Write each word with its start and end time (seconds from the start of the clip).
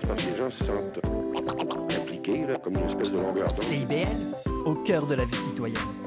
place 0.00 0.08
parce 0.08 0.24
que 0.24 0.30
les 0.30 0.38
gens 0.38 0.50
se 0.50 0.64
sentent 0.64 1.98
impliqués, 2.00 2.46
là, 2.46 2.56
comme 2.56 2.74
une 2.74 2.88
espèce 2.88 3.10
de 3.10 3.16
longueur 3.16 3.48
d'onde. 3.48 3.54
CIBL, 3.54 4.06
au 4.64 4.74
cœur 4.84 5.06
de 5.06 5.14
la 5.14 5.24
vie 5.24 5.36
citoyenne. 5.36 5.97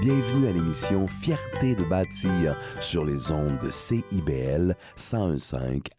Bienvenue 0.00 0.46
à 0.46 0.52
l'émission 0.52 1.06
Fierté 1.06 1.74
de 1.74 1.84
bâtir 1.84 2.56
sur 2.80 3.04
les 3.04 3.30
ondes 3.30 3.58
de 3.62 3.68
CIBL 3.68 4.74
1015 4.96 5.56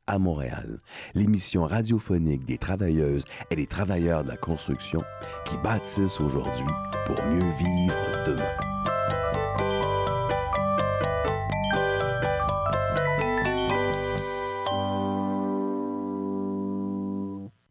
à 0.07 0.17
Montréal. 0.17 0.79
L'émission 1.13 1.65
radiophonique 1.65 2.43
des 2.45 2.57
travailleuses 2.57 3.25
et 3.51 3.55
des 3.55 3.67
travailleurs 3.67 4.23
de 4.23 4.29
la 4.29 4.37
construction 4.37 5.03
qui 5.45 5.55
bâtissent 5.57 6.19
aujourd'hui 6.19 6.65
pour 7.05 7.23
mieux 7.25 7.51
vivre 7.59 8.25
demain. 8.25 8.71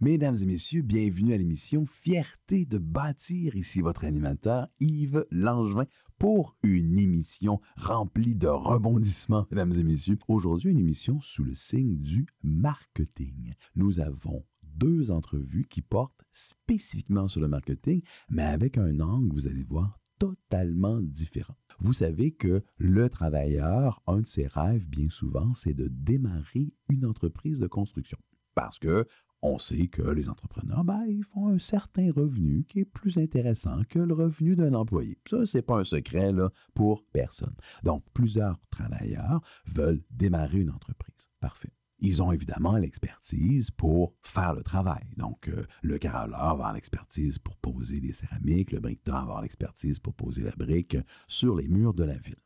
Mesdames 0.02 0.36
et 0.40 0.46
messieurs, 0.46 0.82
bienvenue 0.82 1.34
à 1.34 1.36
l'émission 1.36 1.84
Fierté 1.86 2.64
de 2.64 2.78
bâtir. 2.78 3.54
Ici 3.56 3.82
votre 3.82 4.04
animateur 4.04 4.68
Yves 4.80 5.26
Langevin 5.30 5.86
pour 6.20 6.54
une 6.62 6.98
émission 6.98 7.60
remplie 7.76 8.34
de 8.34 8.46
rebondissements, 8.46 9.46
mesdames 9.50 9.72
et 9.72 9.82
messieurs. 9.82 10.18
Aujourd'hui, 10.28 10.70
une 10.70 10.78
émission 10.78 11.18
sous 11.20 11.44
le 11.44 11.54
signe 11.54 11.96
du 11.96 12.26
marketing. 12.42 13.54
Nous 13.74 14.00
avons 14.00 14.44
deux 14.62 15.10
entrevues 15.10 15.66
qui 15.66 15.80
portent 15.80 16.22
spécifiquement 16.30 17.26
sur 17.26 17.40
le 17.40 17.48
marketing, 17.48 18.02
mais 18.28 18.42
avec 18.42 18.76
un 18.76 19.00
angle, 19.00 19.32
vous 19.32 19.48
allez 19.48 19.64
voir, 19.64 19.98
totalement 20.18 21.00
différent. 21.00 21.56
Vous 21.78 21.94
savez 21.94 22.32
que 22.32 22.62
le 22.76 23.08
travailleur, 23.08 24.02
un 24.06 24.20
de 24.20 24.26
ses 24.26 24.46
rêves, 24.46 24.86
bien 24.86 25.08
souvent, 25.08 25.54
c'est 25.54 25.72
de 25.72 25.88
démarrer 25.88 26.74
une 26.90 27.06
entreprise 27.06 27.60
de 27.60 27.66
construction. 27.66 28.18
Parce 28.54 28.78
que 28.78 29.06
on 29.42 29.58
sait 29.58 29.88
que 29.88 30.02
les 30.02 30.28
entrepreneurs, 30.28 30.84
ben, 30.84 31.04
ils 31.08 31.24
font 31.24 31.48
un 31.48 31.58
certain 31.58 32.10
revenu 32.12 32.64
qui 32.68 32.80
est 32.80 32.84
plus 32.84 33.18
intéressant 33.18 33.82
que 33.88 33.98
le 33.98 34.14
revenu 34.14 34.56
d'un 34.56 34.74
employé. 34.74 35.18
Ça, 35.28 35.46
c'est 35.46 35.62
pas 35.62 35.78
un 35.78 35.84
secret 35.84 36.32
pour 36.74 37.04
personne. 37.12 37.54
Donc, 37.82 38.04
plusieurs 38.12 38.58
travailleurs 38.70 39.40
veulent 39.66 40.02
démarrer 40.10 40.60
une 40.60 40.70
entreprise. 40.70 41.30
Parfait. 41.40 41.72
Ils 42.02 42.22
ont 42.22 42.32
évidemment 42.32 42.76
l'expertise 42.76 43.70
pour 43.70 44.14
faire 44.22 44.54
le 44.54 44.62
travail. 44.62 45.04
Donc, 45.18 45.48
euh, 45.48 45.66
le 45.82 45.98
carreleur 45.98 46.38
va 46.38 46.50
avoir 46.50 46.72
l'expertise 46.72 47.38
pour 47.38 47.56
poser 47.56 48.00
des 48.00 48.12
céramiques, 48.12 48.72
le 48.72 48.80
briqueteur 48.80 49.16
va 49.16 49.20
avoir 49.20 49.42
l'expertise 49.42 49.98
pour 49.98 50.14
poser 50.14 50.42
la 50.42 50.54
brique 50.56 50.96
sur 51.26 51.56
les 51.56 51.68
murs 51.68 51.92
de 51.92 52.04
la 52.04 52.16
ville. 52.16 52.36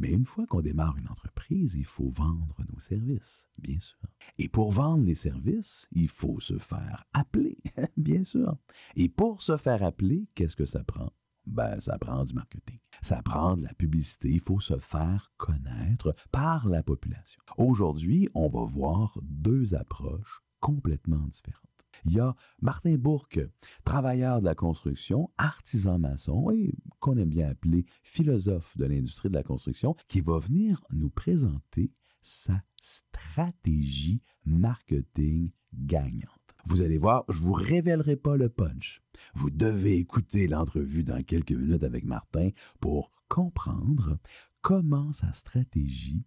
Mais 0.00 0.10
une 0.10 0.24
fois 0.24 0.46
qu'on 0.46 0.62
démarre 0.62 0.96
une 0.96 1.08
entreprise, 1.08 1.74
il 1.74 1.84
faut 1.84 2.08
vendre 2.08 2.56
nos 2.72 2.80
services, 2.80 3.46
bien 3.58 3.78
sûr. 3.78 3.98
Et 4.38 4.48
pour 4.48 4.72
vendre 4.72 5.04
les 5.04 5.14
services, 5.14 5.86
il 5.92 6.08
faut 6.08 6.40
se 6.40 6.56
faire 6.56 7.04
appeler, 7.12 7.58
bien 7.98 8.24
sûr. 8.24 8.56
Et 8.96 9.10
pour 9.10 9.42
se 9.42 9.58
faire 9.58 9.82
appeler, 9.82 10.26
qu'est-ce 10.34 10.56
que 10.56 10.64
ça 10.64 10.82
prend? 10.82 11.12
Ben, 11.46 11.80
ça 11.80 11.98
prend 11.98 12.24
du 12.24 12.32
marketing. 12.32 12.78
Ça 13.02 13.22
prend 13.22 13.58
de 13.58 13.62
la 13.62 13.74
publicité. 13.74 14.30
Il 14.30 14.40
faut 14.40 14.60
se 14.60 14.78
faire 14.78 15.32
connaître 15.36 16.14
par 16.32 16.66
la 16.68 16.82
population. 16.82 17.42
Aujourd'hui, 17.58 18.28
on 18.34 18.48
va 18.48 18.64
voir 18.64 19.18
deux 19.22 19.74
approches 19.74 20.42
complètement 20.60 21.26
différentes. 21.28 21.69
Il 22.04 22.12
y 22.12 22.20
a 22.20 22.34
Martin 22.60 22.96
Bourque, 22.96 23.40
travailleur 23.84 24.40
de 24.40 24.44
la 24.44 24.54
construction, 24.54 25.30
artisan 25.38 25.98
maçon 25.98 26.50
et 26.50 26.74
qu'on 26.98 27.16
aime 27.16 27.28
bien 27.28 27.50
appeler 27.50 27.84
philosophe 28.02 28.76
de 28.76 28.86
l'industrie 28.86 29.28
de 29.28 29.34
la 29.34 29.42
construction, 29.42 29.94
qui 30.08 30.20
va 30.20 30.38
venir 30.38 30.82
nous 30.90 31.10
présenter 31.10 31.92
sa 32.22 32.62
stratégie 32.80 34.22
marketing 34.44 35.50
gagnante. 35.72 36.28
Vous 36.66 36.82
allez 36.82 36.98
voir, 36.98 37.24
je 37.28 37.40
vous 37.40 37.52
révélerai 37.52 38.16
pas 38.16 38.36
le 38.36 38.48
punch. 38.48 39.02
Vous 39.34 39.50
devez 39.50 39.96
écouter 39.96 40.46
l'entrevue 40.46 41.04
dans 41.04 41.22
quelques 41.22 41.52
minutes 41.52 41.84
avec 41.84 42.04
Martin 42.04 42.50
pour 42.80 43.10
comprendre 43.28 44.18
comment 44.60 45.12
sa 45.12 45.32
stratégie 45.32 46.24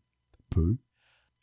peut 0.50 0.78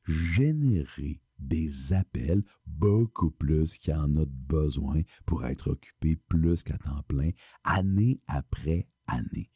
générer 0.05 1.21
des 1.41 1.93
appels 1.93 2.43
beaucoup 2.67 3.31
plus 3.31 3.79
qu'il 3.79 3.95
y 3.95 3.97
en 3.97 4.17
a 4.17 4.25
besoin 4.27 5.03
pour 5.27 5.45
être 5.45 5.71
occupé 5.71 6.17
plus 6.17 6.63
qu'à 6.63 6.79
temps 6.79 7.03
plein, 7.09 7.31
année 7.65 8.21
après 8.27 8.89
année. 9.07 9.51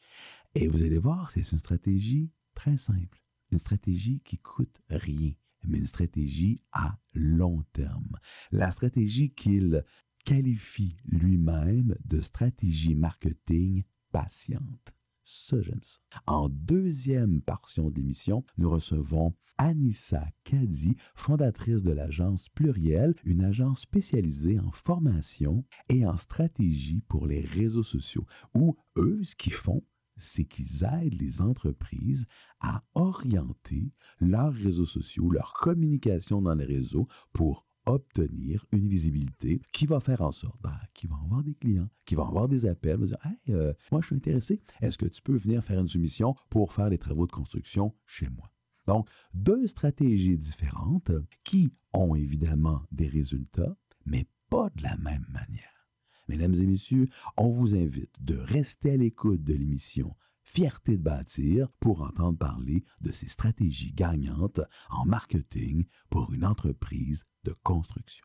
Et 0.54 0.68
vous 0.68 0.82
allez 0.82 0.98
voir, 0.98 1.30
c'est 1.30 1.50
une 1.52 1.58
stratégie 1.58 2.32
très 2.54 2.78
simple, 2.78 3.22
une 3.50 3.58
stratégie 3.58 4.20
qui 4.24 4.38
coûte 4.38 4.80
rien, 4.88 5.32
mais 5.66 5.78
une 5.78 5.86
stratégie 5.86 6.60
à 6.72 6.98
long 7.12 7.62
terme. 7.72 8.16
La 8.50 8.70
stratégie 8.70 9.34
qu'il 9.34 9.84
qualifie 10.24 10.96
lui-même 11.04 11.96
de 12.04 12.20
stratégie 12.20 12.94
marketing 12.94 13.82
patiente. 14.10 14.94
Ça, 15.26 15.58
j'aime 15.62 15.82
ça. 15.82 15.98
En 16.26 16.50
deuxième 16.50 17.40
portion 17.40 17.88
de 17.88 17.96
l'émission, 17.96 18.44
nous 18.58 18.68
recevons 18.68 19.34
Anissa 19.56 20.26
Kadi, 20.44 20.96
fondatrice 21.14 21.82
de 21.82 21.92
l'agence 21.92 22.50
Pluriel, 22.50 23.14
une 23.24 23.42
agence 23.42 23.80
spécialisée 23.80 24.60
en 24.60 24.70
formation 24.70 25.64
et 25.88 26.04
en 26.04 26.18
stratégie 26.18 27.00
pour 27.08 27.26
les 27.26 27.40
réseaux 27.40 27.82
sociaux, 27.82 28.26
où 28.54 28.76
eux, 28.98 29.24
ce 29.24 29.34
qu'ils 29.34 29.54
font, 29.54 29.82
c'est 30.18 30.44
qu'ils 30.44 30.84
aident 30.84 31.20
les 31.20 31.40
entreprises 31.40 32.26
à 32.60 32.84
orienter 32.94 33.92
leurs 34.20 34.52
réseaux 34.52 34.84
sociaux, 34.84 35.30
leur 35.30 35.54
communication 35.54 36.42
dans 36.42 36.54
les 36.54 36.66
réseaux 36.66 37.08
pour 37.32 37.66
obtenir 37.86 38.64
une 38.72 38.88
visibilité 38.88 39.60
qui 39.72 39.86
va 39.86 40.00
faire 40.00 40.22
en 40.22 40.32
sorte 40.32 40.60
ben, 40.62 40.78
qu'ils 40.94 41.10
vont 41.10 41.16
avoir 41.24 41.42
des 41.42 41.54
clients, 41.54 41.88
qui 42.04 42.14
vont 42.14 42.26
avoir 42.26 42.48
des 42.48 42.66
appels, 42.66 43.00
dire 43.00 43.18
Hey, 43.24 43.54
euh, 43.54 43.72
moi 43.92 44.00
je 44.00 44.06
suis 44.06 44.16
intéressé, 44.16 44.60
est-ce 44.80 44.98
que 44.98 45.06
tu 45.06 45.22
peux 45.22 45.36
venir 45.36 45.62
faire 45.62 45.80
une 45.80 45.88
soumission 45.88 46.34
pour 46.50 46.72
faire 46.72 46.88
les 46.88 46.98
travaux 46.98 47.26
de 47.26 47.32
construction 47.32 47.94
chez 48.06 48.28
moi? 48.28 48.50
Donc, 48.86 49.08
deux 49.32 49.66
stratégies 49.66 50.36
différentes 50.36 51.12
qui 51.42 51.72
ont 51.92 52.14
évidemment 52.14 52.82
des 52.92 53.08
résultats, 53.08 53.76
mais 54.04 54.26
pas 54.50 54.68
de 54.76 54.82
la 54.82 54.96
même 54.98 55.26
manière. 55.32 55.88
Mesdames 56.28 56.54
et 56.54 56.66
messieurs, 56.66 57.08
on 57.36 57.50
vous 57.50 57.74
invite 57.74 58.14
de 58.20 58.36
rester 58.36 58.92
à 58.92 58.96
l'écoute 58.96 59.42
de 59.42 59.54
l'émission 59.54 60.14
Fierté 60.44 60.96
de 60.96 61.02
bâtir 61.02 61.68
pour 61.80 62.02
entendre 62.02 62.38
parler 62.38 62.84
de 63.00 63.12
ces 63.12 63.28
stratégies 63.28 63.92
gagnantes 63.92 64.60
en 64.90 65.04
marketing 65.04 65.84
pour 66.10 66.32
une 66.32 66.44
entreprise 66.44 67.24
de 67.44 67.54
construction. 67.62 68.24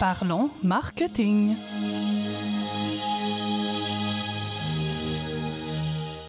Parlons 0.00 0.50
marketing. 0.64 1.54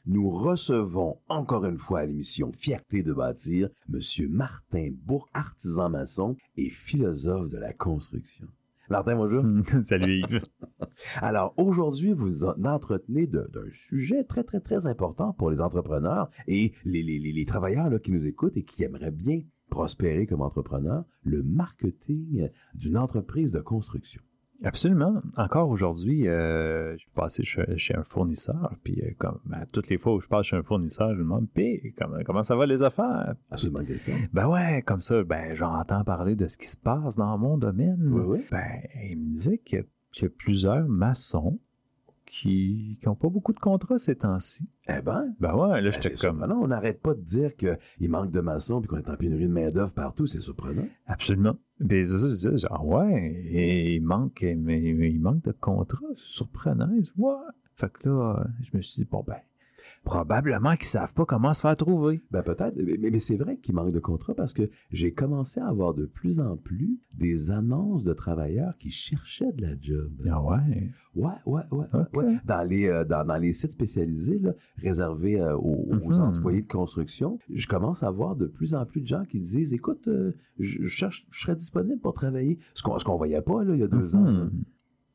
Nous 0.06 0.30
recevons 0.30 1.20
encore 1.30 1.66
une 1.66 1.78
fois 1.78 2.02
à 2.02 2.06
l'émission 2.06 2.52
Fierté 2.52 3.02
de 3.02 3.14
bâtir 3.14 3.70
Monsieur 3.88 4.28
Martin 4.28 4.90
Bourg, 4.92 5.30
artisan 5.34 5.90
maçon 5.90 6.36
et 6.58 6.70
philosophe 6.70 7.50
de 7.50 7.58
la 7.58 7.72
construction. 7.72 8.48
Martin, 8.92 9.16
bonjour. 9.16 9.46
Salut 9.84 10.20
Yves. 10.20 10.42
Alors 11.22 11.54
aujourd'hui, 11.56 12.12
vous 12.12 12.44
entretenez 12.44 13.26
d'un 13.26 13.48
sujet 13.72 14.26
très, 14.26 14.44
très, 14.44 14.60
très 14.60 14.86
important 14.86 15.32
pour 15.32 15.50
les 15.50 15.62
entrepreneurs 15.62 16.30
et 16.46 16.74
les, 16.84 17.02
les, 17.02 17.18
les, 17.18 17.32
les 17.32 17.46
travailleurs 17.46 17.90
là, 17.90 18.00
qui 18.00 18.12
nous 18.12 18.28
écoutent 18.28 18.58
et 18.58 18.66
qui 18.66 18.84
aimeraient 18.84 19.12
bien 19.12 19.44
prospérer 19.70 20.28
comme 20.28 20.42
entrepreneur, 20.42 21.06
le 21.24 21.42
marketing 21.42 22.50
d'une 22.74 22.98
entreprise 22.98 23.54
de 23.54 23.62
construction. 23.62 24.22
Absolument. 24.64 25.22
Encore 25.38 25.70
aujourd'hui, 25.70 26.28
euh, 26.28 26.94
je 26.94 27.00
suis 27.00 27.12
passé 27.16 27.44
chez, 27.44 27.78
chez, 27.78 27.96
un 27.96 28.04
fournisseur, 28.04 28.76
puis 28.84 29.02
euh, 29.02 29.12
comme 29.18 29.40
ben, 29.46 29.66
toutes 29.74 29.90
les 29.90 29.98
fois 29.98 30.14
où 30.14 30.20
je 30.20 30.28
passe 30.28 30.48
chez 30.48 30.56
un 30.56 30.62
fournisseur, 30.62 31.14
je 31.14 31.20
me 31.20 31.24
demande, 31.24 31.48
puis 31.54 31.94
comment, 31.98 32.18
comment 32.26 32.44
ça 32.44 32.56
va 32.56 32.66
les 32.66 32.84
affaires? 32.84 33.34
Absolument 33.50 33.84
que 33.84 33.98
ça. 33.98 34.12
Ben 34.34 34.48
ouais, 34.48 34.84
comme 34.84 35.00
ça, 35.00 35.24
ben 35.24 35.54
j'entends 35.54 36.04
parler 36.04 36.36
de 36.36 36.48
ce 36.48 36.58
qui 36.58 36.68
se 36.68 36.78
passe 36.78 37.16
dans 37.16 37.38
mon 37.38 37.58
domaine. 37.58 38.00
Oui, 38.12 38.22
oui. 38.26 38.46
Ben, 38.52 38.82
il 39.10 39.18
me 39.18 39.34
disait 39.34 39.58
qu'il 39.58 39.86
y, 40.18 40.22
y, 40.22 40.26
a 40.26 40.30
plusieurs 40.30 40.88
maçons 40.88 41.60
qui 42.32 42.98
n'ont 43.06 43.14
pas 43.14 43.28
beaucoup 43.28 43.52
de 43.52 43.60
contrats 43.60 44.00
ces 44.00 44.16
temps-ci. 44.16 44.64
Eh 44.88 45.02
ben, 45.02 45.36
ben 45.42 45.54
ouais, 45.54 45.82
là, 45.82 45.90
ben, 45.90 45.92
j'étais 45.92 46.16
comme... 46.16 46.46
Non, 46.46 46.62
on 46.62 46.68
n'arrête 46.70 47.02
pas 47.02 47.14
de 47.14 47.20
dire 47.20 47.58
qu'il 47.58 48.10
manque 48.10 48.32
de 48.32 48.40
maçons 48.40 48.80
puis 48.80 48.88
qu'on 48.88 48.98
est 48.98 49.10
en 49.10 49.18
pénurie 49.18 49.50
de 49.50 49.54
main-d'œuvre 49.54 49.92
partout, 49.92 50.28
c'est 50.28 50.40
surprenant. 50.40 50.88
Absolument. 51.08 51.58
Ben, 51.82 52.06
c'est 52.06 52.18
ça, 52.18 52.30
je 52.30 52.36
disais, 52.36 52.58
genre, 52.58 52.88
ouais, 52.88 53.44
et 53.50 53.96
il 53.96 54.08
manque, 54.08 54.46
mais, 54.62 54.82
il 54.82 55.20
manque 55.20 55.44
de 55.44 55.52
contrats, 55.52 56.06
surprenant. 56.16 56.90
Ouais. 57.18 57.34
Fait 57.76 57.92
que 57.92 58.08
là, 58.08 58.46
je 58.62 58.78
me 58.78 58.82
suis 58.82 59.04
dit, 59.04 59.10
bon, 59.12 59.26
ben, 59.28 59.36
Probablement 60.04 60.76
qu'ils 60.76 60.88
savent 60.88 61.14
pas 61.14 61.26
comment 61.26 61.54
se 61.54 61.62
faire 61.62 61.76
trouver. 61.76 62.18
Ben 62.32 62.42
peut-être, 62.42 62.76
mais, 62.76 62.98
mais 63.12 63.20
c'est 63.20 63.38
vrai 63.38 63.58
qu'il 63.58 63.76
manque 63.76 63.92
de 63.94 64.00
contrats 64.00 64.34
parce 64.34 64.52
que 64.52 64.64
j'ai 64.90 65.14
commencé 65.14 65.60
à 65.60 65.68
avoir 65.68 65.94
de 65.94 66.06
plus 66.06 66.40
en 66.40 66.58
plus 66.58 66.98
des 67.18 67.52
annonces 67.52 68.04
de 68.04 68.12
travailleurs 68.14 68.76
qui 68.78 68.90
cherchaient 68.90 69.52
de 69.54 69.62
la 69.62 69.76
job. 69.80 70.12
Ah 70.28 70.42
ouais? 70.42 70.90
Ouais, 71.14 71.30
ouais, 71.46 71.62
ouais. 72.16 72.38
Dans, 72.46 72.68
les, 72.68 72.88
euh, 72.88 73.06
dans, 73.06 73.26
dans 73.28 73.38
les 73.38 73.54
sites 73.54 73.74
spécialisés 73.74 74.40
là, 74.40 74.54
réservés 74.78 75.40
euh, 75.40 75.56
aux, 75.56 75.88
aux 75.92 76.14
Mhm. 76.14 76.20
employés 76.38 76.62
de 76.64 76.68
construction, 76.68 77.38
je 77.54 77.68
commence 77.68 78.02
à 78.02 78.10
voir 78.10 78.36
de 78.36 78.48
plus 78.48 78.74
en 78.74 78.86
plus 78.88 79.02
de 79.02 79.08
gens 79.08 79.24
qui 79.26 79.40
disent 79.40 79.72
Écoute, 79.74 80.08
euh, 80.08 80.34
je, 80.58 80.84
cherche, 80.88 81.28
je 81.30 81.42
serais 81.42 81.56
disponible 81.56 82.00
pour 82.02 82.14
travailler. 82.14 82.58
Ce 82.74 82.82
qu'on 82.82 82.98
qu'on 82.98 83.18
voyait 83.18 83.42
pas 83.42 83.64
là, 83.64 83.76
il 83.76 83.82
y 83.82 83.84
a 83.84 83.88
deux 83.88 84.16
ans. 84.16 84.24
là. 84.24 84.46
Mhm. 84.46 84.64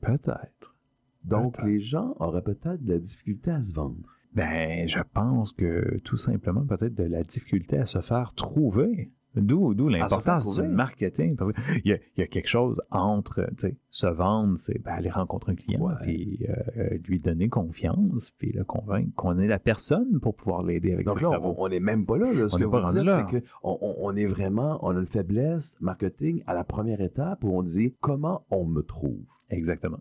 Peut-être. 0.00 0.76
Donc, 1.24 1.60
les 1.64 1.80
gens 1.80 2.14
auraient 2.20 2.42
peut-être 2.42 2.84
de 2.84 2.92
la 2.92 2.98
difficulté 3.00 3.50
à 3.50 3.60
se 3.62 3.74
vendre. 3.74 3.96
Ben, 4.36 4.86
je 4.88 5.00
pense 5.14 5.52
que 5.52 5.98
tout 6.04 6.16
simplement 6.18 6.64
peut-être 6.64 6.94
de 6.94 7.04
la 7.04 7.22
difficulté 7.22 7.78
à 7.78 7.86
se 7.86 8.00
faire 8.00 8.32
trouver. 8.34 9.10
D'où, 9.38 9.74
d'où 9.74 9.90
l'importance 9.90 10.58
du 10.58 10.66
marketing. 10.66 11.36
Parce 11.36 11.52
qu'il 11.52 11.82
y 11.84 11.90
y 12.18 12.22
a 12.22 12.26
quelque 12.26 12.48
chose 12.48 12.80
entre, 12.90 13.46
se 13.90 14.06
vendre, 14.06 14.56
c'est 14.56 14.78
ben, 14.82 14.92
aller 14.92 15.10
rencontrer 15.10 15.52
un 15.52 15.54
client, 15.56 15.90
puis 16.00 16.46
euh, 16.48 16.96
lui 17.06 17.20
donner 17.20 17.50
confiance, 17.50 18.32
puis 18.38 18.52
le 18.52 18.64
convaincre 18.64 19.10
qu'on 19.14 19.36
est 19.38 19.46
la 19.46 19.58
personne 19.58 20.20
pour 20.20 20.36
pouvoir 20.36 20.62
l'aider 20.62 20.92
avec 20.94 21.04
Donc 21.04 21.18
ses 21.18 21.24
là, 21.24 21.30
travaux. 21.32 21.54
on- 21.58 21.68
n'est 21.68 21.80
même 21.80 22.06
pas 22.06 22.16
là. 22.16 22.32
là. 22.32 22.48
Ce 22.48 22.56
On 22.56 22.58
que 22.58 22.64
vous 22.64 22.92
dites, 22.94 23.04
là. 23.04 23.26
c'est 23.30 23.40
qu'on 23.42 23.78
on, 23.82 23.94
on 24.00 24.16
est 24.16 24.24
vraiment, 24.24 24.78
on 24.80 24.96
a 24.96 25.00
une 25.00 25.06
faiblesse 25.06 25.76
marketing 25.82 26.42
à 26.46 26.54
la 26.54 26.64
première 26.64 27.02
étape 27.02 27.44
où 27.44 27.50
on 27.50 27.62
dit 27.62 27.94
comment 28.00 28.46
on 28.50 28.64
me 28.64 28.80
trouve? 28.80 29.26
Exactement. 29.50 29.98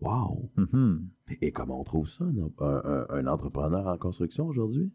Wow! 0.00 0.50
Mhm. 0.56 1.08
Et 1.40 1.52
comment 1.52 1.80
on 1.80 1.84
trouve 1.84 2.08
ça, 2.08 2.24
un, 2.24 2.64
un- 2.84 3.06
un 3.08 3.26
entrepreneur 3.26 3.86
en 3.86 3.96
construction 3.98 4.46
aujourd'hui? 4.46 4.92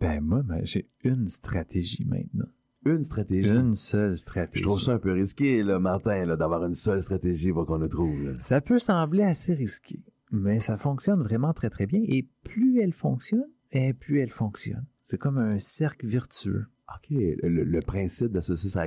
Ben 0.00 0.20
moi, 0.20 0.42
ben, 0.42 0.60
j'ai 0.64 0.88
une 1.04 1.28
stratégie 1.28 2.06
maintenant. 2.08 2.46
Une 2.86 3.02
stratégie? 3.04 3.48
Une 3.48 3.74
seule 3.74 4.16
stratégie. 4.16 4.60
Je 4.60 4.62
trouve 4.62 4.80
ça 4.80 4.94
un 4.94 4.98
peu 4.98 5.12
risqué, 5.12 5.62
là, 5.62 5.78
Martin, 5.80 6.24
là, 6.24 6.36
d'avoir 6.36 6.64
une 6.64 6.74
seule 6.74 7.02
stratégie 7.02 7.52
pour 7.52 7.66
qu'on 7.66 7.78
le 7.78 7.88
trouve. 7.88 8.22
là. 8.22 8.32
Ça 8.38 8.60
peut 8.60 8.78
sembler 8.78 9.24
assez 9.24 9.52
risqué, 9.54 10.00
mais 10.30 10.60
ça 10.60 10.76
fonctionne 10.76 11.20
vraiment 11.22 11.52
très 11.52 11.68
très 11.70 11.86
bien. 11.86 12.00
Et 12.06 12.26
plus 12.44 12.80
elle 12.80 12.92
fonctionne, 12.94 13.44
et 13.72 13.92
plus 13.92 14.20
elle 14.20 14.30
fonctionne. 14.30 14.84
C'est 15.02 15.18
comme 15.18 15.38
un 15.38 15.58
cercle 15.58 16.06
vertueux. 16.06 16.66
OK, 16.94 17.10
le, 17.10 17.64
le 17.64 17.80
principe 17.82 18.28
de 18.30 18.36
la 18.36 18.42
saucisse 18.42 18.76
à. 18.76 18.86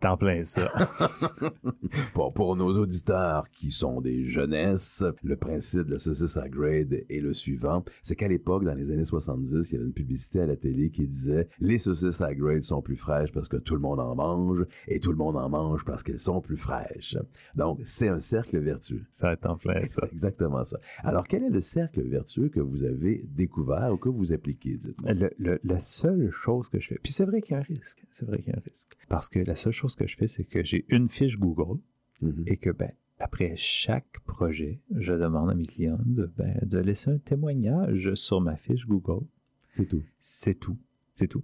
C'est 0.00 0.08
en 0.08 0.16
plein 0.16 0.42
ça. 0.42 0.70
Pour, 2.14 2.32
pour 2.32 2.56
nos 2.56 2.76
auditeurs 2.78 3.48
qui 3.50 3.70
sont 3.70 4.00
des 4.00 4.26
jeunesses, 4.26 5.04
le 5.22 5.36
principe 5.36 5.86
de 5.86 5.92
la 5.92 5.98
saucisse 5.98 6.36
à 6.36 6.48
grade 6.48 7.04
est 7.08 7.20
le 7.20 7.32
suivant. 7.32 7.84
C'est 8.02 8.14
qu'à 8.16 8.28
l'époque, 8.28 8.64
dans 8.64 8.74
les 8.74 8.90
années 8.90 9.04
70, 9.04 9.70
il 9.70 9.74
y 9.74 9.76
avait 9.76 9.86
une 9.86 9.92
publicité 9.92 10.40
à 10.40 10.46
la 10.46 10.56
télé 10.56 10.90
qui 10.90 11.06
disait 11.06 11.48
«Les 11.60 11.78
saucisses 11.78 12.20
à 12.20 12.34
grade 12.34 12.62
sont 12.62 12.82
plus 12.82 12.96
fraîches 12.96 13.32
parce 13.32 13.48
que 13.48 13.56
tout 13.56 13.74
le 13.74 13.80
monde 13.80 14.00
en 14.00 14.14
mange 14.14 14.64
et 14.88 15.00
tout 15.00 15.10
le 15.10 15.16
monde 15.16 15.36
en 15.36 15.48
mange 15.48 15.84
parce 15.84 16.02
qu'elles 16.02 16.18
sont 16.18 16.40
plus 16.40 16.56
fraîches.» 16.56 17.16
Donc, 17.54 17.80
c'est 17.84 18.08
un 18.08 18.18
cercle 18.18 18.58
vertueux. 18.58 19.04
ça 19.10 19.28
va 19.28 19.32
être 19.34 19.46
en 19.48 19.56
plein 19.56 19.86
ça. 19.86 20.06
Exactement 20.12 20.64
ça. 20.64 20.78
Alors, 21.02 21.26
quel 21.26 21.42
est 21.44 21.50
le 21.50 21.60
cercle 21.60 22.02
vertueux 22.02 22.48
que 22.48 22.60
vous 22.60 22.84
avez 22.84 23.24
découvert 23.28 23.92
ou 23.92 23.96
que 23.96 24.08
vous 24.08 24.32
appliquez, 24.32 24.76
dites-moi? 24.76 25.12
Le- 25.14 25.32
le- 25.38 25.60
la 25.64 25.78
seule 25.80 26.30
chose 26.30 26.68
que 26.68 26.78
je 26.80 26.88
fais, 26.88 26.98
puis 27.02 27.12
c'est 27.12 27.24
vrai 27.24 27.40
qu'il 27.40 27.52
y 27.54 27.56
a 27.56 27.60
un 27.60 27.62
risque, 27.62 28.04
c'est 28.10 28.24
vrai 28.26 28.38
qu'il 28.38 28.52
y 28.52 28.54
a 28.54 28.58
un 28.58 28.62
risque, 28.68 28.92
parce 29.08 29.28
que 29.28 29.38
la 29.40 29.54
seule 29.54 29.72
chose 29.72 29.83
que 29.96 30.06
je 30.06 30.16
fais, 30.16 30.26
c'est 30.28 30.44
que 30.44 30.62
j'ai 30.64 30.84
une 30.88 31.08
fiche 31.08 31.38
Google 31.38 31.78
Mhm. 32.22 32.44
et 32.46 32.56
que 32.56 32.70
ben 32.70 32.90
après 33.18 33.54
chaque 33.56 34.20
projet, 34.26 34.80
je 34.94 35.12
demande 35.12 35.50
à 35.50 35.54
mes 35.54 35.64
clients 35.66 35.98
de, 36.04 36.32
ben, 36.36 36.58
de 36.62 36.78
laisser 36.78 37.10
un 37.10 37.18
témoignage 37.18 38.14
sur 38.14 38.40
ma 38.40 38.56
fiche 38.56 38.86
Google. 38.86 39.26
C'est 39.72 39.86
tout. 39.86 40.02
C'est 40.20 40.54
tout. 40.58 40.78
C'est 41.14 41.28
tout. 41.28 41.42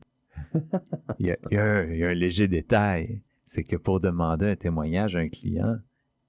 il, 1.18 1.26
y 1.26 1.30
a, 1.32 1.36
il 1.50 1.54
y 1.54 1.58
a 1.58 1.64
un, 1.64 1.84
il 1.90 1.98
y 1.98 2.04
a 2.04 2.08
un 2.08 2.14
léger 2.14 2.48
détail. 2.48 3.22
C'est 3.44 3.64
que 3.64 3.76
pour 3.76 4.00
demander 4.00 4.46
un 4.46 4.56
témoignage 4.56 5.16
à 5.16 5.20
un 5.20 5.28
client, 5.28 5.78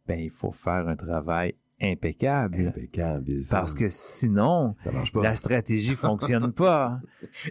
ben, 0.08 0.20
il 0.20 0.32
faut 0.32 0.52
faire 0.52 0.88
un 0.88 0.96
travail 0.96 1.54
impeccable. 1.82 2.74
Parce 3.50 3.74
que 3.74 3.88
sinon, 3.90 4.76
la 5.22 5.36
stratégie 5.36 5.96
fonctionne 5.96 6.52
pas. 6.54 7.00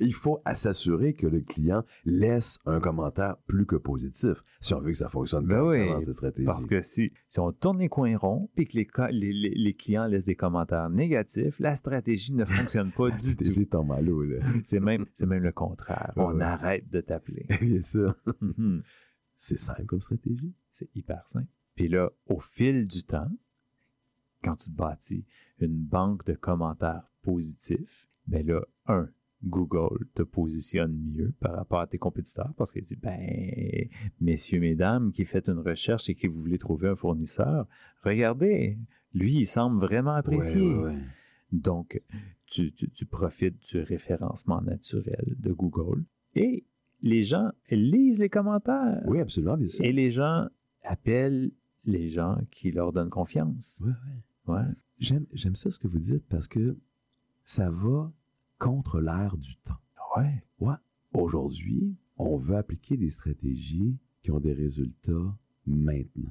Il 0.00 0.14
faut 0.14 0.40
s'assurer 0.54 1.14
que 1.14 1.26
le 1.26 1.40
client 1.40 1.84
laisse 2.04 2.60
un 2.66 2.80
commentaire 2.80 3.36
plus 3.46 3.66
que 3.66 3.76
positif 3.76 4.42
si 4.60 4.74
on 4.74 4.80
veut 4.80 4.90
que 4.92 4.96
ça 4.96 5.08
fonctionne 5.08 5.46
Ben 5.46 5.62
oui, 5.62 5.88
cette 6.04 6.14
stratégie. 6.14 6.46
Parce 6.46 6.66
que 6.66 6.80
si, 6.80 7.12
si 7.28 7.40
on 7.40 7.52
tourne 7.52 7.78
les 7.78 7.88
coins 7.88 8.16
ronds 8.16 8.48
puis 8.54 8.66
que 8.66 8.76
les, 8.76 8.86
les, 9.12 9.32
les- 9.32 9.54
les 9.54 9.74
clients 9.74 10.06
laissent 10.06 10.24
des 10.24 10.36
commentaires 10.36 10.90
négatifs, 10.90 11.58
la 11.58 11.74
stratégie 11.76 12.32
ne 12.34 12.44
fonctionne 12.44 12.90
pas 12.92 13.10
du 13.10 13.16
tout. 13.16 13.30
stratégie 13.30 13.66
tombe 13.66 13.92
à 13.92 14.00
l'eau, 14.00 14.22
là. 14.22 14.38
C'est 14.64 14.80
même, 14.80 15.06
c'est 15.14 15.26
même 15.26 15.42
le 15.42 15.52
contraire. 15.52 16.12
Ouais, 16.16 16.24
on 16.26 16.36
ouais. 16.36 16.42
arrête 16.44 16.88
de 16.90 17.00
t'appeler. 17.00 17.44
bien 17.60 17.82
sûr. 17.82 18.14
Mhm. 18.40 18.82
C'est 19.36 19.58
simple 19.58 19.84
comme 19.86 20.00
stratégie. 20.00 20.54
C'est 20.70 20.88
hyper 20.94 21.26
simple. 21.26 21.46
Puis 21.74 21.88
là, 21.88 22.10
au 22.26 22.38
fil 22.40 22.86
du 22.86 23.04
temps, 23.04 23.28
quand 24.42 24.56
tu 24.56 24.70
te 24.70 24.76
bâtis 24.76 25.25
une 25.60 25.76
banque 25.78 26.25
de 26.26 26.34
commentaires 26.34 27.10
positifs, 27.22 28.08
ben 28.26 28.46
là, 28.46 28.60
un, 28.87 29.08
Google 29.42 30.06
te 30.14 30.22
positionne 30.22 30.94
mieux 31.14 31.32
par 31.40 31.54
rapport 31.54 31.81
à 31.81 31.87
tes 31.87 31.96
compétiteurs 31.98 32.52
parce 32.56 32.72
qu'il 32.72 32.84
dit, 32.84 32.96
ben, 32.96 33.88
messieurs, 34.20 34.60
mesdames, 34.60 35.12
qui 35.12 35.25
faites 35.25 35.48
une 35.48 35.58
recherche 35.60 36.08
et 36.10 36.14
qui 36.14 36.26
vous 36.26 36.38
voulez 36.40 36.58
trouver 36.58 36.88
un 36.88 36.94
fournisseur, 36.96 37.66
regardez, 38.02 38.78
lui, 39.14 39.34
il 39.34 39.46
semble 39.46 39.81
vraiment 39.81 40.12
apprécié. 40.14 40.60
Ouais, 40.60 40.75
ouais, 40.75 40.84
ouais. 40.94 40.98
Donc, 41.52 42.00
tu, 42.46 42.72
tu- 42.72 42.90
tu 42.90 43.06
profites 43.06 43.58
du 43.72 43.81
référencement 43.81 44.60
naturel 44.60 45.34
de 45.38 45.52
Google 45.52 46.04
et 46.34 46.64
les 47.02 47.22
gens 47.22 47.50
lisent 47.70 48.20
les 48.20 48.28
commentaires. 48.28 49.02
Oui, 49.06 49.20
absolument, 49.20 49.56
bien 49.56 49.66
sûr. 49.66 49.84
Et 49.84 49.92
les 49.92 50.10
gens 50.10 50.48
appellent 50.84 51.50
les 51.84 52.08
gens 52.08 52.38
qui 52.50 52.70
leur 52.72 52.92
donnent 52.92 53.08
confiance. 53.10 53.81
Ouais, 53.84 53.90
ouais. 53.90 54.22
Ouais. 54.46 54.62
J'aime, 54.98 55.26
j'aime 55.32 55.54
ça 55.56 55.70
ce 55.70 55.78
que 55.78 55.88
vous 55.88 55.98
dites 55.98 56.25
parce 56.28 56.46
que 56.48 56.76
ça 57.44 57.70
va 57.70 58.12
contre 58.58 59.00
l'air 59.00 59.37
du 59.37 59.56
temps. 59.58 59.78
Ouais. 60.16 60.75
Aujourd'hui, 61.12 61.96
on 62.19 62.37
veut 62.37 62.56
appliquer 62.56 62.96
des 62.96 63.10
stratégies 63.10 63.96
qui 64.22 64.31
ont 64.31 64.40
des 64.40 64.52
résultats 64.52 65.37
maintenant. 65.66 66.31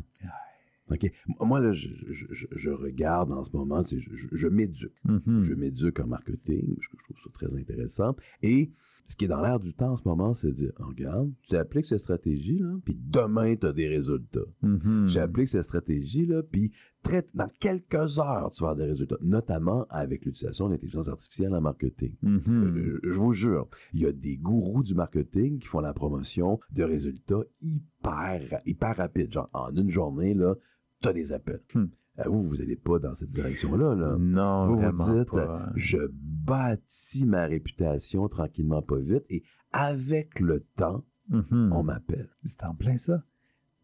OK. 0.92 1.12
Moi, 1.40 1.60
là, 1.60 1.72
je, 1.72 1.88
je- 2.10 2.26
je- 2.32 2.48
je 2.52 2.72
regarde 2.72 3.32
en 3.32 3.44
ce 3.44 3.56
moment, 3.56 3.84
tu 3.84 4.02
sais, 4.02 4.10
je, 4.32 4.48
m'éduque. 4.48 4.92
Mhm. 5.06 5.40
Je 5.42 5.54
m'éduque 5.54 6.00
en 6.00 6.08
marketing, 6.08 6.76
parce 6.76 6.88
que 6.88 6.98
je 6.98 7.04
trouve 7.04 7.18
ça 7.24 7.30
très 7.32 7.56
intéressant. 7.56 8.16
Et 8.42 8.72
ce 9.06 9.16
qui 9.16 9.26
est 9.26 9.28
dans 9.28 9.42
l'air 9.42 9.60
du 9.60 9.74
temps 9.76 9.92
en 9.92 9.96
ce 9.96 10.08
moment, 10.08 10.34
c'est 10.34 10.48
de 10.48 10.54
dire, 10.54 10.72
regarde, 10.80 11.32
tu 11.44 11.56
appliques 11.58 11.86
cette 11.86 12.00
stratégie-là, 12.00 12.80
puis 12.86 12.96
demain, 13.00 13.56
tu 13.56 13.68
as 13.68 13.74
des 13.74 13.88
résultats. 13.88 14.40
Mhm. 14.64 15.06
Tu 15.08 15.18
appliques 15.20 15.50
cette 15.50 15.64
stratégie-là, 15.64 16.42
puis 16.42 16.72
très, 17.04 17.26
dans 17.34 17.50
quelques 17.60 18.20
heures, 18.20 18.50
tu 18.52 18.64
vas 18.64 18.70
avoir 18.72 18.76
des 18.76 18.86
résultats, 18.86 19.18
notamment 19.22 19.86
avec 19.90 20.26
l'utilisation 20.26 20.68
de 20.68 20.74
l'intelligence 20.74 21.08
artificielle 21.08 21.54
en 21.56 21.62
marketing. 21.62 22.16
Mhm. 22.22 22.44
Euh, 22.78 23.00
je 23.04 23.20
vous 23.20 23.32
jure, 23.34 23.68
il 23.94 24.02
y 24.02 24.06
a 24.06 24.12
des 24.12 24.38
gourous 24.38 24.84
du 24.84 24.94
marketing 24.96 25.60
qui 25.60 25.68
font 25.68 25.80
la 25.80 25.94
promotion 25.94 26.60
de 26.72 26.84
résultats 26.84 27.44
hyper, 27.62 28.62
hyper 28.66 28.98
rapides. 28.98 29.32
Genre, 29.32 29.50
en 29.54 29.76
une 29.76 29.90
journée, 29.90 30.34
là, 30.34 30.56
t'as 31.02 31.14
des 31.14 31.32
appels. 31.32 31.62
Hmm. 31.74 31.86
Euh, 32.20 32.24
Vous, 32.28 32.44
vous 32.48 32.58
n'allez 32.58 32.76
pas 32.76 33.00
dans 33.00 33.16
cette 33.16 33.30
direction-là. 33.30 33.96
Là. 33.96 34.18
Non, 34.20 34.68
Vous 34.68 34.78
vous 34.78 35.14
dites, 35.20 35.30
pas. 35.32 35.72
je 35.76 35.98
bâtis 36.12 37.26
ma 37.26 37.46
réputation 37.46 38.28
tranquillement, 38.28 38.82
pas 38.82 38.98
vite, 39.00 39.24
et 39.30 39.44
avec 39.72 40.40
le 40.40 40.62
temps, 40.76 41.06
Mhm. 41.30 41.72
on 41.74 41.84
m'appelle. 41.84 42.30
C'est 42.44 42.64
en 42.64 42.74
plein 42.74 42.98
ça. 42.98 43.24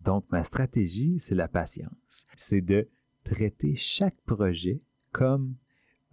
Donc, 0.03 0.25
ma 0.31 0.43
stratégie, 0.43 1.19
c'est 1.19 1.35
la 1.35 1.47
patience. 1.47 2.25
C'est 2.35 2.61
de 2.61 2.87
traiter 3.25 3.75
chaque 3.75 4.21
projet 4.21 4.79
comme 5.11 5.55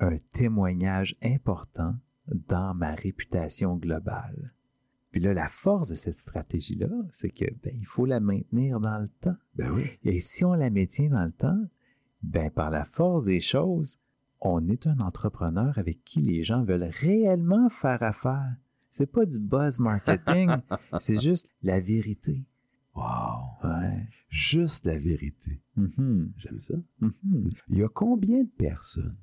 un 0.01 0.17
témoignage 0.35 1.15
important 1.23 1.95
dans 2.27 2.75
ma 2.75 2.95
réputation 2.95 3.77
globale. 3.77 4.53
Puis 5.13 5.21
là, 5.21 5.35
la 5.35 5.47
force 5.47 5.91
de 5.91 5.95
cette 5.95 6.15
stratégie-là, 6.15 6.89
c'est 7.13 7.31
que 7.31 7.45
ben, 7.63 7.75
il 7.79 7.87
faut 7.87 8.07
la 8.07 8.19
maintenir 8.19 8.81
dans 8.81 8.99
le 8.99 9.09
temps. 9.21 9.37
Ben 9.55 9.71
oui. 9.71 9.85
Et 10.05 10.19
si 10.21 10.45
on 10.45 10.55
la 10.55 10.71
maintient 10.71 11.11
dans 11.11 11.25
le 11.25 11.33
temps, 11.33 11.61
ben 12.23 12.51
par 12.51 12.71
la 12.71 12.85
force 12.85 13.25
des 13.25 13.41
choses, 13.41 13.99
on 14.41 14.69
est 14.69 14.87
un 14.87 14.99
entrepreneur 15.01 15.77
avec 15.79 16.03
qui 16.05 16.23
les 16.23 16.43
gens 16.43 16.65
veulent 16.65 16.91
réellement 16.91 17.69
faire 17.69 18.03
affaire. 18.03 18.57
C'est 18.91 19.11
pas 19.11 19.27
du 19.27 19.39
buzz 19.39 19.79
marketing, 19.79 20.51
c'est 20.99 21.21
juste 21.21 21.51
la 21.63 21.79
vérité. 21.79 22.41
Wow. 22.95 23.52
Ouais. 23.65 24.09
Juste 24.29 24.87
la 24.87 24.99
vérité. 24.99 25.61
Mhm. 25.77 26.33
J'aime 26.37 26.61
ça. 26.61 26.75
Mhm. 27.01 27.51
Il 27.69 27.79
y 27.79 27.83
a 27.83 27.89
combien 27.89 28.43
de 28.45 28.49
personnes 28.51 29.17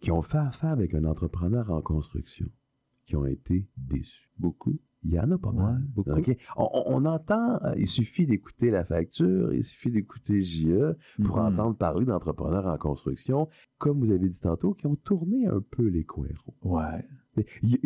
qui 0.00 0.10
ont 0.10 0.22
fait 0.22 0.38
affaire 0.38 0.70
avec 0.70 0.94
un 0.94 1.04
entrepreneur 1.04 1.70
en 1.70 1.80
construction 1.82 2.46
qui 3.04 3.16
ont 3.16 3.26
été 3.26 3.68
déçus? 3.76 4.28
Beaucoup. 4.38 4.78
Il 5.02 5.12
y 5.12 5.20
en 5.20 5.30
a 5.30 5.38
pas 5.38 5.50
Ouais, 5.50 5.62
mal. 5.62 5.82
beaucoup. 5.94 6.10
On, 6.56 7.04
entend, 7.04 7.62
euh, 7.62 7.74
il 7.76 7.86
suffit 7.86 8.26
d'écouter 8.26 8.70
la 8.72 8.84
facture, 8.84 9.54
il 9.54 9.62
suffit 9.62 9.90
d'écouter 9.92 10.40
JE 10.40 10.96
pour 11.22 11.36
Mhm. 11.38 11.44
entendre 11.44 11.76
parler 11.76 12.04
d'entrepreneurs 12.06 12.66
en 12.66 12.76
construction, 12.76 13.48
comme 13.78 14.00
vous 14.00 14.10
avez 14.10 14.28
dit 14.28 14.40
tantôt, 14.40 14.74
qui 14.74 14.86
ont 14.88 14.96
tourné 14.96 15.46
un 15.46 15.60
peu 15.60 15.86
les 15.86 16.02
coins 16.02 16.26
ronds. 16.60 16.78
Ouais. 16.78 17.06
Il 17.62 17.78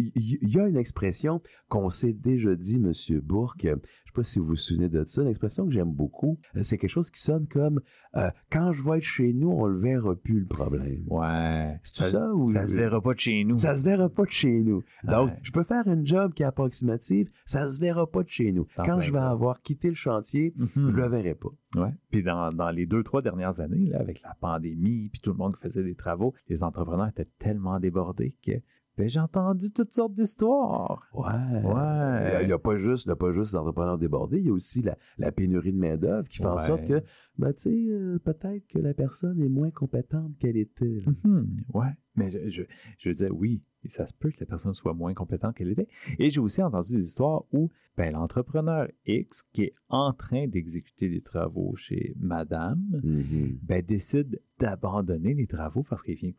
y, 0.55 0.59
a 0.59 0.67
une 0.67 0.77
expression 0.77 1.41
qu'on 1.69 1.91
s'est 1.91 2.13
déjà 2.13 2.55
dit, 2.55 2.79
Monsieur 2.79 3.21
Bourque. 3.21 3.63
Je 3.65 4.13
sais 4.13 4.15
pas 4.15 4.23
si 4.25 4.39
vous 4.41 4.47
vous 4.47 4.57
souvenez 4.57 4.89
de 4.89 5.05
ça. 5.05 5.23
Une 5.23 5.29
expression 5.29 5.65
que 5.67 5.71
j'aime 5.73 5.93
beaucoup. 5.93 6.39
Euh, 6.57 6.61
C'est 6.65 6.79
quelque 6.79 6.91
chose 6.91 7.11
qui 7.13 7.21
sonne 7.21 7.47
comme 7.47 7.81
euh, 8.17 8.29
quand 8.51 8.73
je 8.73 8.83
vais 8.85 8.97
être 8.99 9.05
chez 9.05 9.33
nous, 9.33 9.51
on 9.51 9.67
le 9.67 9.79
verra 9.79 10.17
plus 10.17 10.41
le 10.41 10.47
problème. 10.47 11.05
Ouais. 11.09 11.79
C'est 11.85 12.11
ça, 12.11 12.33
ou 12.35 12.49
ça 12.49 12.67
se 12.67 12.77
verra 12.77 13.01
pas 13.01 13.15
de 13.15 13.21
chez 13.21 13.45
nous. 13.45 13.57
Ça 13.59 13.79
se 13.79 13.85
verra 13.85 14.09
pas 14.09 14.25
de 14.25 14.31
chez 14.31 14.63
nous. 14.63 14.83
Donc, 15.05 15.31
Ouais. 15.31 15.39
je 15.43 15.53
peux 15.53 15.63
faire 15.63 15.87
une 15.87 16.05
job 16.05 16.35
qui 16.35 16.43
est 16.43 16.47
approximative, 16.47 17.31
ça 17.45 17.71
se 17.71 17.81
verra 17.81 18.11
pas 18.11 18.23
de 18.25 18.29
chez 18.29 18.51
nous. 18.53 18.67
Quand 18.77 19.01
je 19.01 19.13
vais 19.13 19.19
ça. 19.19 19.31
avoir 19.31 19.63
quitté 19.63 19.89
le 19.89 19.95
chantier, 19.95 20.55
Mhm. 20.57 20.89
je 20.89 20.97
le 20.97 21.09
verrai 21.09 21.35
pas. 21.37 21.51
Ouais. 21.81 21.93
Puis 22.11 22.23
dans, 22.25 22.49
dans 22.51 22.71
les 22.71 22.87
deux, 22.87 23.05
trois 23.05 23.23
dernières 23.23 23.61
années, 23.61 23.87
là, 23.87 24.01
avec 24.01 24.23
la 24.23 24.35
pandémie, 24.41 25.09
puis 25.13 25.21
tout 25.23 25.31
le 25.31 25.37
monde 25.37 25.55
faisait 25.57 25.85
des 25.85 25.95
travaux, 25.95 26.33
les 26.49 26.65
entrepreneurs 26.65 27.09
étaient 27.09 27.29
tellement 27.39 27.79
débordés 27.79 28.35
que 28.45 28.53
ben, 28.97 29.09
j'ai 29.09 29.21
entendu 29.21 29.73
toutes 29.73 29.93
sortes 29.93 30.15
d'histoires. 30.15 31.09
Ouais. 31.15 31.63
Ouais. 31.65 32.43
Il 32.43 32.47
n'y 32.47 32.53
a, 32.53 32.59
pas 32.59 32.77
juste, 32.77 33.07
il 33.07 33.09
y 33.09 33.13
a 33.13 33.17
pas 33.17 33.33
juste 33.33 33.57
débordés, 33.99 34.39
il 34.39 34.47
y 34.47 34.51
a 34.51 34.53
aussi 34.53 34.83
la, 34.83 34.97
la 35.19 35.33
pénurie 35.33 35.73
de 35.73 35.79
main-d'œuvre 35.79 36.29
qui 36.29 36.39
fait 36.39 36.47
en 36.47 36.59
sorte 36.59 36.87
que, 36.87 37.03
ben, 37.39 37.53
tu 37.53 37.63
sais, 37.63 37.71
euh, 37.71 38.19
peut-être 38.19 38.67
que 38.69 38.79
la 38.79 38.95
personne 38.95 39.41
est 39.41 39.49
moins 39.49 39.71
compétente 39.71 40.37
qu'elle 40.39 40.57
était. 40.57 41.01
là. 41.07 41.13
Mhm. 41.25 41.57
Ouais. 41.73 41.93
Mais 42.17 42.31
je, 42.31 42.49
je, 42.49 42.63
je 42.99 43.09
veux 43.09 43.15
dire, 43.15 43.35
oui, 43.83 43.91
ça 43.91 44.07
se 44.07 44.15
peut 44.15 44.31
que 44.31 44.41
la 44.41 44.47
personne 44.47 44.75
soit 44.75 44.95
moins 44.95 45.15
compétente 45.15 45.57
qu'elle 45.57 45.71
était. 45.71 45.89
Et 46.19 46.31
j'ai 46.31 46.41
aussi 46.41 46.63
entendu 46.63 46.97
des 46.97 47.05
histoires 47.05 47.45
où 47.53 47.71
ben, 47.97 48.13
l'entrepreneur 48.13 48.89
X 49.07 49.43
qui 49.53 49.65
est 49.65 49.75
en 49.89 50.13
train 50.13 50.47
d'exécuter 50.47 51.09
des 51.09 51.23
travaux 51.23 51.75
chez 51.77 52.15
Madame 52.19 52.81
Mhm. 53.03 53.59
ben, 53.63 53.83
décide 53.83 54.41
d'abandonner 54.59 55.35
les 55.35 55.47
travaux 55.47 55.83
parce 55.83 56.03
qu'il 56.03 56.15
vient 56.15 56.33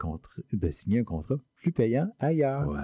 de, 0.53 0.69
signer 0.69 0.99
un 0.99 1.03
contrat 1.03 1.35
plus 1.55 1.71
payant 1.71 2.09
ailleurs. 2.19 2.69
Ouais. 2.69 2.79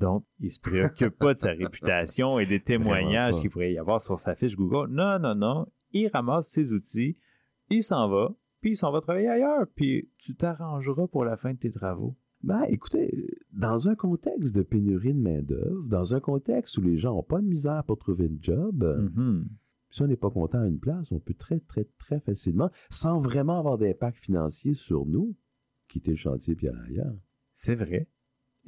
Donc, 0.00 0.24
il 0.40 0.50
se 0.50 0.58
préoccupe 0.60 1.16
pas 1.16 1.34
de 1.34 1.38
sa 1.38 1.52
réputation 1.52 2.38
et 2.38 2.46
des 2.46 2.60
témoignages 2.60 3.40
qu'il 3.40 3.50
pourrait 3.50 3.72
y 3.72 3.78
avoir 3.78 4.00
sur 4.00 4.18
sa 4.18 4.34
fiche 4.34 4.56
Google. 4.56 4.88
Non, 4.90 5.18
non, 5.18 5.34
non. 5.34 5.66
Il 5.92 6.08
ramasse 6.08 6.48
ses 6.48 6.72
outils, 6.72 7.16
il 7.70 7.82
s'en 7.82 8.08
va, 8.08 8.34
puis 8.60 8.72
il 8.72 8.76
s'en 8.76 8.90
va 8.90 9.00
travailler 9.00 9.28
ailleurs, 9.28 9.66
puis 9.74 10.10
tu 10.18 10.34
t'arrangeras 10.34 11.06
pour 11.06 11.24
la 11.24 11.36
fin 11.36 11.52
de 11.52 11.58
tes 11.58 11.70
travaux. 11.70 12.16
Ben, 12.42 12.62
écoutez, 12.68 13.28
dans 13.52 13.88
un 13.88 13.94
contexte 13.94 14.54
de 14.54 14.62
pénurie 14.62 15.14
de 15.14 15.20
main-d'œuvre, 15.20 15.84
dans 15.86 16.14
un 16.14 16.20
contexte 16.20 16.76
où 16.78 16.82
les 16.82 16.96
gens 16.96 17.14
n'ont 17.14 17.22
pas 17.22 17.40
de 17.40 17.46
misère 17.46 17.84
pour 17.84 17.98
trouver 17.98 18.26
une 18.26 18.42
job, 18.42 18.82
Mhm. 19.14 19.46
si 19.90 20.02
on 20.02 20.06
n'est 20.08 20.16
pas 20.16 20.30
content 20.30 20.60
à 20.60 20.66
une 20.66 20.80
place, 20.80 21.12
on 21.12 21.20
peut 21.20 21.34
très, 21.34 21.60
très, 21.60 21.84
très 21.98 22.18
facilement, 22.20 22.70
sans 22.90 23.20
vraiment 23.20 23.58
avoir 23.58 23.78
d'impact 23.78 24.18
financier 24.18 24.74
sur 24.74 25.06
nous, 25.06 25.36
quitter 25.88 26.12
le 26.12 26.16
chantier 26.16 26.56
puis 26.56 26.68
aller 26.68 26.78
ailleurs. 26.98 27.14
C'est 27.54 27.74
vrai. 27.76 28.08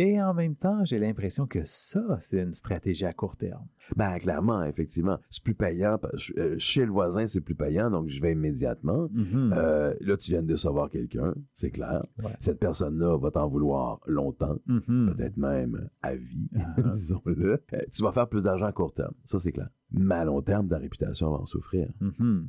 Et 0.01 0.21
en 0.21 0.35
même 0.35 0.57
temps, 0.57 0.85
j'ai 0.85 0.99
l'impression 0.99 1.47
que 1.47 1.61
ça, 1.65 2.19
c'est 2.21 2.41
une 2.43 2.53
stratégie 2.53 3.05
à 3.05 3.13
court 3.13 3.37
terme. 3.37 3.65
Ben, 3.97 4.19
clairement, 4.19 4.65
effectivement. 4.65 5.19
C'est 5.31 5.43
plus 5.45 5.55
payant. 5.55 5.99
parce- 5.99 6.33
euh, 6.37 6.57
Chez 6.59 6.85
le 6.85 6.91
voisin, 6.91 7.27
c'est 7.29 7.41
plus 7.41 7.55
payant, 7.55 7.91
donc 7.91 8.09
je 8.09 8.21
vais 8.21 8.33
immédiatement. 8.33 9.09
Mhm. 9.13 9.53
Euh, 9.57 9.95
là, 10.01 10.17
tu 10.17 10.33
viens 10.33 10.43
de 10.43 10.49
décevoir 10.49 10.89
quelqu'un, 10.91 11.33
c'est 11.55 11.71
clair. 11.71 12.03
Ouais. 12.25 12.35
Cette 12.41 12.59
personne-là 12.59 13.17
va 13.19 13.31
t'en 13.31 13.47
vouloir 13.47 14.01
longtemps, 14.07 14.57
Mhm. 14.67 15.15
peut-être 15.15 15.37
même 15.37 15.89
à 16.03 16.17
vie, 16.17 16.51
Ah. 16.57 16.75
disons-le. 16.95 17.63
Euh, 17.73 17.79
tu 17.93 18.03
vas 18.03 18.11
faire 18.11 18.29
plus 18.29 18.43
d'argent 18.43 18.67
à 18.67 18.73
court 18.73 18.95
terme, 18.95 19.15
ça 19.25 19.39
c'est 19.39 19.53
clair. 19.53 19.69
Mais 19.93 20.17
à 20.17 20.25
long 20.25 20.43
terme, 20.43 20.67
ta 20.67 20.79
réputation 20.79 21.31
va 21.31 21.37
en 21.39 21.47
souffrir. 21.47 21.89
Mhm. 22.01 22.49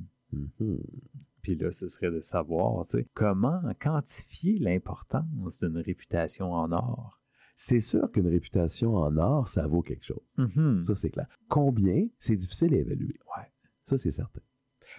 Puis 1.42 1.56
là, 1.56 1.72
ce 1.72 1.88
serait 1.88 2.10
de 2.12 2.22
savoir, 2.22 2.86
tu 2.86 2.98
sais, 2.98 3.08
comment 3.14 3.62
quantifier 3.80 4.58
l'importance 4.58 5.60
d'une 5.62 5.78
réputation 5.78 6.52
en 6.54 6.72
or? 6.72 7.22
C'est 7.56 7.80
sûr 7.82 8.12
qu'une 8.12 8.28
réputation 8.28 8.96
en 8.96 9.16
or, 9.18 9.48
ça 9.48 9.66
vaut 9.68 9.82
quelque 9.82 10.06
chose. 10.06 10.36
Mhm. 10.38 10.84
Ça, 10.84 10.94
c'est 10.96 11.10
clair. 11.10 11.28
Combien, 11.48 12.08
c'est 12.20 12.36
difficile 12.36 12.74
à 12.74 12.78
évaluer. 12.78 13.18
Ouais. 13.38 13.52
Ça, 13.84 13.98
c'est 13.98 14.12
certain. 14.12 14.42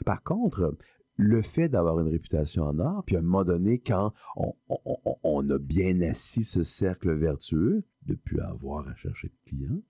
Par 0.04 0.22
contre, 0.22 0.76
le 1.16 1.42
fait 1.42 1.68
d'avoir 1.68 1.98
une 2.00 2.08
réputation 2.08 2.64
en 2.64 2.78
or, 2.78 3.02
puis 3.04 3.16
à 3.16 3.20
un 3.20 3.22
moment 3.22 3.44
donné, 3.44 3.78
quand 3.78 4.12
on, 4.36 4.54
on- 4.68 4.78
on- 5.04 5.16
on 5.22 5.48
a 5.50 5.58
bien 5.58 6.00
assis 6.02 6.44
ce 6.44 6.62
cercle 6.62 7.12
vertueux, 7.14 7.84
de 8.06 8.12
ne 8.12 8.16
plus 8.18 8.40
avoir 8.40 8.86
à 8.88 8.94
chercher 8.96 9.28
de 9.28 9.36
clients, 9.50 9.80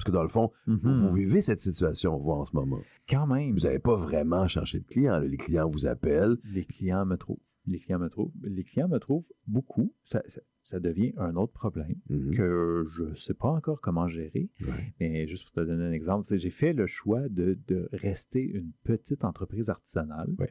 parce 0.00 0.06
que 0.06 0.12
dans 0.12 0.22
le 0.22 0.28
fond, 0.30 0.50
Mhm. 0.66 0.80
vous 0.94 1.12
vivez 1.12 1.42
cette 1.42 1.60
situation, 1.60 2.16
vous, 2.16 2.30
en 2.30 2.46
ce 2.46 2.56
moment. 2.56 2.80
Quand 3.06 3.26
même, 3.26 3.52
Vous 3.52 3.60
n'avez 3.66 3.78
pas 3.80 3.96
vraiment 3.96 4.48
cherché 4.48 4.80
de 4.80 4.86
clients. 4.86 5.18
Les 5.20 5.36
clients 5.36 5.68
vous 5.68 5.84
appellent. 5.86 6.38
les 6.44 6.64
clients 6.64 7.04
me 7.04 7.16
trouvent. 7.16 7.36
Les 7.66 7.78
clients 7.78 7.98
me 7.98 8.08
trouvent. 8.08 8.32
Les 8.42 8.64
clients 8.64 8.88
me 8.88 8.98
trouvent 8.98 9.28
beaucoup. 9.46 9.90
Ça, 10.04 10.22
ça- 10.26 10.40
ça 10.62 10.80
devient 10.80 11.12
un 11.18 11.34
autre 11.36 11.52
problème 11.52 11.96
Mhm. 12.08 12.30
que 12.34 12.86
je 12.96 13.02
ne 13.04 13.14
sais 13.14 13.34
pas 13.34 13.48
encore 13.50 13.80
comment 13.82 14.08
gérer. 14.08 14.48
Ouais. 14.62 14.94
Mais 15.00 15.26
juste 15.26 15.44
pour 15.44 15.52
te 15.52 15.60
donner 15.68 15.84
un 15.84 15.92
exemple, 15.92 16.26
j'ai 16.34 16.50
fait 16.50 16.72
le 16.72 16.86
choix 16.86 17.28
de, 17.28 17.58
de 17.68 17.88
rester 17.92 18.42
une 18.42 18.72
petite 18.84 19.22
entreprise 19.24 19.68
artisanale 19.68 20.34
Ouais. 20.38 20.50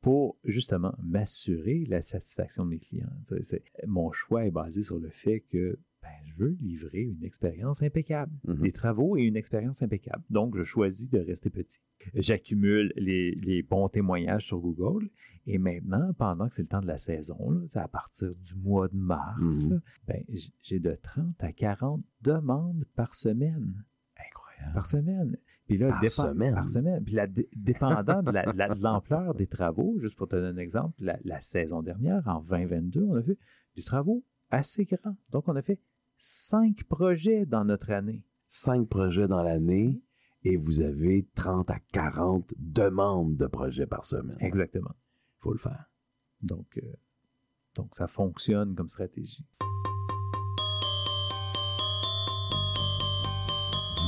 pour 0.00 0.38
justement 0.44 0.94
m'assurer 1.02 1.84
la 1.88 2.00
satisfaction 2.00 2.64
de 2.64 2.70
mes 2.70 2.78
clients. 2.78 3.10
Mon 3.86 4.10
choix 4.12 4.46
est 4.46 4.50
basé 4.50 4.80
sur 4.80 4.98
le 4.98 5.10
fait 5.10 5.40
que 5.40 5.78
ben, 6.08 6.26
je 6.26 6.34
veux 6.42 6.56
livrer 6.60 7.02
une 7.02 7.22
expérience 7.24 7.82
impeccable, 7.82 8.32
Mhm. 8.46 8.62
des 8.62 8.72
travaux 8.72 9.16
et 9.16 9.22
une 9.22 9.36
expérience 9.36 9.82
impeccable. 9.82 10.22
Donc, 10.30 10.56
je 10.56 10.62
choisis 10.62 11.10
de 11.10 11.18
rester 11.18 11.50
petit. 11.50 11.78
J'accumule 12.14 12.92
les, 12.96 13.32
les 13.34 13.62
bons 13.62 13.88
témoignages 13.88 14.46
sur 14.46 14.58
Google 14.58 15.10
et 15.46 15.58
maintenant, 15.58 16.12
pendant 16.14 16.48
que 16.48 16.54
c'est 16.54 16.62
le 16.62 16.68
temps 16.68 16.80
de 16.80 16.86
la 16.86 16.98
saison, 16.98 17.50
là, 17.50 17.82
à 17.82 17.88
partir 17.88 18.30
du 18.34 18.54
mois 18.56 18.88
de 18.88 18.96
mars, 18.96 19.62
Mhm. 19.62 19.80
ben, 20.06 20.24
j'ai 20.62 20.78
de 20.78 20.92
30 20.94 21.42
à 21.44 21.52
40 21.52 22.02
demandes 22.22 22.84
par 22.94 23.14
semaine. 23.14 23.84
Incroyable. 24.18 24.74
Par 24.74 24.86
semaine. 24.86 25.36
Puis 25.66 25.76
là, 25.76 25.88
Par 25.90 26.08
semaine? 26.08 26.54
Par 26.54 26.70
semaine. 26.70 27.04
Puis 27.04 27.14
là, 27.14 27.26
dé- 27.26 27.48
dépendant 27.54 28.22
de 28.22 28.30
la- 28.30 28.46
la- 28.54 28.74
de 28.74 28.82
l'ampleur 28.82 29.34
des 29.34 29.46
travaux, 29.46 29.98
juste 29.98 30.16
pour 30.16 30.26
te 30.28 30.34
donner 30.36 30.48
un 30.48 30.62
exemple, 30.62 30.94
la, 31.04 31.18
la 31.24 31.40
saison 31.40 31.82
dernière, 31.82 32.26
en 32.26 32.40
2022, 32.40 33.02
on 33.04 33.14
a 33.16 33.22
fait 33.22 33.36
des 33.76 33.82
travaux 33.82 34.24
assez 34.50 34.86
grands. 34.86 35.16
Donc, 35.30 35.46
on 35.46 35.56
a 35.56 35.60
fait 35.62 35.78
cinq 36.18 36.84
projets 36.84 37.46
dans 37.46 37.64
notre 37.64 37.90
année. 37.90 38.24
Cinq 38.48 38.88
projets 38.88 39.28
dans 39.28 39.42
l'année 39.42 40.02
et 40.44 40.56
vous 40.56 40.80
avez 40.80 41.26
30 41.34 41.70
à 41.70 41.78
40 41.92 42.54
demandes 42.58 43.36
de 43.36 43.46
projets 43.46 43.86
par 43.86 44.04
semaine. 44.04 44.38
Exactement. 44.40 44.94
Il 44.94 45.42
faut 45.42 45.52
le 45.52 45.58
faire. 45.58 45.84
Donc, 46.42 46.78
euh, 46.78 46.92
donc, 47.74 47.94
ça 47.94 48.08
fonctionne 48.08 48.74
comme 48.74 48.88
stratégie. 48.88 49.46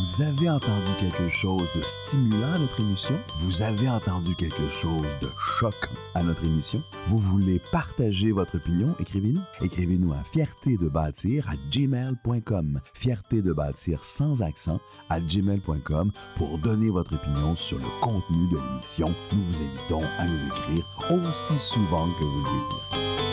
Vous 0.00 0.22
avez 0.22 0.48
entendu 0.48 0.92
quelque 0.98 1.28
chose 1.28 1.68
de 1.76 1.82
stimulant 1.82 2.54
à 2.54 2.58
notre 2.58 2.80
émission? 2.80 3.14
Vous 3.40 3.60
avez 3.60 3.86
entendu 3.86 4.34
quelque 4.34 4.66
chose 4.70 5.18
de 5.20 5.28
choquant 5.38 5.94
à 6.14 6.22
notre 6.22 6.42
émission? 6.42 6.82
Vous 7.08 7.18
voulez 7.18 7.60
partager 7.70 8.32
votre 8.32 8.56
opinion? 8.56 8.94
Écrivez-nous. 8.98 9.42
Écrivez-nous 9.60 10.14
à 10.14 10.24
fierté 10.24 10.78
de 10.78 10.88
bâtir 10.88 11.50
à 11.50 11.54
gmail.com. 11.70 12.80
Fierté 12.94 13.42
de 13.42 13.52
bâtir 13.52 14.02
sans 14.02 14.40
accent 14.40 14.80
à 15.10 15.20
gmail.com 15.20 16.10
pour 16.36 16.56
donner 16.58 16.88
votre 16.88 17.14
opinion 17.14 17.54
sur 17.54 17.76
le 17.76 18.00
contenu 18.00 18.48
de 18.52 18.56
l'émission. 18.56 19.12
Nous 19.34 19.42
vous 19.42 19.62
invitons 19.62 20.02
à 20.18 20.24
nous 20.24 20.46
écrire 20.46 20.86
aussi 21.10 21.58
souvent 21.58 22.06
que 22.18 22.24
vous 22.24 22.38
le 22.38 22.44
désirez. 22.44 23.29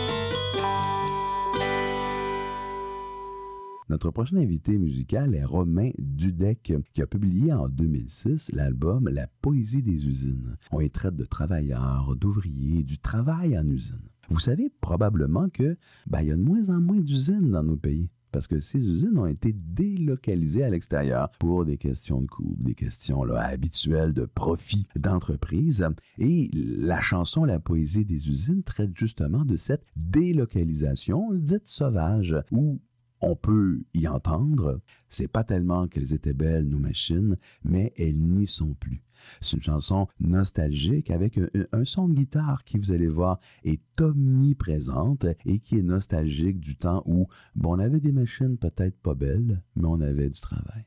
Notre 3.89 4.11
prochain 4.11 4.35
invité 4.35 4.77
musical 4.77 5.33
est 5.33 5.45
Romain 5.45 5.91
Dudek, 5.97 6.73
qui 6.93 7.01
a 7.01 7.07
publié 7.07 7.53
en 7.53 7.69
2006 7.69 8.51
l'album 8.53 9.07
La 9.07 9.27
poésie 9.41 9.81
des 9.81 10.05
usines. 10.05 10.57
On 10.73 10.81
y 10.81 10.89
traite 10.89 11.15
de 11.15 11.23
travailleurs, 11.23 12.13
d'ouvriers, 12.17 12.83
du 12.83 12.97
travail 12.97 13.57
en 13.57 13.65
usine. 13.65 14.09
Vous 14.29 14.41
savez 14.41 14.69
probablement 14.81 15.47
que 15.47 15.77
ben, 16.05 16.21
il 16.21 16.27
y 16.27 16.31
a 16.31 16.35
de 16.35 16.41
moins 16.41 16.69
en 16.69 16.81
moins 16.81 16.99
d'usines 16.99 17.49
dans 17.49 17.63
nos 17.63 17.77
pays. 17.77 18.09
Parce 18.33 18.47
que 18.47 18.59
ces 18.59 18.89
usines 18.89 19.17
ont 19.17 19.25
été 19.25 19.53
délocalisées 19.53 20.65
à 20.65 20.69
l'extérieur 20.69 21.29
pour 21.39 21.63
des 21.63 21.77
questions 21.77 22.21
de 22.21 22.27
coût, 22.27 22.57
des 22.59 22.75
questions 22.75 23.23
habituelles 23.23 24.13
de 24.13 24.25
profit 24.25 24.85
d'entreprise. 24.97 25.87
Et 26.17 26.51
la 26.53 26.99
chanson 26.99 27.45
La 27.45 27.61
poésie 27.61 28.03
des 28.03 28.27
usines 28.27 28.63
traite 28.63 28.91
justement 28.97 29.45
de 29.45 29.55
cette 29.55 29.85
délocalisation 29.95 31.33
dite 31.35 31.67
sauvage, 31.69 32.35
où 32.51 32.81
on 33.21 33.35
peut 33.35 33.81
y 33.93 34.07
entendre, 34.07 34.81
c'est 35.09 35.31
pas 35.31 35.43
tellement 35.43 35.87
qu'elles 35.87 36.13
étaient 36.13 36.33
belles, 36.33 36.67
nos 36.67 36.79
machines, 36.79 37.37
mais 37.63 37.93
elles 37.97 38.19
n'y 38.19 38.47
sont 38.47 38.73
plus. 38.73 39.03
C'est 39.41 39.57
une 39.57 39.63
chanson 39.63 40.07
nostalgique 40.19 41.11
avec 41.11 41.39
un, 41.71 41.85
son 41.85 42.07
de 42.07 42.13
guitare 42.13 42.63
qui, 42.63 42.77
vous 42.77 42.91
allez 42.91 43.07
voir, 43.07 43.39
est 43.63 43.81
omniprésente 43.99 45.25
et 45.45 45.59
qui 45.59 45.79
est 45.79 45.83
nostalgique 45.83 46.59
du 46.59 46.75
temps 46.75 47.03
où, 47.05 47.27
bon, 47.55 47.75
on 47.75 47.79
avait 47.79 47.99
des 47.99 48.11
machines 48.11 48.57
peut-être 48.57 48.97
pas 48.99 49.15
belles, 49.15 49.61
mais 49.75 49.87
on 49.87 50.01
avait 50.01 50.29
du 50.29 50.39
travail. 50.39 50.85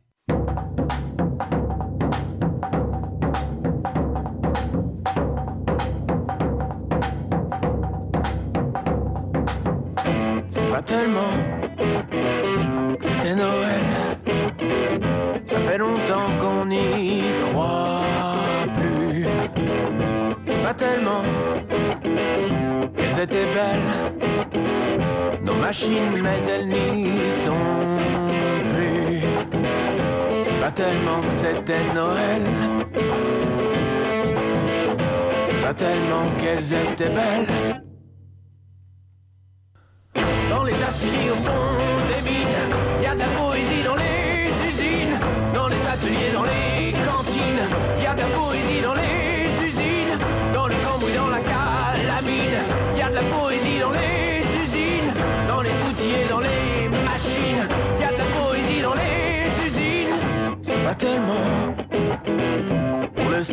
C'est 10.50 10.70
pas 10.70 10.82
tellement 10.82 11.59
tellement 20.80 21.25
qu'elles 22.96 23.18
étaient 23.20 23.52
belles. 23.52 23.90
Nos 25.44 25.54
machines, 25.54 26.22
mais 26.22 26.42
elles 26.52 26.68
n'y 26.68 27.30
sont 27.30 27.76
plus. 28.72 29.20
C'est 30.42 30.58
pas 30.58 30.70
tellement 30.70 31.20
que 31.20 31.32
c'était 31.42 31.84
Noël. 31.94 32.42
C'est 35.44 35.60
pas 35.60 35.75
tellement 35.75 36.26
qu'elles 36.38 36.72
étaient 36.72 37.14
belles. 37.20 37.82
Dans 40.49 40.64
les 40.64 40.82
aciéries 40.82 41.30
au 41.30 41.42
fond 41.44 41.79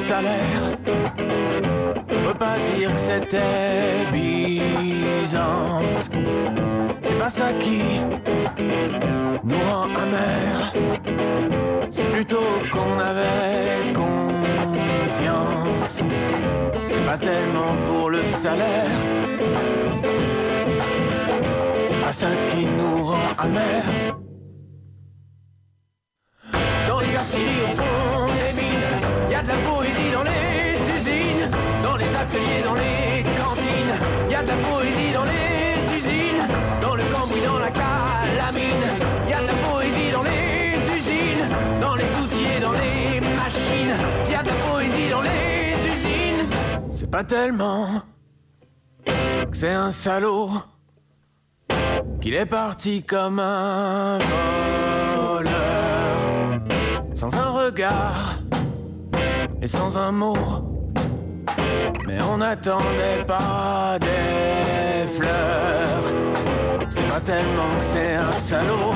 salaire. 0.07 0.63
On 2.09 2.19
peut 2.27 2.39
pas 2.39 2.57
dire 2.59 2.93
que 2.93 2.99
c'était 2.99 4.05
Byzance. 4.13 6.09
C'est 7.01 7.17
pas 7.17 7.29
ça 7.29 7.51
qui 7.59 7.81
nous 9.43 9.63
rend 9.69 9.89
amers. 10.03 10.73
C'est 11.89 12.09
plutôt 12.09 12.49
qu'on 12.71 12.97
avait 12.99 13.93
confiance. 14.01 15.93
C'est 16.85 17.05
pas 17.05 17.17
tellement 17.17 17.73
pour 17.85 18.09
le 18.09 18.23
salaire. 18.45 18.97
C'est 21.83 22.01
pas 22.01 22.13
ça 22.13 22.29
qui 22.49 22.65
nous 22.65 23.03
rend 23.03 23.29
amers. 23.39 24.15
Dans 26.87 26.99
les 27.01 27.15
au 27.67 27.71
fond 27.79 28.27
des 28.41 28.53
mines, 28.59 28.95
y 29.31 29.35
a 29.35 29.41
de 29.41 29.47
la 29.49 29.57
poésie 29.57 29.86
C'est 47.07 47.11
pas 47.11 47.23
tellement 47.23 48.01
que 49.05 49.55
c'est 49.55 49.71
un 49.71 49.91
salaud 49.91 50.51
qu'il 52.19 52.33
est 52.33 52.45
parti 52.45 53.01
comme 53.01 53.39
un 53.39 54.19
voleur 55.15 56.59
sans 57.15 57.33
un 57.33 57.49
regard 57.51 58.39
et 59.61 59.67
sans 59.67 59.97
un 59.97 60.11
mot. 60.11 60.35
Mais 62.05 62.21
on 62.29 62.39
n'attendait 62.39 63.23
pas 63.25 63.97
des 64.01 65.07
fleurs. 65.07 66.03
C'est 66.89 67.07
pas 67.07 67.21
tellement 67.21 67.77
que 67.77 67.83
c'est 67.93 68.15
un 68.15 68.31
salaud 68.33 68.95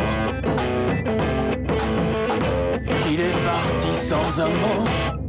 qu'il 3.04 3.22
est 3.22 3.46
parti 3.46 3.94
sans 4.06 4.42
un 4.42 4.50
mot. 4.50 5.21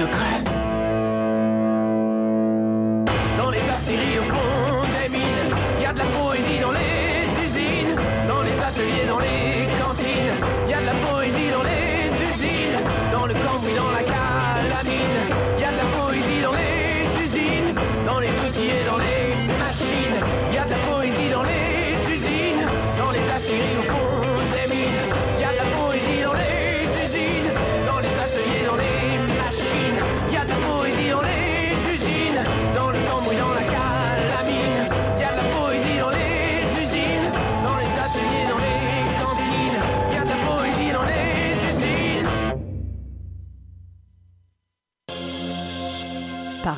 Secret. 0.00 0.49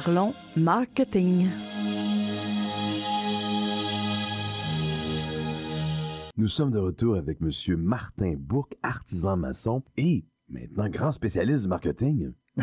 Parlons 0.05 0.35
marketing. 0.57 1.47
Nous 6.37 6.49
sommes 6.49 6.71
de 6.71 6.79
retour 6.79 7.17
avec 7.17 7.41
Monsieur 7.41 7.77
Martin 7.77 8.35
Bourque, 8.37 8.75
artisan 8.83 9.37
maçon 9.37 9.83
et 9.97 10.25
maintenant 10.49 10.89
grand 10.89 11.13
spécialiste 11.13 11.63
du 11.65 11.69
marketing. 11.69 12.33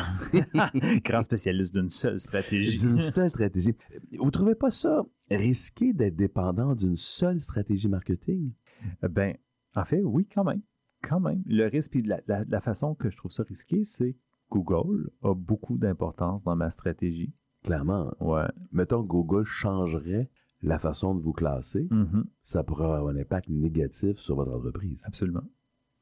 Grand 1.04 1.24
spécialiste 1.24 1.74
d'une 1.74 1.90
seule 1.90 2.20
stratégie. 2.20 2.78
D'une 2.78 2.98
seule 3.00 3.30
stratégie. 3.32 3.74
Vous 4.20 4.30
trouvez 4.30 4.54
pas 4.54 4.70
ça 4.70 5.04
risqué 5.32 5.94
d'être 5.94 6.16
dépendant 6.16 6.76
d'une 6.76 6.96
seule 6.96 7.42
stratégie 7.42 7.88
marketing? 7.90 8.52
Ben, 9.02 9.36
en 9.76 9.86
fait, 9.86 10.04
oui, 10.04 10.28
quand 10.32 10.44
même. 10.44 10.62
Quand 11.02 11.20
même. 11.20 11.42
Le 11.48 11.66
risque, 11.68 11.92
puis 11.92 12.04
la, 12.04 12.22
la- 12.28 12.44
la 12.48 12.62
façon 12.62 12.94
que 12.94 13.10
je 13.10 13.18
trouve 13.18 13.32
ça 13.32 13.42
risqué, 13.44 13.84
c'est 13.84 14.16
Google 14.52 15.10
a 15.24 15.34
beaucoup 15.34 15.78
d'importance 15.78 16.44
dans 16.44 16.56
ma 16.56 16.70
stratégie. 16.70 17.30
Clairement. 17.64 18.14
Ouais. 18.20 18.48
Mettons 18.72 19.04
que 19.04 19.08
Google 19.08 19.44
changerait 19.44 20.30
la 20.62 20.80
façon 20.80 21.16
de 21.16 21.22
vous 21.22 21.34
classer, 21.34 21.88
Mhm. 21.92 22.26
ça 22.42 22.64
pourrait 22.64 22.86
avoir 22.86 23.08
un 23.08 23.16
impact 23.18 23.50
négatif 23.50 24.18
sur 24.18 24.36
votre 24.36 24.54
entreprise. 24.54 25.02
Absolument. 25.06 25.42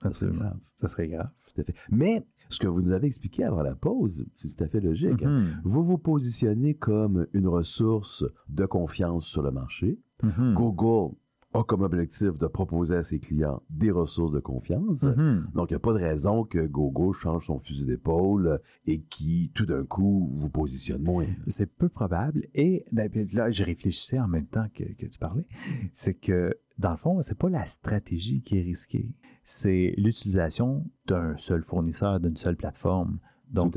Ça 0.01 0.11
serait 0.11 0.27
Absolument. 0.27 0.39
grave. 0.39 0.59
Ça 0.79 0.87
serait 0.87 1.07
grave. 1.07 1.29
Tout 1.53 1.61
à 1.61 1.63
fait. 1.63 1.75
Mais 1.89 2.25
ce 2.49 2.59
que 2.59 2.67
vous 2.67 2.81
nous 2.83 2.91
avez 2.91 3.07
expliqué 3.07 3.43
avant 3.43 3.63
la 3.63 3.75
pause, 3.75 4.25
c'est 4.35 4.55
tout 4.55 4.63
à 4.63 4.67
fait 4.67 4.79
logique. 4.79 5.23
hein. 5.23 5.41
Mhm. 5.41 5.61
Vous 5.63 5.83
vous 5.83 5.97
positionnez 5.97 6.75
comme 6.75 7.27
une 7.33 7.47
ressource 7.47 8.23
de 8.49 8.65
confiance 8.65 9.25
sur 9.25 9.41
le 9.41 9.51
marché. 9.51 9.99
Mhm. 10.23 10.53
Google 10.53 11.15
a 11.59 11.63
comme 11.63 11.81
objectif 11.81 12.37
de 12.37 12.47
proposer 12.47 12.95
à 12.95 13.03
ses 13.03 13.19
clients 13.19 13.61
des 13.69 13.91
ressources 13.91 14.31
de 14.31 14.39
confiance. 14.39 15.03
Mhm. 15.03 15.49
Donc, 15.53 15.69
il 15.69 15.73
n'y 15.73 15.77
a 15.77 15.79
pas 15.79 15.93
de 15.93 15.99
raison 15.99 16.43
que 16.43 16.65
Google 16.65 17.13
change 17.13 17.47
son 17.47 17.59
fusil 17.59 17.85
d'épaule 17.85 18.59
et 18.85 19.01
qui, 19.01 19.51
tout 19.53 19.65
d'un 19.65 19.85
coup, 19.85 20.31
vous 20.35 20.49
positionne 20.49 21.03
moins. 21.03 21.25
C'est 21.47 21.71
peu 21.71 21.89
probable. 21.89 22.47
Et 22.53 22.85
ben, 22.91 23.09
là, 23.33 23.51
je 23.51 23.63
réfléchissais 23.63 24.19
en 24.19 24.27
même 24.27 24.47
temps 24.47 24.67
que, 24.73 24.83
que 24.83 25.05
tu 25.05 25.19
parlais. 25.19 25.45
C'est 25.93 26.15
que 26.15 26.53
dans 26.77 26.91
le 26.91 26.97
fond, 26.97 27.21
c'est 27.21 27.37
pas 27.37 27.49
la 27.49 27.65
stratégie 27.65 28.41
qui 28.41 28.57
est 28.57 28.61
risquée, 28.61 29.09
c'est 29.43 29.93
l'utilisation 29.97 30.85
d'un 31.07 31.35
seul 31.37 31.63
fournisseur, 31.63 32.19
d'une 32.19 32.37
seule 32.37 32.55
plateforme. 32.55 33.19
Donc, 33.51 33.75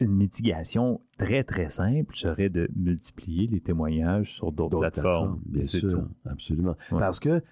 une 0.00 0.14
mitigation 0.14 1.00
très, 1.18 1.44
très 1.44 1.68
simple 1.68 2.16
serait 2.16 2.48
de 2.48 2.68
multiplier 2.74 3.46
les 3.46 3.60
témoignages 3.60 4.32
sur 4.32 4.52
d'autres 4.52 4.78
plateformes. 4.78 5.40
bien 5.46 5.64
sûr, 5.64 5.90
tout. 5.90 6.08
absolument. 6.24 6.76
Ouais. 6.90 6.98
Parce 6.98 7.20
que 7.20 7.42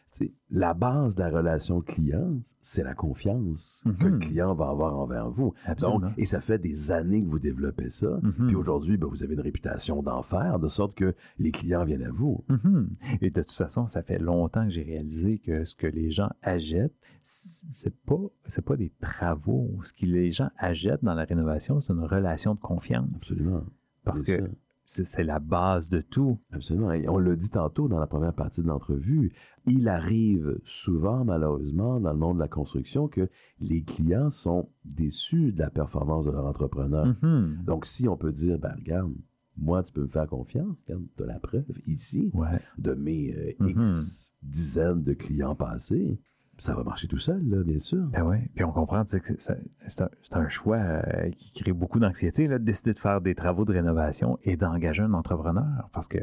la 0.50 0.74
base 0.74 1.14
de 1.14 1.20
la 1.22 1.30
relation 1.30 1.80
client, 1.80 2.40
c'est 2.60 2.82
la 2.82 2.94
confiance 2.94 3.84
que 4.00 4.06
le 4.06 4.14
Mhm. 4.14 4.18
client 4.18 4.54
va 4.54 4.68
avoir 4.68 4.98
envers 4.98 5.30
vous. 5.30 5.54
Absolument. 5.64 6.00
Donc, 6.00 6.12
et 6.18 6.26
ça 6.26 6.40
fait 6.40 6.58
des 6.58 6.90
années 6.90 7.22
que 7.22 7.28
vous 7.28 7.38
développez 7.38 7.88
ça. 7.88 8.18
Mhm. 8.22 8.46
Puis 8.48 8.56
aujourd'hui, 8.56 8.96
ben, 8.96 9.06
vous 9.08 9.22
avez 9.22 9.34
une 9.34 9.40
réputation 9.40 10.02
d'enfer, 10.02 10.58
de 10.58 10.68
sorte 10.68 10.94
que 10.96 11.14
les 11.38 11.52
clients 11.52 11.84
viennent 11.84 12.02
à 12.02 12.10
vous. 12.10 12.44
Mhm. 12.48 12.90
Et 13.20 13.30
de 13.30 13.40
toute 13.42 13.52
façon, 13.52 13.86
ça 13.86 14.02
fait 14.02 14.18
longtemps 14.18 14.64
que 14.64 14.70
j'ai 14.70 14.82
réalisé 14.82 15.38
que 15.38 15.64
ce 15.64 15.74
que 15.76 15.86
les 15.86 16.10
gens 16.10 16.30
achètent, 16.42 16.94
c'est 17.22 17.94
pas 18.04 18.20
c'est 18.46 18.64
pas 18.64 18.76
des 18.76 18.92
travaux. 19.00 19.70
Ce 19.82 19.92
que 19.92 20.06
les 20.06 20.30
gens 20.30 20.50
achètent 20.58 21.04
dans 21.04 21.14
la 21.14 21.24
rénovation, 21.24 21.80
c'est 21.80 21.92
une 21.92 22.04
relation 22.04 22.54
de 22.54 22.60
confiance. 22.60 23.08
Absolument. 23.14 23.64
Parce 24.04 24.22
que. 24.22 24.50
C'est 24.92 25.22
la 25.24 25.38
base 25.38 25.88
de 25.88 26.00
tout. 26.00 26.38
Absolument. 26.52 26.92
Et 26.92 27.08
on 27.08 27.18
l'a 27.18 27.36
dit 27.36 27.50
tantôt 27.50 27.86
dans 27.88 28.00
la 28.00 28.06
première 28.08 28.34
partie 28.34 28.60
de 28.62 28.66
l'entrevue, 28.66 29.32
il 29.66 29.88
arrive 29.88 30.58
souvent, 30.64 31.24
malheureusement, 31.24 32.00
dans 32.00 32.12
le 32.12 32.18
monde 32.18 32.36
de 32.38 32.42
la 32.42 32.48
construction, 32.48 33.06
que 33.06 33.28
les 33.60 33.82
clients 33.84 34.30
sont 34.30 34.68
déçus 34.84 35.52
de 35.52 35.60
la 35.60 35.70
performance 35.70 36.24
de 36.26 36.32
leur 36.32 36.44
entrepreneur. 36.46 37.06
Mhm. 37.22 37.62
Donc, 37.64 37.86
si 37.86 38.08
on 38.08 38.16
peut 38.16 38.32
dire, 38.32 38.58
ben, 38.58 38.74
regarde, 38.76 39.12
moi, 39.56 39.82
tu 39.82 39.92
peux 39.92 40.02
me 40.02 40.08
faire 40.08 40.26
confiance, 40.26 40.74
regarde, 40.86 41.04
tu 41.16 41.22
as 41.22 41.26
la 41.26 41.38
preuve 41.38 41.66
ici 41.86 42.30
Ouais. 42.34 42.58
de 42.78 42.94
mes 42.94 43.34
euh, 43.36 43.52
Mhm. 43.60 43.68
X 43.80 44.30
dizaines 44.42 45.02
de 45.02 45.12
clients 45.12 45.54
passés, 45.54 46.18
ça 46.60 46.74
va 46.74 46.84
marcher 46.84 47.08
tout 47.08 47.18
seul, 47.18 47.42
là, 47.48 47.62
bien 47.64 47.78
sûr. 47.78 48.04
Ben 48.12 48.22
ouais. 48.22 48.50
Puis 48.54 48.64
on 48.64 48.72
comprend 48.72 49.04
que 49.04 49.10
c'est 49.10 50.36
un, 50.36 50.48
choix 50.48 50.76
euh, 50.76 51.30
qui 51.36 51.52
crée 51.52 51.72
beaucoup 51.72 51.98
d'anxiété 51.98 52.48
de 52.48 52.58
décider 52.58 52.92
de 52.92 52.98
faire 52.98 53.20
des 53.20 53.34
travaux 53.34 53.64
de 53.64 53.72
rénovation 53.72 54.38
et 54.44 54.56
d'engager 54.56 55.02
un 55.02 55.14
entrepreneur. 55.14 55.88
Parce 55.92 56.08
que 56.08 56.18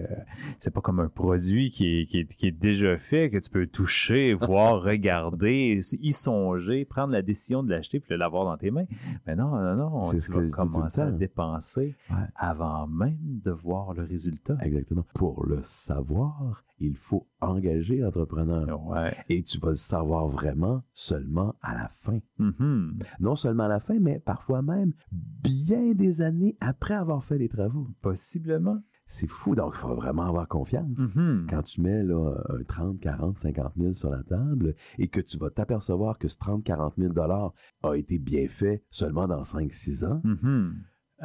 c'est 0.59 0.71
pas 0.71 0.81
comme 0.81 0.99
un 0.99 1.09
produit 1.09 1.71
qui 1.71 2.01
est, 2.01 2.05
qui, 2.05 2.19
est, 2.19 2.35
qui 2.35 2.47
est 2.47 2.51
déjà 2.51 2.97
fait, 2.97 3.29
que 3.29 3.37
tu 3.37 3.49
peux 3.49 3.67
toucher, 3.67 4.33
voir, 4.39 4.81
regarder, 4.81 5.79
y 5.99 6.11
songer, 6.11 6.85
prendre 6.85 7.13
la 7.13 7.21
décision 7.21 7.63
de 7.63 7.69
l'acheter 7.69 7.99
puis 7.99 8.09
de 8.11 8.15
l'avoir 8.15 8.45
dans 8.45 8.57
tes 8.57 8.71
mains. 8.71 8.85
Mais 9.25 9.35
non, 9.35 9.49
non, 9.49 9.75
non. 9.75 10.03
C'est 10.03 10.17
tu 10.17 10.23
ce 10.23 10.31
que 10.31 10.49
commencer 10.49 11.01
à 11.01 11.11
dépenser 11.11 11.95
Ouais. 12.09 12.15
avant 12.35 12.87
même 12.87 13.17
de 13.43 13.51
voir 13.51 13.93
le 13.93 14.03
résultat. 14.03 14.57
Exactement. 14.61 15.05
Pour 15.13 15.45
le 15.45 15.59
savoir, 15.61 16.63
il 16.79 16.95
faut 16.95 17.27
engager 17.41 17.97
l'entrepreneur. 17.97 18.85
Ouais. 18.85 19.15
Et 19.29 19.41
tu 19.43 19.59
vas 19.59 19.69
le 19.69 19.75
savoir 19.75 20.26
vraiment 20.27 20.83
seulement 20.93 21.55
à 21.61 21.73
la 21.75 21.87
fin. 21.89 22.19
Mhm. 22.39 22.99
Non 23.19 23.35
seulement 23.35 23.63
à 23.63 23.67
la 23.67 23.79
fin, 23.79 23.99
mais 23.99 24.19
parfois 24.19 24.61
même 24.61 24.93
bien 25.11 25.93
des 25.93 26.21
années 26.21 26.57
après 26.59 26.93
avoir 26.93 27.23
fait 27.23 27.37
les 27.37 27.49
travaux. 27.49 27.87
Possiblement. 28.01 28.81
C'est 29.09 29.27
fou, 29.29 29.55
donc 29.55 29.71
il 29.75 29.77
faut 29.77 29.95
vraiment 29.95 30.23
avoir 30.23 30.47
confiance. 30.49 31.15
Mhm. 31.15 31.47
Quand 31.49 31.63
tu 31.63 31.81
mets 31.81 32.03
là, 32.03 32.35
un 32.49 32.63
30, 32.63 32.99
40, 32.99 33.37
50 33.37 33.73
000 33.77 33.93
sur 33.93 34.09
la 34.09 34.21
table 34.23 34.75
et 34.97 35.07
que 35.07 35.21
tu 35.21 35.37
vas 35.37 35.49
t'apercevoir 35.49 36.17
que 36.17 36.27
ce 36.27 36.37
30, 36.37 36.63
40 36.65 36.95
000 36.97 37.13
dollars 37.13 37.53
a 37.83 37.93
été 37.93 38.19
bien 38.19 38.47
fait 38.49 38.83
seulement 38.89 39.27
dans 39.27 39.43
5, 39.43 39.71
6 39.71 40.03
ans, 40.03 40.19
Mhm. 40.25 40.73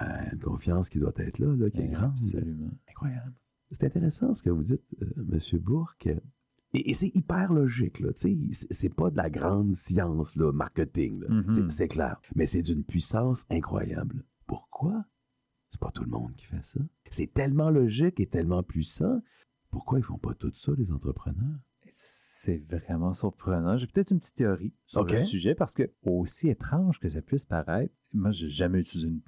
euh, 0.00 0.04
une 0.32 0.38
confiance 0.38 0.88
qui 0.90 1.00
doit 1.00 1.12
être 1.16 1.40
là, 1.40 1.56
là 1.56 1.70
qui 1.70 1.80
est 1.80 1.88
grande. 1.88 2.12
Absolument. 2.12 2.70
Incroyable. 2.88 3.32
C'est 3.72 3.84
intéressant 3.84 4.32
ce 4.32 4.42
que 4.44 4.50
vous 4.50 4.62
dites, 4.64 4.84
euh, 5.02 5.06
Monsieur 5.16 5.58
Bourque. 5.58 6.08
Et, 6.74 6.90
et 6.90 6.94
c'est 6.94 7.14
hyper 7.14 7.52
logique, 7.52 8.00
là. 8.00 8.12
Tu 8.14 8.50
sais, 8.50 8.66
c'est- 8.70 8.94
pas 8.94 9.10
de 9.10 9.16
la 9.16 9.28
grande 9.30 9.74
science, 9.74 10.36
là, 10.36 10.52
marketing, 10.52 11.20
là. 11.20 11.28
Mhm. 11.28 11.54
Sais, 11.54 11.68
C'est 11.68 11.88
clair. 11.88 12.20
Mais 12.34 12.46
c'est 12.46 12.62
d'une 12.62 12.84
puissance 12.84 13.44
incroyable. 13.50 14.24
Pourquoi? 14.46 15.04
C'est 15.70 15.80
pas 15.80 15.90
tout 15.90 16.04
le 16.04 16.10
monde 16.10 16.34
qui 16.36 16.46
fait 16.46 16.62
ça. 16.62 16.80
C'est 17.10 17.32
tellement 17.32 17.70
logique 17.70 18.20
et 18.20 18.26
tellement 18.26 18.62
puissant. 18.62 19.20
Pourquoi 19.70 19.98
ils 19.98 20.04
font 20.04 20.18
pas 20.18 20.34
tout 20.34 20.52
ça, 20.54 20.72
les 20.76 20.92
entrepreneurs? 20.92 21.58
C'est 21.94 22.58
vraiment 22.70 23.12
surprenant. 23.12 23.76
J'ai 23.76 23.86
peut-être 23.86 24.10
une 24.12 24.18
petite 24.18 24.34
théorie 24.36 24.72
sur 24.86 25.04
le 25.04 25.20
sujet 25.20 25.54
parce 25.54 25.74
que, 25.74 25.90
aussi 26.04 26.48
étrange 26.48 26.98
que 26.98 27.08
ça 27.08 27.20
puisse 27.20 27.44
paraître, 27.46 27.92
moi, 28.14 28.30
j'ai 28.30 28.48
jamais 28.48 28.80
utilisé 28.80 29.08
une 29.08 29.20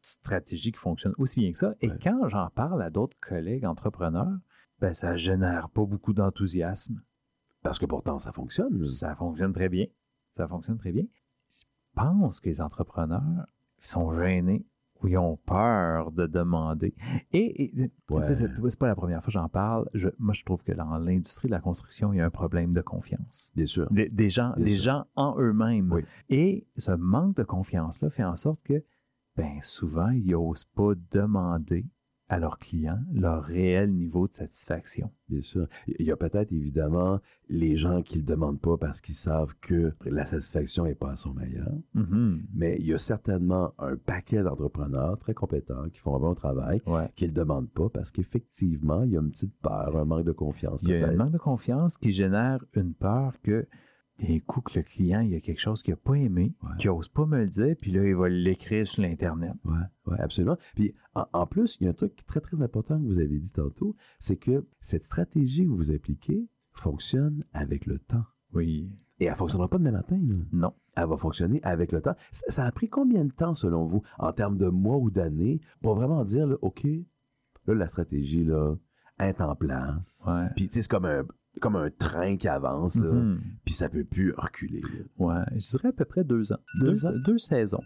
stratégie 0.00 0.72
qui 0.72 0.78
fonctionne 0.78 1.14
aussi 1.18 1.40
bien 1.40 1.50
que 1.52 1.58
ça. 1.58 1.74
Et 1.80 1.88
Ouais. 1.90 1.98
quand 2.02 2.28
j'en 2.28 2.48
parle 2.50 2.82
à 2.82 2.90
d'autres 2.90 3.16
collègues 3.20 3.64
entrepreneurs, 3.64 4.38
ben, 4.82 4.92
ça 4.92 5.16
génère 5.16 5.70
pas 5.70 5.84
beaucoup 5.86 6.12
d'enthousiasme. 6.12 7.00
Parce 7.62 7.78
que 7.78 7.86
pourtant, 7.86 8.18
ça 8.18 8.32
fonctionne. 8.32 8.84
Ça 8.84 9.14
fonctionne 9.14 9.52
très 9.52 9.68
bien. 9.68 9.86
Ça 10.32 10.46
fonctionne 10.48 10.76
très 10.76 10.92
bien. 10.92 11.04
Je 11.48 11.64
pense 11.94 12.40
que 12.40 12.48
les 12.48 12.60
entrepreneurs 12.60 13.46
sont 13.78 14.12
gênés 14.12 14.66
ou 15.00 15.08
ils 15.08 15.18
ont 15.18 15.36
peur 15.36 16.10
de 16.12 16.26
demander. 16.26 16.94
Et, 17.32 17.64
et, 17.64 17.90
Ouais. 18.10 18.20
tu 18.22 18.26
sais, 18.26 18.34
c'est 18.34 18.50
c'est 18.68 18.78
pas 18.78 18.86
la 18.88 18.94
première 18.96 19.20
fois 19.20 19.26
que 19.26 19.32
j'en 19.32 19.48
parle. 19.48 19.88
Je- 19.94 20.08
moi, 20.18 20.32
je 20.34 20.44
trouve 20.44 20.62
que 20.64 20.72
dans 20.72 20.96
l'industrie 20.98 21.48
de 21.48 21.52
la 21.52 21.60
construction, 21.60 22.12
il 22.12 22.16
y 22.16 22.20
a 22.20 22.24
un 22.26 22.30
problème 22.30 22.72
de 22.72 22.80
confiance. 22.82 23.50
Bien 23.54 23.66
sûr. 23.66 23.88
Des, 23.92 24.08
des 24.08 24.28
gens, 24.30 24.52
Bien 24.56 24.64
des 24.64 24.76
sûr. 24.78 24.82
gens 24.82 25.04
en 25.16 25.36
eux-mêmes. 25.38 25.92
Oui. 25.92 26.04
Et 26.28 26.66
ce 26.76 26.92
manque 26.92 27.36
de 27.36 27.44
confiance-là 27.44 28.10
fait 28.10 28.24
en 28.24 28.36
sorte 28.36 28.62
que, 28.64 28.82
ben, 29.36 29.58
souvent, 29.62 30.10
ils 30.10 30.26
n'osent 30.32 30.64
pas 30.64 30.92
demander 31.10 31.86
à 32.32 32.38
leurs 32.38 32.58
clients 32.58 32.98
leur 33.12 33.44
réel 33.44 33.92
niveau 33.92 34.26
de 34.26 34.32
satisfaction. 34.32 35.10
Bien 35.28 35.42
sûr. 35.42 35.66
Il 35.86 36.06
y 36.06 36.10
a 36.10 36.16
peut-être 36.16 36.50
évidemment 36.50 37.20
les 37.50 37.76
gens 37.76 38.00
qui 38.02 38.16
le 38.16 38.22
demandent 38.22 38.60
pas 38.60 38.78
parce 38.78 39.02
qu'ils 39.02 39.14
savent 39.14 39.54
que 39.60 39.92
la 40.06 40.24
satisfaction 40.24 40.84
n'est 40.84 40.94
pas 40.94 41.10
à 41.10 41.16
son 41.16 41.34
meilleur. 41.34 41.70
Mhm. 41.94 42.42
Mais 42.54 42.76
il 42.80 42.86
y 42.86 42.94
a 42.94 42.98
certainement 42.98 43.74
un 43.78 43.96
paquet 43.96 44.42
d'entrepreneurs 44.42 45.18
très 45.18 45.34
compétents 45.34 45.90
qui 45.92 46.00
font 46.00 46.16
un 46.16 46.20
bon 46.20 46.34
travail, 46.34 46.80
Ouais. 46.86 47.10
qui 47.16 47.24
ne 47.24 47.28
le 47.28 47.34
demandent 47.34 47.70
pas 47.70 47.90
parce 47.90 48.10
qu'effectivement, 48.10 49.02
il 49.02 49.10
y 49.12 49.16
a 49.18 49.20
une 49.20 49.30
petite 49.30 49.54
peur, 49.60 49.94
un 49.96 50.04
manque 50.06 50.24
de 50.24 50.32
confiance 50.32 50.80
Il 50.82 50.88
y 50.88 50.94
a 51.02 51.08
un 51.08 51.14
manque 51.16 51.32
de 51.32 51.38
confiance 51.38 51.98
qui 51.98 52.12
génère 52.12 52.64
une 52.74 52.94
peur 52.94 53.34
que 53.42 53.66
d'un 54.18 54.38
coup 54.40 54.60
que 54.60 54.78
le 54.78 54.82
client, 54.84 55.20
il 55.20 55.30
y 55.30 55.34
a 55.34 55.40
quelque 55.40 55.60
chose 55.60 55.82
qu'il 55.82 55.92
n'a 55.94 55.96
pas 55.98 56.14
aimé, 56.14 56.54
Ouais. 56.62 56.70
qu'il 56.78 56.90
n'ose 56.90 57.08
pas 57.08 57.26
me 57.26 57.38
le 57.38 57.48
dire, 57.48 57.74
puis 57.80 57.90
là, 57.90 58.04
il 58.04 58.14
va 58.14 58.28
l'écrire 58.28 58.86
sur 58.86 59.02
l'Internet. 59.02 59.52
Oui, 59.64 59.78
ouais, 60.06 60.20
absolument. 60.20 60.56
Puis 60.74 60.94
en, 61.14 61.26
en 61.32 61.46
plus, 61.46 61.76
il 61.80 61.84
y 61.84 61.86
a 61.86 61.90
un 61.90 61.94
truc 61.94 62.14
très, 62.26 62.40
très 62.40 62.60
important 62.62 63.00
que 63.00 63.06
vous 63.06 63.18
avez 63.18 63.38
dit 63.38 63.52
tantôt, 63.52 63.96
c'est 64.18 64.36
que 64.36 64.66
cette 64.80 65.04
stratégie 65.04 65.64
que 65.64 65.70
vous 65.72 65.90
appliquez 65.90 66.46
fonctionne 66.74 67.44
avec 67.52 67.86
le 67.86 67.98
temps. 67.98 68.24
Oui. 68.52 68.90
Et 69.18 69.24
elle 69.26 69.32
ne 69.32 69.36
fonctionnera 69.36 69.68
pas 69.68 69.78
demain 69.78 69.92
matin. 69.92 70.18
Là. 70.22 70.34
Non. 70.52 70.74
Elle 70.96 71.08
va 71.08 71.16
fonctionner 71.16 71.60
avec 71.62 71.90
le 71.92 72.00
temps. 72.02 72.14
Ça, 72.30 72.50
ça 72.50 72.64
a 72.66 72.72
pris 72.72 72.88
combien 72.88 73.24
de 73.24 73.32
temps, 73.32 73.54
selon 73.54 73.84
vous, 73.84 74.02
en 74.18 74.32
termes 74.32 74.58
de 74.58 74.68
mois 74.68 74.98
ou 74.98 75.10
d'années, 75.10 75.60
pour 75.80 75.94
vraiment 75.94 76.22
dire, 76.24 76.46
là, 76.46 76.56
OK, 76.60 76.84
là, 77.66 77.74
la 77.74 77.86
stratégie, 77.88 78.44
là, 78.44 78.74
est 79.18 79.40
en 79.40 79.54
place. 79.54 80.22
Ouais. 80.26 80.48
Puis, 80.56 80.68
tu 80.68 80.74
sais, 80.74 80.82
c'est 80.82 80.90
comme 80.90 81.06
un, 81.06 81.24
comme 81.60 81.76
un 81.76 81.90
train 81.90 82.36
qui 82.36 82.48
avance, 82.48 82.96
là, 82.98 83.10
Mhm. 83.12 83.40
puis 83.64 83.74
ça 83.74 83.88
peut 83.88 84.04
plus 84.04 84.32
reculer. 84.36 84.80
là. 84.80 85.04
Ouais, 85.18 85.44
je 85.52 85.70
dirais 85.76 85.88
à 85.88 85.92
peu 85.92 86.04
près 86.04 86.24
deux 86.24 86.52
ans. 86.52 86.58
Deux 86.80 87.06
ans? 87.06 87.12
Deux 87.24 87.38
saisons. 87.38 87.82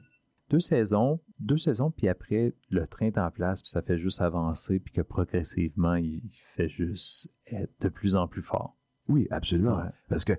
Deux 0.49 0.61
saisons, 0.61 1.19
deux 1.41 1.57
saisons, 1.57 1.91
puis 1.91 2.07
après, 2.09 2.55
le 2.71 2.87
train 2.87 3.07
est 3.07 3.19
en 3.19 3.31
place, 3.33 3.63
puis 3.63 3.71
ça 3.71 3.83
fait 3.83 3.99
juste 3.99 4.21
avancer, 4.21 4.79
puis 4.79 4.93
que 4.95 5.01
progressivement, 5.03 5.97
il 5.97 6.23
fait 6.31 6.69
juste 6.69 7.31
être 7.49 7.73
de 7.81 7.89
plus 7.89 8.15
en 8.15 8.29
plus 8.29 8.43
fort. 8.43 8.77
Oui, 9.09 9.27
absolument. 9.31 9.77
Ouais. 9.79 9.91
Parce 10.09 10.25
que 10.25 10.33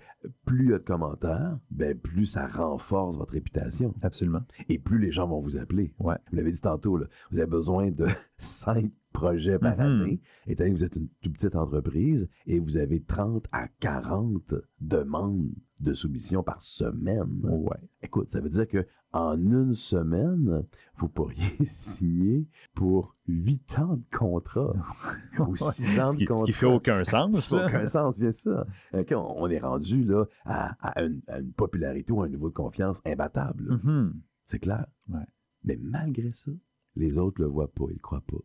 plus 0.45 0.65
il 0.65 0.71
y 0.71 0.73
a 0.73 0.77
de 0.79 0.83
commentaires, 0.83 1.57
ben, 1.71 1.97
plus 1.97 2.25
ça 2.25 2.47
renforce 2.47 3.17
votre 3.17 3.33
réputation. 3.33 3.93
Absolument. 4.01 4.41
Et 4.69 4.77
plus 4.79 4.99
les 4.99 5.11
gens 5.11 5.25
vont 5.27 5.39
vous 5.39 5.57
appeler. 5.57 5.93
Ouais. 5.99 6.15
Vous 6.31 6.35
l'avez 6.37 6.51
dit 6.51 6.59
tantôt, 6.61 6.97
là, 6.97 7.07
vous 7.31 7.39
avez 7.39 7.47
besoin 7.49 7.91
de 7.91 8.05
cinq 8.37 8.91
projets 9.17 9.57
par 9.57 9.75
Mhm. 9.77 9.81
année, 9.81 10.21
étant 10.45 10.63
donné 10.63 10.73
que 10.75 10.79
vous 10.79 10.85
êtes 10.85 10.95
une 10.95 11.07
toute 11.21 11.33
petite 11.33 11.55
entreprise 11.55 12.29
et 12.45 12.59
vous 12.59 12.77
avez 12.77 13.01
30 13.01 13.45
à 13.51 13.67
40 13.79 14.53
demandes 14.79 15.49
de 15.79 15.93
soumission 15.93 16.43
par 16.43 16.61
semaine. 16.61 17.39
Ouais. 17.43 17.77
Écoute, 18.03 18.29
ça 18.31 18.41
veut 18.41 18.49
dire 18.49 18.67
que 18.67 18.85
en 19.13 19.37
une 19.39 19.73
semaine, 19.73 20.63
vous 20.97 21.07
pourriez 21.07 21.37
signer 21.65 22.47
pour 22.75 23.15
8 23.27 23.79
ans 23.79 23.95
de 23.97 24.17
contrat 24.17 24.73
ou 25.47 25.55
6 25.55 25.99
ans 25.99 26.13
de 26.13 26.25
contrat. 26.25 26.35
ce 26.41 26.43
qui 26.45 26.53
fait 26.53 26.65
aucun 26.67 27.03
sens. 27.13 27.39
Ça 27.41 27.65
aucun 27.65 27.85
sens, 27.85 28.19
bien 28.19 28.31
sûr. 28.31 28.65
On, 28.93 29.15
on 29.15 29.47
est 29.49 29.59
rendu 29.59 30.03
là 30.03 30.25
à, 30.45 30.75
à 30.87 31.01
une, 31.03 31.21
à 31.27 31.39
une 31.39 31.53
popularité 31.53 32.11
ou 32.13 32.21
à 32.21 32.25
un 32.25 32.29
niveau 32.29 32.49
de 32.49 32.53
confiance 32.55 33.01
imbattable. 33.05 33.79
Mhm. 33.83 34.13
C'est 34.45 34.59
clair. 34.59 34.85
Ouais. 35.09 35.25
Mais 35.63 35.77
malgré 35.81 36.31
ça, 36.33 36.51
les 36.95 37.17
autres 37.17 37.41
le 37.41 37.47
voient 37.47 37.71
pas, 37.71 37.85
ils 37.89 37.93
le 37.93 37.99
croient 37.99 38.23
pas. 38.25 38.37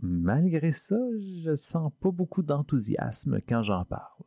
Malgré 0.00 0.70
ça, 0.70 0.98
je 1.42 1.54
sens 1.54 1.92
pas 2.00 2.10
beaucoup 2.10 2.42
d'enthousiasme 2.42 3.40
quand 3.48 3.62
j'en 3.62 3.84
parle. 3.84 4.24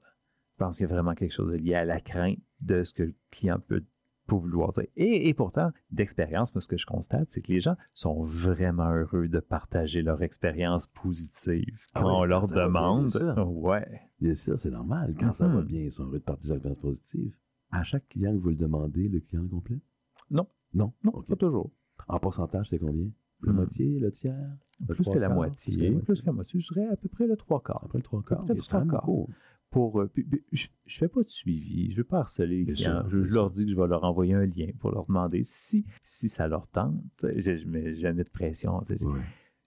Je 0.53 0.57
pense 0.65 0.77
qu'il 0.77 0.87
y 0.87 0.89
a 0.89 0.93
vraiment 0.93 1.13
quelque 1.15 1.31
chose 1.33 1.53
de 1.53 1.57
lié 1.57 1.73
à 1.75 1.85
la 1.85 1.99
crainte 1.99 2.37
de 2.61 2.83
ce 2.83 2.93
que 2.93 3.03
le 3.03 3.15
client 3.31 3.59
peut 3.67 3.83
vouloir 4.27 4.69
dire. 4.71 4.85
Et, 4.95 5.27
et 5.27 5.33
pourtant, 5.33 5.71
d'expérience, 5.89 6.53
ce 6.57 6.67
que 6.67 6.77
je 6.77 6.85
constate, 6.85 7.29
c'est 7.31 7.41
que 7.41 7.51
les 7.51 7.59
gens 7.59 7.75
sont 7.93 8.23
vraiment 8.23 8.89
heureux 8.89 9.27
de 9.27 9.39
partager 9.41 10.01
leur 10.03 10.21
expérience 10.23 10.87
positive 10.87 11.85
Ah 11.93 11.99
quand 12.01 12.07
oui, 12.07 12.13
on 12.15 12.23
leur 12.23 12.41
quand 12.41 12.47
va 12.47 12.55
bien, 12.55 12.65
demande. 12.67 13.05
bien 13.07 13.19
sûr. 13.35 13.49
ouais. 13.51 14.01
Bien 14.21 14.35
sûr, 14.35 14.57
c'est 14.57 14.71
normal. 14.71 15.15
Quand 15.19 15.33
ça 15.33 15.47
va 15.49 15.59
Mhm. 15.59 15.65
bien, 15.65 15.81
ils 15.81 15.91
sont 15.91 16.05
heureux 16.05 16.19
de 16.19 16.23
partager 16.23 16.53
l'expérience 16.53 16.79
positive. 16.79 17.35
À 17.71 17.83
chaque 17.83 18.07
client 18.07 18.31
que 18.33 18.37
vous 18.41 18.49
le 18.49 18.55
demandez, 18.55 19.09
le 19.09 19.19
client 19.19 19.41
le 19.43 19.49
complète? 19.49 19.81
Non. 20.29 20.47
Non? 20.73 20.93
Non, 21.03 21.23
pas 21.23 21.35
toujours. 21.35 21.71
En 22.07 22.19
pourcentage, 22.19 22.69
c'est 22.69 22.79
combien? 22.79 23.09
La 23.43 23.51
Hmm. 23.51 23.55
moitié, 23.55 23.99
le 23.99 24.11
tiers? 24.11 24.57
Le 24.87 24.93
Plus 24.95 25.03
que 25.03 25.17
la 25.17 25.27
quarts? 25.27 25.35
moitié. 25.35 25.91
Plus 26.05 26.21
que 26.21 26.25
la 26.27 26.31
moitié. 26.33 26.59
Je 26.59 26.73
dirais 26.73 26.87
à 26.87 26.95
peu 26.95 27.07
près 27.09 27.27
le 27.27 27.35
trois 27.35 27.61
quarts. 27.61 27.83
Après 27.83 27.97
le 27.99 28.03
trois 28.03 28.21
quarts. 28.23 28.45
Peut-être 28.45 28.63
c'est 28.63 28.71
quand 28.71 28.79
même 28.79 28.87
trois 28.87 28.99
quarts. 28.99 29.07
beaucoup. 29.07 29.31
pour. 29.69 30.01
euh, 30.01 30.07
puis- 30.07 30.23
puis 30.25 30.43
je, 30.51 30.67
je 30.85 30.97
fais 30.97 31.07
pas 31.07 31.23
de 31.23 31.29
suivi. 31.29 31.91
Je 31.91 31.97
veux 31.97 32.03
pas 32.03 32.19
harceler 32.19 32.57
les 32.59 32.63
Bien 32.65 32.73
clients. 32.75 33.09
sûr, 33.09 33.23
je, 33.23 33.33
leur 33.33 33.49
dis 33.51 33.63
que 33.65 33.71
je 33.71 33.75
vais 33.75 33.87
leur 33.87 34.03
envoyer 34.03 34.33
un 34.33 34.45
lien 34.45 34.67
pour 34.79 34.91
leur 34.91 35.05
demander 35.05 35.41
si, 35.43 35.85
si 36.03 36.27
ça 36.27 36.47
leur 36.47 36.67
tente. 36.67 37.01
Je, 37.23 37.55
je 37.57 37.65
mets 37.67 37.93
jamais 37.95 38.23
de 38.25 38.29
pression. 38.29 38.81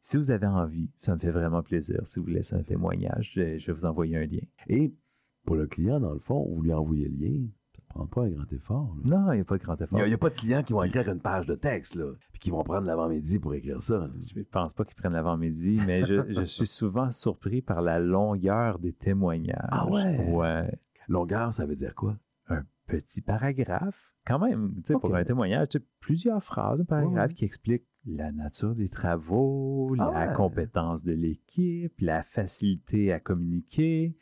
Si 0.01 0.17
vous 0.19 0.31
avez 0.31 0.47
envie, 0.47 0.91
ça 0.99 1.15
me 1.15 1.19
fait 1.19 1.31
vraiment 1.31 1.63
plaisir. 1.63 2.07
Si 2.07 2.21
vous 2.21 2.27
laissez 2.27 2.55
un 2.55 2.63
témoignage, 2.63 3.33
je, 3.35 3.57
je 3.57 3.67
vais 3.67 3.73
vous 3.73 3.87
envoyer 3.87 4.17
un 4.19 4.27
lien. 4.27 4.41
Et 4.69 4.95
pour 5.47 5.57
le 5.57 5.67
client, 5.67 5.99
dans 6.01 6.13
le 6.13 6.19
fond, 6.19 6.47
vous 6.55 6.61
lui 6.61 6.73
envoyez 6.75 7.09
le 7.09 7.17
lien, 7.17 7.39
ne 7.41 7.47
prend 7.95 8.07
pas 8.07 8.23
un 8.25 8.31
grand 8.31 8.53
effort. 8.53 8.97
là. 9.05 9.17
Non, 9.19 9.33
il 9.33 9.37
n'y 9.37 9.41
a 9.41 9.45
pas 9.45 9.57
de 9.59 9.63
grand 9.63 9.77
Il 9.79 9.83
effort. 9.85 9.99
n'y 9.99 10.03
a, 10.03 10.07
il 10.07 10.11
y 10.11 10.15
a 10.15 10.19
pas 10.19 10.31
de 10.31 10.35
clients 10.35 10.63
qui 10.63 10.73
vont 10.73 10.83
écrire 10.83 11.09
une 11.09 11.21
page 11.21 11.47
de 11.47 11.55
texte, 11.55 11.95
là, 11.95 12.13
puis 12.33 12.41
qui 12.41 12.51
vont 12.51 12.63
prendre 12.63 12.87
l'avant-midi 12.87 13.39
pour 13.39 13.55
écrire 13.55 13.81
ça. 13.81 13.99
là. 13.99 14.11
Je 14.35 14.39
ne 14.39 14.45
pense 14.45 14.75
pas 14.75 14.85
qu'ils 14.85 14.97
prennent 14.97 15.13
l'avant-midi, 15.13 15.81
mais 15.87 16.05
je, 16.05 16.25
je 16.33 16.43
suis 16.45 16.67
souvent 16.67 17.11
surpris 17.11 17.63
par 17.63 17.81
la 17.83 17.99
longueur 18.01 18.79
des 18.79 18.93
témoignages. 18.93 19.69
Ah 19.71 19.89
ouais? 19.89 20.29
Ouais. 20.31 20.71
Longueur, 21.09 21.53
ça 21.53 21.67
veut 21.67 21.77
dire 21.77 21.95
quoi? 21.95 22.17
un 22.49 22.63
petit 22.87 23.23
paragraphe, 23.23 24.13
quand 24.27 24.39
même, 24.39 24.75
tu 24.77 24.83
sais, 24.89 24.95
pour 24.95 25.15
un 25.17 25.25
témoignage, 25.25 25.69
tu 25.71 25.79
sais, 25.79 25.85
plusieurs 26.01 26.43
phrases, 26.43 26.81
un 26.81 26.85
paragraphe 26.85 27.29
Ouais. 27.31 27.35
qui 27.35 27.45
explique 27.47 27.85
la 28.07 28.31
nature 28.33 28.75
des 28.75 28.89
travaux, 28.91 29.95
Ah 29.99 30.11
la 30.13 30.27
ouais. 30.29 30.35
compétence 30.35 31.05
de 31.05 31.15
l'équipe, 31.15 31.95
la 32.01 32.23
facilité 32.23 33.13
à 33.13 33.21
communiquer. 33.21 34.15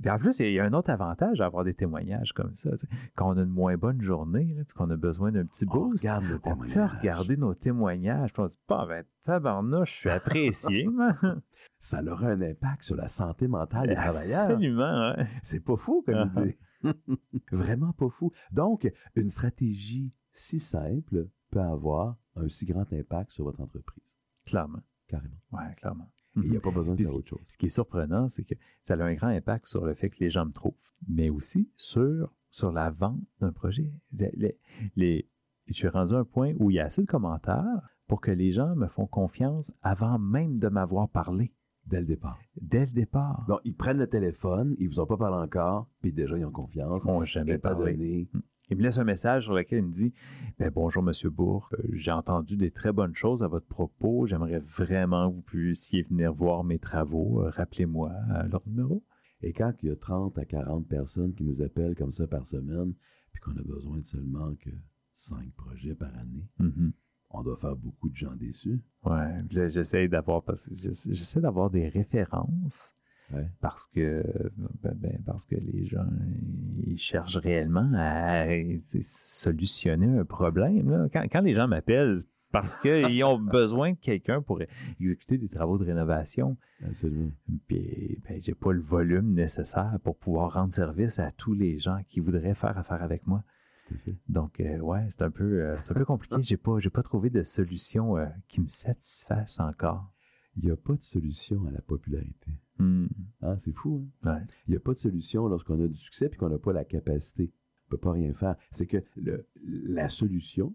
Puis 0.00 0.10
en 0.10 0.18
plus, 0.18 0.38
il 0.40 0.52
y 0.52 0.58
a 0.60 0.64
un 0.64 0.72
autre 0.72 0.90
avantage 0.90 1.40
à 1.40 1.46
avoir 1.46 1.64
des 1.64 1.74
témoignages 1.74 2.32
comme 2.32 2.54
ça. 2.54 2.70
Quand 3.14 3.32
on 3.32 3.36
a 3.38 3.42
une 3.42 3.48
moins 3.50 3.76
bonne 3.76 4.00
journée, 4.02 4.52
là, 4.54 4.64
puis 4.64 4.74
qu'on 4.74 4.90
a 4.90 4.96
besoin 4.96 5.30
d'un 5.32 5.46
petit 5.46 5.64
On 5.68 5.72
boost, 5.72 6.02
regarde 6.04 6.24
le 6.24 6.40
on 6.44 6.56
peut 6.56 6.84
regarder 6.84 7.36
nos 7.36 7.54
témoignages. 7.54 8.32
Puis 8.32 8.42
on 8.42 8.48
se 8.48 8.56
dit, 8.56 8.62
pas, 8.66 8.86
ben, 8.86 9.04
tabarnouche, 9.22 9.92
je 9.92 9.98
suis 10.00 10.10
apprécié. 10.10 10.86
Ça 11.78 12.02
aura 12.02 12.26
un 12.28 12.42
impact 12.42 12.82
sur 12.82 12.96
la 12.96 13.08
santé 13.08 13.46
mentale 13.46 13.88
des 13.88 13.94
travailleurs. 13.94 14.40
Absolument, 14.50 15.14
ouais. 15.16 15.26
C'est 15.42 15.64
pas 15.64 15.76
fou 15.76 16.02
comme 16.04 16.30
Ah. 16.36 16.40
idée. 16.42 16.56
Vraiment 17.52 17.92
pas 17.92 18.08
fou. 18.10 18.32
Donc, 18.52 18.90
une 19.16 19.30
stratégie 19.30 20.12
si 20.32 20.58
simple 20.58 21.28
peut 21.50 21.60
avoir 21.60 22.16
un 22.36 22.48
si 22.48 22.66
grand 22.66 22.92
impact 22.92 23.30
sur 23.30 23.44
votre 23.44 23.60
entreprise. 23.60 24.16
Clairement. 24.44 24.82
Carrément. 25.06 25.36
Ouais, 25.52 25.72
clairement. 25.76 26.10
Il 26.42 26.50
n'y 26.50 26.56
a 26.56 26.60
pas 26.60 26.70
besoin 26.70 26.94
de 26.94 27.02
faire 27.02 27.14
autre 27.14 27.28
chose. 27.28 27.44
Ce 27.46 27.56
qui 27.56 27.66
est 27.66 27.70
surprenant, 27.70 28.28
c'est 28.28 28.44
que 28.44 28.54
ça 28.82 28.94
a 28.94 29.02
un 29.04 29.14
grand 29.14 29.28
impact 29.28 29.66
sur 29.66 29.84
le 29.84 29.94
fait 29.94 30.10
que 30.10 30.16
les 30.20 30.30
gens 30.30 30.44
me 30.46 30.52
trouvent, 30.52 30.74
mais 31.08 31.30
aussi 31.30 31.70
sur, 31.76 32.32
sur 32.50 32.72
la 32.72 32.90
vente 32.90 33.20
d'un 33.40 33.52
projet. 33.52 33.92
Les, 34.12 34.58
les- 34.96 35.28
je 35.66 35.72
suis 35.72 35.88
rendu 35.88 36.12
à 36.14 36.18
un 36.18 36.24
point 36.24 36.52
où 36.58 36.70
il 36.70 36.74
y 36.74 36.80
a 36.80 36.84
assez 36.86 37.02
de 37.02 37.06
commentaires 37.06 37.80
pour 38.06 38.20
que 38.20 38.30
les 38.30 38.50
gens 38.50 38.74
me 38.76 38.86
font 38.88 39.06
confiance 39.06 39.72
avant 39.82 40.18
même 40.18 40.58
de 40.58 40.68
m'avoir 40.68 41.08
parlé, 41.08 41.52
Dès 41.86 42.00
le 42.00 42.06
départ. 42.06 42.38
dès 42.60 42.86
le 42.86 42.92
départ. 42.92 43.44
Donc, 43.48 43.60
ils 43.64 43.74
prennent 43.76 43.98
le 43.98 44.06
téléphone, 44.08 44.74
ils 44.78 44.88
vous 44.88 45.00
ont 45.00 45.06
pas 45.06 45.16
parlé 45.18 45.36
encore, 45.42 45.88
puis 46.00 46.12
déjà, 46.12 46.36
ils 46.38 46.44
ont 46.44 46.50
confiance. 46.50 47.04
Ils 47.04 47.10
m'ont 47.10 47.24
jamais 47.24 47.58
parlé. 47.58 47.92
donné. 47.92 48.28
Il 48.70 48.78
me 48.78 48.82
laisse 48.82 48.98
un 48.98 49.04
message 49.04 49.44
sur 49.44 49.54
lequel 49.54 49.80
il 49.80 49.84
me 49.86 49.92
dit 49.92 50.14
ben, 50.58 50.70
Bonjour, 50.74 51.02
Monsieur 51.02 51.30
Bourg, 51.30 51.68
Euh, 51.74 51.82
j'ai 51.92 52.12
entendu 52.12 52.56
des 52.56 52.70
très 52.70 52.92
bonnes 52.92 53.14
choses 53.14 53.42
à 53.42 53.48
votre 53.48 53.66
propos. 53.66 54.26
J'aimerais 54.26 54.58
vraiment 54.60 55.28
que 55.28 55.34
vous 55.34 55.42
puissiez 55.42 56.02
venir 56.02 56.32
voir 56.32 56.64
mes 56.64 56.78
travaux. 56.78 57.42
Euh, 57.42 57.50
Rappelez-moi 57.50 58.10
euh, 58.30 58.42
leur 58.48 58.66
numéro. 58.66 59.02
Et 59.42 59.52
quand 59.52 59.72
il 59.82 59.88
y 59.90 59.92
a 59.92 59.96
30 59.96 60.38
à 60.38 60.44
40 60.46 60.88
personnes 60.88 61.34
qui 61.34 61.44
nous 61.44 61.60
appellent 61.60 61.94
comme 61.94 62.12
ça 62.12 62.26
par 62.26 62.46
semaine, 62.46 62.94
puis 63.32 63.42
qu'on 63.42 63.56
a 63.58 63.62
besoin 63.62 63.98
de 63.98 64.04
seulement 64.06 64.54
que 64.54 64.70
5 65.14 65.52
projets 65.52 65.94
par 65.94 66.14
année, 66.16 66.48
Mhm. 66.58 66.92
on 67.30 67.42
doit 67.42 67.56
faire 67.58 67.76
beaucoup 67.76 68.08
de 68.08 68.16
gens 68.16 68.34
déçus. 68.34 68.80
Ouais, 69.04 69.42
puis 69.46 69.56
là, 69.58 69.68
j'essaie 69.68 70.08
d'avoir 70.08 70.42
parce 70.42 70.68
que 70.68 70.74
j'essa- 70.74 71.12
j'essaie 71.12 71.40
d'avoir 71.42 71.68
des 71.68 71.88
références 71.88 72.94
Ouais. 73.32 73.48
parce 73.60 73.86
que 73.86 74.22
ben, 74.82 74.94
ben, 74.96 75.18
parce 75.24 75.46
que 75.46 75.56
les 75.56 75.86
gens 75.86 76.06
ils 76.86 76.98
cherchent 76.98 77.38
réellement 77.38 77.90
à 77.96 78.44
solutionner 79.00 80.18
un 80.18 80.24
problème. 80.24 80.90
là. 80.90 81.08
Quand, 81.12 81.22
quand 81.30 81.40
les 81.40 81.54
gens 81.54 81.66
m'appellent 81.66 82.18
parce 82.52 82.76
qu'ils 82.76 83.24
ont 83.24 83.38
besoin 83.38 83.92
de 83.92 83.98
quelqu'un 83.98 84.40
pour 84.40 84.60
exécuter 85.00 85.38
des 85.38 85.48
travaux 85.48 85.76
de 85.76 85.84
rénovation, 85.84 86.56
Absolument. 86.86 87.32
puis 87.66 88.20
ben, 88.28 88.40
j'ai 88.40 88.54
pas 88.54 88.72
le 88.72 88.80
volume 88.80 89.34
nécessaire 89.34 89.98
pour 90.04 90.16
pouvoir 90.16 90.52
rendre 90.52 90.72
service 90.72 91.18
à 91.18 91.32
tous 91.32 91.52
les 91.54 91.78
gens 91.78 91.98
qui 92.08 92.20
voudraient 92.20 92.54
faire 92.54 92.78
affaire 92.78 93.02
avec 93.02 93.26
moi. 93.26 93.42
Tout 93.88 93.94
à 93.94 93.98
fait. 93.98 94.16
Donc, 94.28 94.60
euh, 94.60 94.78
ouais, 94.78 95.04
c'est 95.10 95.22
un 95.22 95.30
peu, 95.30 95.62
euh, 95.62 95.76
un 95.76 95.94
peu 95.94 96.04
compliqué. 96.04 96.36
J'ai 96.40 96.56
pas, 96.56 96.78
j'ai 96.78 96.90
pas 96.90 97.02
trouvé 97.02 97.28
de 97.28 97.42
solution 97.42 98.16
euh, 98.16 98.26
qui 98.48 98.60
me 98.60 98.66
satisfasse 98.68 99.58
encore. 99.60 100.13
Il 100.56 100.64
n'y 100.66 100.70
a 100.70 100.76
pas 100.76 100.94
de 100.94 101.02
solution 101.02 101.64
à 101.66 101.70
la 101.70 101.80
popularité. 101.82 102.50
Hmm, 102.78 103.06
Ah, 103.40 103.56
c'est 103.58 103.72
fou, 103.72 104.08
hein? 104.24 104.34
ouais. 104.36 104.42
Il 104.66 104.70
n'y 104.70 104.76
a 104.76 104.80
pas 104.80 104.94
de 104.94 104.98
solution 104.98 105.46
lorsqu'on 105.48 105.80
a 105.82 105.88
du 105.88 105.96
succès 105.98 106.26
et 106.32 106.36
qu'on 106.36 106.48
n'a 106.48 106.58
pas 106.58 106.72
la 106.72 106.84
capacité. 106.84 107.52
On 107.52 107.86
ne 107.86 107.90
peut 107.90 107.98
pas 107.98 108.12
rien 108.12 108.32
faire. 108.34 108.56
C'est 108.70 108.86
que 108.86 108.98
le- 109.16 109.46
la 109.62 110.08
solution, 110.08 110.74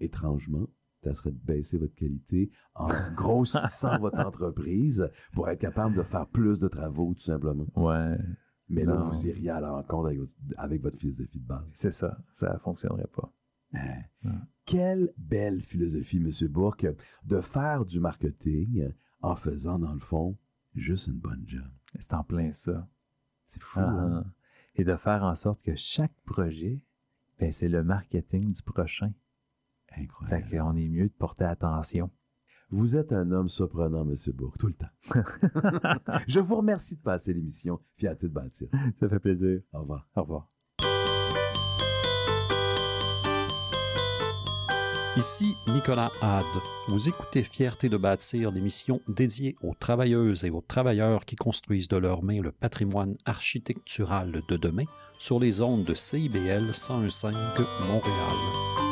étrangement, 0.00 0.66
ça 1.02 1.14
serait 1.14 1.32
de 1.32 1.38
baisser 1.38 1.78
votre 1.78 1.94
qualité 1.94 2.50
en 2.74 2.86
grossissant 3.16 3.98
votre 3.98 4.18
entreprise 4.20 5.08
pour 5.32 5.48
être 5.48 5.60
capable 5.60 5.96
de 5.96 6.02
faire 6.02 6.26
plus 6.28 6.58
de 6.60 6.68
travaux, 6.68 7.14
tout 7.14 7.20
simplement. 7.22 7.66
Ouais, 7.76 8.16
Mais 8.68 8.84
là, 8.84 8.96
vous 8.96 9.26
iriez 9.26 9.50
à 9.50 9.60
l'encontre 9.60 10.06
avec 10.06 10.18
votre, 10.20 10.34
avec 10.56 10.80
votre 10.82 10.96
philosophie 10.98 11.40
de 11.40 11.46
base. 11.46 11.66
c'est 11.72 11.92
ça. 11.92 12.16
Ça 12.34 12.56
fonctionnerait 12.58 13.08
pas. 13.14 13.28
Hein? 13.74 14.02
Ouais. 14.24 14.30
Quelle 14.64 15.12
belle 15.16 15.62
philosophie, 15.62 16.18
M. 16.18 16.48
Bourque, 16.48 16.86
de 17.24 17.40
faire 17.40 17.84
du 17.84 18.00
marketing 18.00 18.92
en 19.20 19.34
faisant, 19.36 19.78
dans 19.78 19.92
le 19.92 19.98
fond, 20.00 20.36
juste 20.74 21.08
une 21.08 21.18
bonne 21.18 21.42
job. 21.46 21.66
C'est 21.98 22.14
en 22.14 22.22
plein 22.24 22.52
ça. 22.52 22.88
C'est 23.48 23.62
fou, 23.62 23.80
Ah, 23.80 23.88
hein? 23.90 24.24
ah. 24.26 24.30
Et 24.76 24.84
de 24.84 24.96
faire 24.96 25.22
en 25.24 25.34
sorte 25.34 25.62
que 25.62 25.74
chaque 25.74 26.14
projet, 26.24 26.78
ben, 27.38 27.50
c'est 27.50 27.68
le 27.68 27.82
marketing 27.84 28.52
du 28.52 28.62
prochain. 28.62 29.12
Fait 29.88 30.02
Incroyable. 30.02 30.48
qu'on 30.50 30.76
est 30.76 30.88
mieux 30.88 31.08
de 31.08 31.12
porter 31.14 31.44
attention. 31.44 32.10
Vous 32.70 32.96
êtes 32.96 33.12
un 33.12 33.30
homme 33.32 33.50
surprenant, 33.50 34.08
M. 34.08 34.14
Bourque, 34.32 34.56
tout 34.56 34.68
le 34.68 34.72
temps. 34.74 34.86
Je 36.26 36.40
vous 36.40 36.56
remercie 36.56 36.96
de 36.96 37.02
passer 37.02 37.34
l'émission 37.34 37.80
Fierté 37.96 38.28
de 38.28 38.32
bâtir. 38.32 38.68
Ça 38.98 39.08
fait 39.10 39.18
plaisir. 39.20 39.60
Au 39.74 39.80
revoir. 39.80 40.08
Au 40.16 40.22
revoir. 40.22 40.48
Ici 45.14 45.54
Nicolas 45.68 46.10
Hade. 46.22 46.44
Vous 46.88 47.06
écoutez 47.06 47.42
Fierté 47.42 47.90
de 47.90 47.98
bâtir, 47.98 48.50
l'émission 48.50 49.02
dédiée 49.08 49.56
aux 49.62 49.74
travailleuses 49.74 50.46
et 50.46 50.50
aux 50.50 50.64
travailleurs 50.66 51.26
qui 51.26 51.36
construisent 51.36 51.88
de 51.88 51.98
leurs 51.98 52.22
mains 52.22 52.40
le 52.40 52.50
patrimoine 52.50 53.16
architectural 53.26 54.40
de 54.48 54.56
demain 54.56 54.84
sur 55.18 55.38
les 55.38 55.60
ondes 55.60 55.84
de 55.84 55.94
CIBL 55.94 56.70
101.5 56.70 57.34
Montréal. 57.88 58.91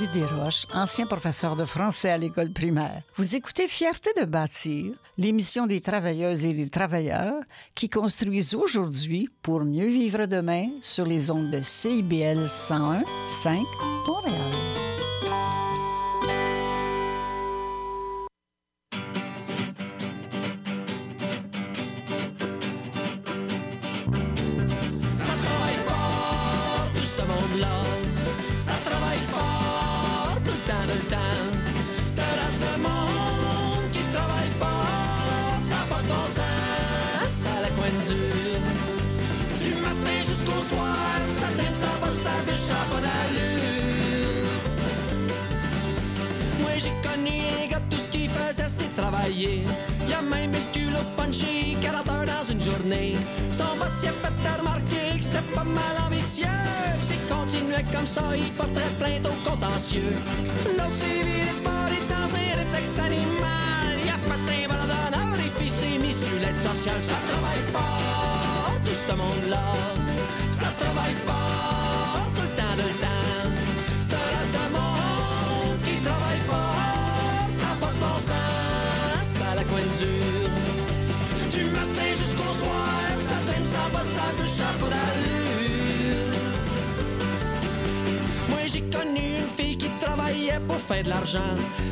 Marie 0.00 0.18
Desroches, 0.18 0.66
ancien 0.72 1.06
professeur 1.06 1.56
de 1.56 1.64
français 1.66 2.10
à 2.10 2.16
l'école 2.16 2.50
primaire. 2.50 3.02
Vous 3.16 3.36
écoutez 3.36 3.68
Fierté 3.68 4.10
de 4.18 4.24
bâtir, 4.24 4.94
l'émission 5.18 5.66
des 5.66 5.82
travailleuses 5.82 6.44
et 6.46 6.54
des 6.54 6.70
travailleurs 6.70 7.42
qui 7.74 7.90
construisent 7.90 8.54
aujourd'hui 8.54 9.28
pour 9.42 9.62
mieux 9.62 9.88
vivre 9.88 10.24
demain 10.24 10.68
sur 10.80 11.04
les 11.04 11.30
ondes 11.30 11.50
de 11.50 11.60
CIBL 11.60 12.48
101 12.48 13.02
5 13.28 13.58
Montréal. 14.06 14.69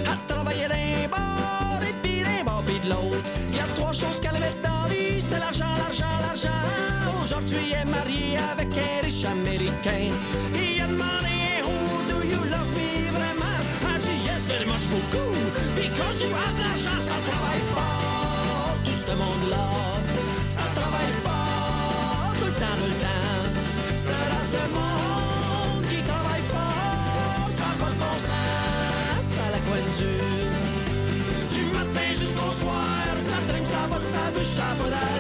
Elle 0.00 0.34
travaillait 0.34 0.68
d'un 0.68 1.08
bord 1.08 1.80
et 1.82 1.94
puis 2.02 2.22
d'un 2.22 2.44
bord 2.44 2.62
puis 2.66 2.78
de 2.80 2.88
l'autre. 2.90 3.18
Il 3.50 3.56
y 3.56 3.60
a 3.60 3.66
trois 3.74 3.92
choses 3.92 4.20
qu'elle 4.20 4.36
avait 4.36 4.56
dans 4.62 4.88
vie, 4.88 5.20
c'est 5.20 5.38
l'argent, 5.38 5.72
l'argent, 5.78 6.14
l'argent. 6.20 6.62
Aujourd'hui 7.22 7.72
elle 7.72 7.88
est 7.88 7.90
mariée 7.90 8.36
avec 8.52 8.68
un 8.76 9.04
riche 9.04 9.24
américain. 9.24 10.08
Il 10.54 10.80
a 10.80 10.86
demandé 10.86 11.36
Who 11.66 11.76
do 12.10 12.18
you 12.26 12.42
love 12.54 12.70
me 12.76 13.10
vraiment? 13.10 13.58
Elle 13.94 14.00
dit 14.00 14.20
yes 14.26 14.46
very 14.48 14.66
much 14.66 14.86
beaucoup. 14.90 15.32
Because 15.76 16.22
you 16.22 16.30
have 16.34 16.58
l'argent, 16.58 17.00
ça 17.00 17.16
travaille 17.28 17.64
fort, 17.74 18.76
tout 18.84 18.92
ce 18.92 19.12
monde-là. 19.14 19.68
Ça 20.48 20.64
travaille 20.74 21.14
fort, 21.22 22.32
tout 22.38 22.46
le 22.46 22.52
temps, 22.52 22.76
tout 22.80 22.90
le 22.94 23.00
temps. 23.00 23.96
C'est 23.96 24.08
un 24.08 24.34
race 24.34 24.50
de 24.50 24.74
monde 24.74 25.27
dure. 29.98 31.48
Du 31.52 31.62
matin 31.76 32.08
jusqu'au 32.11 32.52
soir, 32.52 33.14
ça 33.16 33.37
trime, 33.48 33.66
ça 33.66 33.87
va, 33.90 33.98
ça 33.98 34.30
bûche, 34.34 34.46
ça 34.46 35.17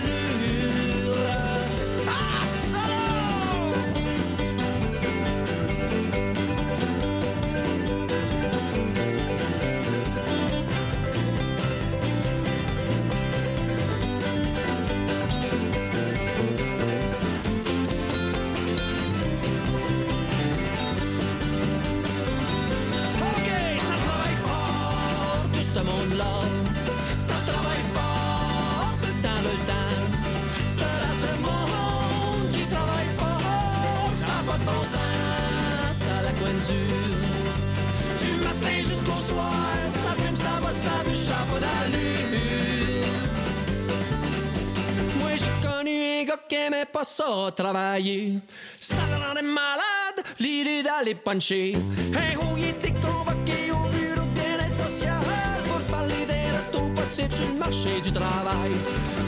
aimait 46.66 46.86
pas 46.86 47.04
ça 47.04 47.52
travailler. 47.56 48.38
Ça 48.76 48.96
le 49.10 49.24
rendait 49.24 49.42
malade, 49.42 50.24
l'idée 50.38 50.82
d'aller 50.82 51.14
puncher. 51.14 51.76
Un 52.14 52.56
il 52.56 52.68
était 52.68 52.92
convoqué 52.92 53.70
au 53.70 53.88
bureau 53.88 54.26
de 54.26 54.34
bien-être 54.34 54.88
social 54.88 55.22
pour 55.64 55.80
parler 55.94 56.26
des 56.26 56.46
retours 56.58 56.92
possibles 56.94 57.32
sur 57.32 57.48
le 57.48 57.58
marché 57.58 58.00
du 58.02 58.12
travail. 58.12 58.72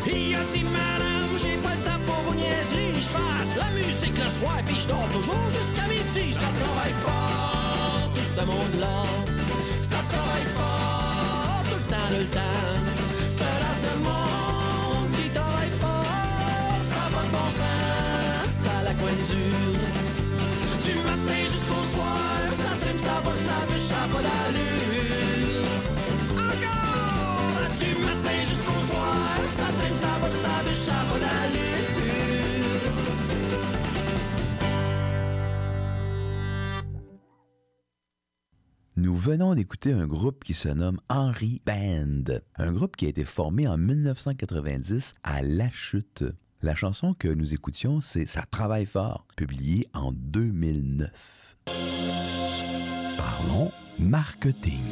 Il 0.06 0.34
a 0.34 0.44
dit, 0.44 0.64
madame, 0.64 1.32
j'ai 1.38 1.56
pas 1.58 1.74
le 1.74 1.82
temps 1.84 2.00
pour 2.06 2.20
vos 2.26 2.34
niaiseries. 2.34 2.94
Je 2.96 3.00
fais 3.00 3.58
la 3.58 3.70
musique 3.70 4.16
le 4.18 4.30
soir, 4.30 4.58
puis 4.66 4.76
je 4.78 4.88
dors 4.88 5.08
toujours 5.12 5.44
jusqu'à 5.50 5.86
midi. 5.88 6.32
Ça 6.32 6.48
travaille 6.60 6.96
fort, 7.04 8.10
tout 8.14 8.22
ce 8.22 8.44
monde-là. 8.44 9.02
Ça 9.82 9.98
travaille 10.10 10.48
fort, 10.56 11.62
tout 11.70 11.80
le 11.82 11.90
temps, 11.90 12.08
tout 12.08 12.18
le 12.18 12.26
temps. 12.26 12.40
Un 13.42 13.64
race 13.64 13.80
de 13.80 14.04
monde 14.04 14.19
Du 19.20 20.94
matin 21.04 21.40
jusqu'au 21.42 21.82
soir, 21.92 22.16
ça 22.54 22.70
trime, 22.80 22.98
ça 22.98 23.20
va, 23.22 23.32
ça 23.32 23.66
bûche, 23.68 23.80
ça 23.80 24.08
pas 24.10 24.22
d'allure. 24.22 25.66
Encore! 26.36 27.68
Du 27.78 27.90
matin 28.02 28.38
jusqu'au 28.38 28.80
soir, 28.86 29.36
ça 29.48 29.66
trime, 29.78 29.94
ça 29.94 30.18
va, 30.22 30.30
ça 30.30 30.62
bûche, 30.64 30.74
ça 30.74 30.92
pas 31.12 31.18
d'allure. 31.18 31.60
Nous 38.96 39.14
venons 39.14 39.54
d'écouter 39.54 39.92
un 39.92 40.06
groupe 40.06 40.44
qui 40.44 40.54
se 40.54 40.70
nomme 40.70 40.98
Henry 41.10 41.60
Band, 41.66 42.24
un 42.56 42.72
groupe 42.72 42.96
qui 42.96 43.04
a 43.04 43.10
été 43.10 43.26
formé 43.26 43.68
en 43.68 43.76
1990 43.76 45.14
à 45.22 45.42
La 45.42 45.70
Chute. 45.70 46.24
La 46.62 46.74
chanson 46.74 47.14
que 47.14 47.28
nous 47.28 47.54
écoutions, 47.54 48.02
c'est 48.02 48.26
Ça 48.26 48.42
travaille 48.42 48.84
fort, 48.84 49.26
publiée 49.34 49.88
en 49.94 50.12
2009. 50.12 51.56
Parlons 53.16 53.72
marketing. 53.98 54.82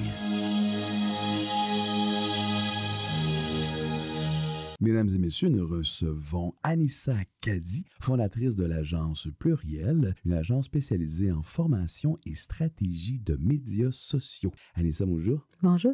Mesdames 4.81 5.11
et 5.11 5.19
messieurs, 5.19 5.51
nous 5.51 5.69
recevons 5.69 6.55
Anissa 6.63 7.17
Kadi, 7.43 7.85
fondatrice 8.01 8.55
de 8.55 8.65
l'agence 8.65 9.29
Pluriel, 9.39 10.15
une 10.25 10.33
agence 10.33 10.67
spécialisée 10.67 11.33
en 11.33 11.43
formation 11.43 12.17
et 12.25 12.35
stratégie 12.35 13.19
de 13.19 13.37
médias 13.37 13.93
sociaux. 13.93 14.53
Anissa, 14.75 15.05
bonjour. 15.05 15.47
Bonjour, 15.63 15.93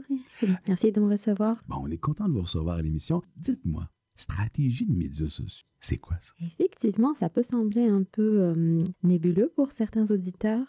merci 0.68 0.92
de 0.92 1.00
me 1.00 1.10
recevoir. 1.10 1.56
Bon, 1.66 1.78
on 1.80 1.90
est 1.90 1.98
content 1.98 2.28
de 2.28 2.34
vous 2.34 2.42
recevoir 2.42 2.76
à 2.76 2.82
l'émission. 2.82 3.22
Dites-moi, 3.36 3.88
stratégie 4.16 4.86
de 4.86 4.92
médias 4.92 5.28
sociaux, 5.28 5.66
c'est 5.80 5.98
quoi 5.98 6.16
ça? 6.20 6.32
Effectivement, 6.40 7.14
ça 7.14 7.28
peut 7.28 7.42
sembler 7.42 7.86
un 7.86 8.04
peu 8.04 8.40
euh, 8.40 8.84
nébuleux 9.02 9.52
pour 9.54 9.72
certains 9.72 10.10
auditeurs. 10.10 10.66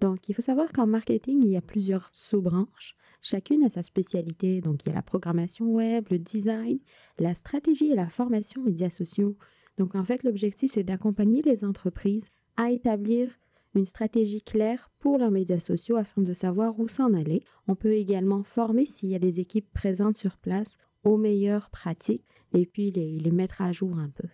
Donc, 0.00 0.28
il 0.28 0.34
faut 0.34 0.42
savoir 0.42 0.70
qu'en 0.72 0.86
marketing, 0.86 1.42
il 1.42 1.50
y 1.50 1.56
a 1.56 1.60
plusieurs 1.60 2.10
sous-branches. 2.12 2.94
Chacune 3.20 3.64
a 3.64 3.68
sa 3.68 3.82
spécialité. 3.82 4.60
Donc, 4.60 4.84
il 4.84 4.90
y 4.90 4.92
a 4.92 4.94
la 4.94 5.02
programmation 5.02 5.66
web, 5.72 6.06
le 6.10 6.18
design, 6.18 6.78
la 7.18 7.34
stratégie 7.34 7.90
et 7.90 7.96
la 7.96 8.08
formation 8.08 8.62
médias 8.62 8.90
sociaux. 8.90 9.36
Donc, 9.76 9.94
en 9.94 10.04
fait, 10.04 10.22
l'objectif, 10.22 10.72
c'est 10.72 10.84
d'accompagner 10.84 11.42
les 11.42 11.64
entreprises 11.64 12.28
à 12.56 12.70
établir 12.70 13.30
une 13.74 13.84
stratégie 13.84 14.42
claire 14.42 14.90
pour 14.98 15.18
leurs 15.18 15.30
médias 15.30 15.60
sociaux 15.60 15.96
afin 15.96 16.22
de 16.22 16.34
savoir 16.34 16.78
où 16.78 16.88
s'en 16.88 17.12
aller. 17.14 17.42
On 17.66 17.74
peut 17.74 17.92
également 17.92 18.42
former 18.42 18.86
s'il 18.86 19.10
y 19.10 19.14
a 19.14 19.20
des 19.20 19.40
équipes 19.40 19.72
présentes 19.72 20.16
sur 20.16 20.36
place 20.36 20.78
aux 21.04 21.16
meilleures 21.16 21.70
pratiques 21.70 22.24
et 22.52 22.66
puis 22.66 22.90
les, 22.90 23.18
les 23.18 23.30
mettre 23.30 23.62
à 23.62 23.72
jour 23.72 23.98
un 23.98 24.10
peu. 24.10 24.28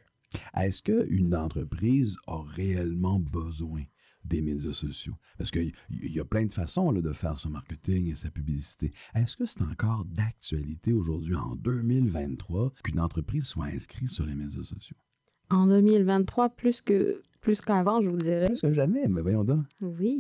Est-ce 0.57 0.83
qu'une 0.83 1.35
entreprise 1.35 2.17
a 2.27 2.43
réellement 2.43 3.19
besoin 3.21 3.83
des 4.25 4.41
médias 4.41 4.73
sociaux? 4.73 5.15
Parce 5.39 5.51
qu'il 5.51 5.73
y 5.91 6.21
a 6.21 6.25
plein 6.25 6.47
de 6.47 6.53
façons 6.53 6.91
là, 6.91 7.01
de 7.01 7.13
faire 7.13 7.37
son 7.37 7.51
marketing 7.51 8.11
et 8.11 8.15
sa 8.15 8.31
publicité. 8.31 8.93
Est-ce 9.15 9.37
que 9.37 9.47
c'est 9.47 9.63
encore 9.63 10.05
d'actualité 10.07 10.93
aujourd'hui, 10.93 11.35
en 11.35 11.57
2023, 11.57 12.73
qu'une 12.83 13.01
entreprise 13.01 13.45
soit 13.45 13.67
inscrite 13.67 14.09
sur 14.09 14.27
les 14.27 14.35
médias 14.35 14.63
sociaux? 14.63 14.97
En 15.51 15.67
2023, 15.67 16.51
plus 16.51 16.81
que 16.83 17.23
plus 17.45 17.61
qu'avant, 17.61 18.01
je 18.01 18.09
vous 18.09 18.17
dirais. 18.17 18.47
Plus 18.47 18.63
que 18.63 18.73
jamais, 18.73 19.07
mais 19.07 19.21
voyons 19.21 19.45
donc. 19.45 19.67
Oui. 19.83 20.19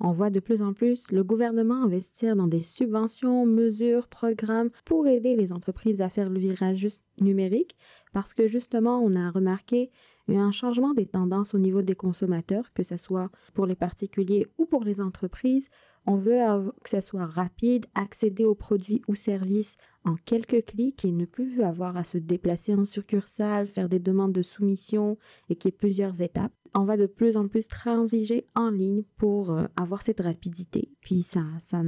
On 0.00 0.12
voit 0.12 0.30
de 0.30 0.40
plus 0.40 0.62
en 0.62 0.72
plus 0.72 1.12
le 1.12 1.22
gouvernement 1.22 1.82
investir 1.84 2.36
dans 2.36 2.46
des 2.46 2.60
subventions, 2.60 3.44
mesures, 3.44 4.08
programmes 4.08 4.70
pour 4.86 5.06
aider 5.06 5.36
les 5.36 5.52
entreprises 5.52 6.00
à 6.00 6.08
faire 6.08 6.30
le 6.30 6.40
virage 6.40 6.88
numérique 7.20 7.76
parce 8.14 8.32
que 8.32 8.46
justement, 8.46 8.98
on 9.00 9.12
a 9.12 9.30
remarqué 9.30 9.90
il 10.26 10.34
y 10.34 10.38
a 10.38 10.42
un 10.42 10.50
changement 10.50 10.94
des 10.94 11.06
tendances 11.06 11.54
au 11.54 11.58
niveau 11.58 11.82
des 11.82 11.94
consommateurs, 11.94 12.72
que 12.72 12.82
ce 12.82 12.96
soit 12.96 13.30
pour 13.52 13.66
les 13.66 13.74
particuliers 13.74 14.46
ou 14.58 14.64
pour 14.64 14.84
les 14.84 15.00
entreprises. 15.00 15.68
On 16.06 16.16
veut 16.16 16.40
que 16.82 16.90
ce 16.90 17.00
soit 17.00 17.26
rapide, 17.26 17.86
accéder 17.94 18.44
aux 18.44 18.54
produits 18.54 19.02
ou 19.08 19.14
services 19.14 19.76
en 20.04 20.16
quelques 20.16 20.64
clics 20.66 21.04
et 21.04 21.12
ne 21.12 21.24
plus 21.24 21.62
avoir 21.62 21.96
à 21.96 22.04
se 22.04 22.18
déplacer 22.18 22.74
en 22.74 22.84
succursale, 22.84 23.66
faire 23.66 23.88
des 23.88 23.98
demandes 23.98 24.32
de 24.32 24.42
soumission 24.42 25.18
et 25.48 25.56
qu'il 25.56 25.70
y 25.70 25.74
ait 25.74 25.76
plusieurs 25.76 26.20
étapes. 26.20 26.52
On 26.74 26.84
va 26.84 26.96
de 26.96 27.06
plus 27.06 27.36
en 27.36 27.46
plus 27.46 27.68
transiger 27.68 28.46
en 28.54 28.70
ligne 28.70 29.04
pour 29.16 29.52
euh, 29.52 29.66
avoir 29.76 30.02
cette 30.02 30.20
rapidité. 30.20 30.90
Puis 31.00 31.22
ça, 31.22 31.44
ça 31.60 31.82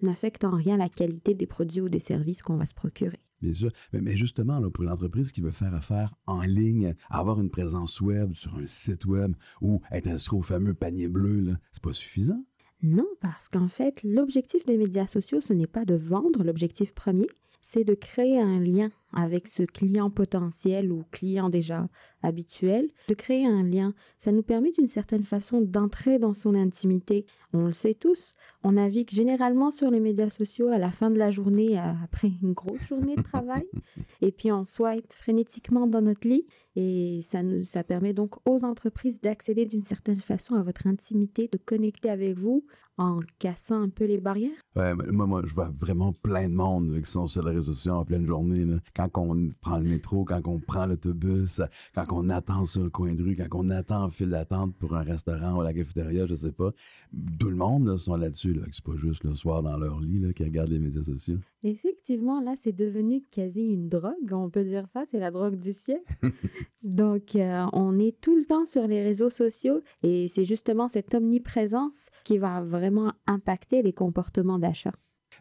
n'affecte 0.00 0.44
en 0.44 0.56
rien 0.56 0.76
la 0.76 0.88
qualité 0.88 1.34
des 1.34 1.46
produits 1.46 1.82
ou 1.82 1.88
des 1.88 2.00
services 2.00 2.42
qu'on 2.42 2.56
va 2.56 2.64
se 2.64 2.74
procurer. 2.74 3.20
Mais, 3.92 4.16
justement, 4.16 4.60
pour 4.70 4.84
une 4.84 4.90
entreprise 4.90 5.32
qui 5.32 5.40
veut 5.40 5.50
faire 5.50 5.74
affaire 5.74 6.14
en 6.26 6.42
ligne, 6.42 6.94
avoir 7.10 7.40
une 7.40 7.50
présence 7.50 8.00
web 8.00 8.34
sur 8.34 8.54
un 8.56 8.66
site 8.66 9.04
web 9.04 9.34
ou 9.60 9.80
être 9.90 10.08
inscrit 10.08 10.36
au 10.36 10.42
fameux 10.42 10.74
panier 10.74 11.08
bleu, 11.08 11.56
c'est 11.72 11.82
pas 11.82 11.92
suffisant? 11.92 12.44
Non, 12.82 13.06
parce 13.20 13.48
qu'en 13.48 13.68
fait, 13.68 14.02
l'objectif 14.02 14.66
des 14.66 14.76
médias 14.76 15.06
sociaux, 15.06 15.40
ce 15.40 15.52
n'est 15.54 15.66
pas 15.66 15.84
de 15.84 15.94
vendre. 15.94 16.44
L'objectif 16.44 16.92
premier, 16.92 17.26
c'est 17.62 17.84
de 17.84 17.94
créer 17.94 18.38
un 18.38 18.60
lien 18.60 18.90
avec 19.14 19.48
ce 19.48 19.62
client 19.62 20.10
potentiel 20.10 20.92
ou 20.92 21.04
client 21.10 21.48
déjà 21.48 21.88
habituel, 22.22 22.90
de 23.08 23.14
créer 23.14 23.46
un 23.46 23.62
lien. 23.62 23.94
Ça 24.18 24.32
nous 24.32 24.42
permet 24.42 24.72
d'une 24.72 24.88
certaine 24.88 25.24
façon 25.24 25.60
d'entrer 25.60 26.18
dans 26.18 26.32
son 26.32 26.54
intimité. 26.54 27.26
On 27.52 27.66
le 27.66 27.72
sait 27.72 27.94
tous, 27.94 28.34
on 28.62 28.72
navigue 28.72 29.10
généralement 29.10 29.70
sur 29.70 29.90
les 29.90 30.00
médias 30.00 30.30
sociaux 30.30 30.68
à 30.68 30.78
la 30.78 30.90
fin 30.90 31.10
de 31.10 31.18
la 31.18 31.30
journée, 31.30 31.78
après 31.78 32.32
une 32.42 32.52
grosse 32.52 32.82
journée 32.88 33.14
de 33.14 33.22
travail, 33.22 33.64
et 34.20 34.32
puis 34.32 34.50
on 34.50 34.64
swipe 34.64 35.12
frénétiquement 35.12 35.86
dans 35.86 36.02
notre 36.02 36.26
lit, 36.26 36.46
et 36.74 37.20
ça, 37.22 37.44
nous, 37.44 37.62
ça 37.62 37.84
permet 37.84 38.12
donc 38.12 38.34
aux 38.48 38.64
entreprises 38.64 39.20
d'accéder 39.20 39.66
d'une 39.66 39.84
certaine 39.84 40.16
façon 40.16 40.56
à 40.56 40.62
votre 40.62 40.88
intimité, 40.88 41.48
de 41.52 41.58
connecter 41.58 42.10
avec 42.10 42.36
vous 42.36 42.64
en 42.96 43.20
cassant 43.38 43.80
un 43.80 43.88
peu 43.88 44.04
les 44.04 44.18
barrières. 44.18 44.58
Ouais, 44.76 44.94
moi, 44.94 45.26
moi, 45.26 45.42
je 45.44 45.54
vois 45.54 45.70
vraiment 45.76 46.12
plein 46.12 46.48
de 46.48 46.54
monde 46.54 47.00
qui 47.02 47.10
sont 47.10 47.26
sur 47.26 47.44
les 47.44 47.52
réseaux 47.52 47.72
sociaux 47.72 47.94
en 47.94 48.04
pleine 48.04 48.26
journée. 48.26 48.64
On 49.14 49.48
prend 49.60 49.78
le 49.78 49.84
métro, 49.84 50.24
quand 50.24 50.46
on 50.46 50.58
prend 50.58 50.86
l'autobus, 50.86 51.62
quand 51.94 52.06
on 52.10 52.28
attend 52.28 52.66
sur 52.66 52.82
le 52.82 52.90
coin 52.90 53.14
de 53.14 53.22
rue, 53.22 53.36
quand 53.36 53.58
on 53.58 53.70
attend 53.70 54.04
en 54.04 54.10
file 54.10 54.30
d'attente 54.30 54.74
pour 54.76 54.94
un 54.94 55.02
restaurant 55.02 55.58
ou 55.58 55.62
la 55.62 55.72
cafétéria, 55.72 56.26
je 56.26 56.34
sais 56.34 56.52
pas. 56.52 56.72
Tout 57.38 57.50
le 57.50 57.56
monde 57.56 57.86
là, 57.86 57.96
sont 57.96 58.16
là-dessus. 58.16 58.54
Là. 58.54 58.62
C'est 58.72 58.84
pas 58.84 58.96
juste 58.96 59.24
le 59.24 59.34
soir 59.34 59.62
dans 59.62 59.76
leur 59.76 60.00
lit 60.00 60.20
là, 60.20 60.32
qui 60.32 60.44
regardent 60.44 60.70
les 60.70 60.78
médias 60.78 61.02
sociaux. 61.02 61.38
Effectivement, 61.62 62.40
là, 62.40 62.54
c'est 62.60 62.76
devenu 62.76 63.22
quasi 63.30 63.66
une 63.66 63.88
drogue. 63.88 64.32
On 64.32 64.50
peut 64.50 64.64
dire 64.64 64.86
ça, 64.86 65.04
c'est 65.06 65.18
la 65.18 65.30
drogue 65.30 65.58
du 65.58 65.72
siècle. 65.72 66.04
Donc, 66.82 67.36
euh, 67.36 67.64
on 67.72 67.98
est 67.98 68.20
tout 68.20 68.36
le 68.36 68.44
temps 68.44 68.66
sur 68.66 68.86
les 68.86 69.02
réseaux 69.02 69.30
sociaux 69.30 69.80
et 70.02 70.28
c'est 70.28 70.44
justement 70.44 70.88
cette 70.88 71.14
omniprésence 71.14 72.10
qui 72.24 72.38
va 72.38 72.62
vraiment 72.62 73.12
impacter 73.26 73.82
les 73.82 73.92
comportements 73.92 74.58
d'achat. 74.58 74.92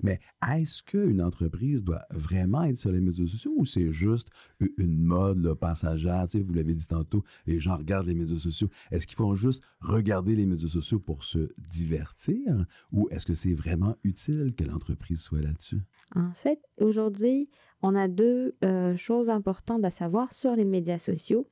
Mais 0.02 0.20
est-ce 0.56 0.84
qu'une 0.84 1.22
entreprise 1.22 1.84
doit 1.84 2.04
vraiment 2.12 2.64
être 2.64 2.78
sur 2.78 2.92
les 2.92 3.02
médias 3.02 3.28
sociaux 3.28 3.54
ou 3.56 3.66
c'est 3.66 3.92
juste 3.92 4.30
une 4.78 5.00
mode 5.00 5.54
passagère? 5.56 6.26
vous 6.34 6.54
l'avez 6.54 6.76
dit 6.76 6.88
tantôt, 6.88 7.24
les 7.46 7.60
gens 7.60 7.78
regardent 7.78 8.08
les 8.08 8.16
médias 8.16 8.38
sociaux. 8.38 8.70
Est-ce 8.92 9.08
qu'ils 9.08 9.18
font 9.18 9.36
juste 9.36 9.62
regarder 9.80 10.36
les 10.36 10.46
médias 10.46 10.68
sociaux 10.68 11.00
pour 11.00 11.24
se 11.24 11.54
divertir 11.58 12.66
ou 12.92 13.08
est-ce 13.10 13.26
que 13.26 13.36
c'est 13.36 13.54
vraiment 13.54 13.96
utile 14.04 14.54
que 14.56 14.64
l'entreprise 14.64 15.22
soit 15.22 15.42
là-dessus? 15.42 15.82
En 16.16 16.34
fait, 16.34 16.60
aujourd'hui, 16.80 17.50
on 17.82 17.96
a 17.96 18.08
deux 18.08 18.56
euh, 18.64 18.96
choses 18.96 19.30
importantes 19.30 19.84
à 19.84 19.90
savoir 19.90 20.34
sur 20.34 20.56
les 20.56 20.66
médias 20.66 21.00
sociaux. 21.00 21.50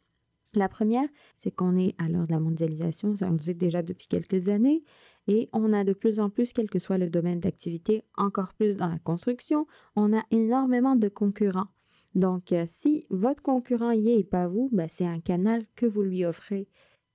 La 0.53 0.67
première, 0.67 1.07
c'est 1.35 1.51
qu'on 1.51 1.77
est 1.77 1.95
à 1.97 2.09
l'heure 2.09 2.27
de 2.27 2.31
la 2.31 2.39
mondialisation, 2.39 3.15
ça 3.15 3.29
on 3.29 3.33
le 3.33 3.39
dit 3.39 3.55
déjà 3.55 3.81
depuis 3.83 4.07
quelques 4.07 4.49
années, 4.49 4.83
et 5.27 5.49
on 5.53 5.73
a 5.73 5.83
de 5.83 5.93
plus 5.93 6.19
en 6.19 6.29
plus, 6.29 6.53
quel 6.53 6.69
que 6.69 6.79
soit 6.79 6.97
le 6.97 7.09
domaine 7.09 7.39
d'activité, 7.39 8.03
encore 8.17 8.53
plus 8.53 8.75
dans 8.75 8.87
la 8.87 8.99
construction, 8.99 9.67
on 9.95 10.17
a 10.17 10.23
énormément 10.31 10.95
de 10.95 11.09
concurrents. 11.09 11.67
Donc, 12.15 12.51
euh, 12.51 12.63
si 12.67 13.05
votre 13.09 13.41
concurrent 13.41 13.91
y 13.91 14.09
est 14.09 14.19
et 14.19 14.23
pas 14.23 14.47
vous, 14.47 14.69
ben, 14.71 14.87
c'est 14.89 15.05
un 15.05 15.19
canal 15.19 15.65
que 15.75 15.85
vous 15.85 16.01
lui 16.01 16.25
offrez 16.25 16.67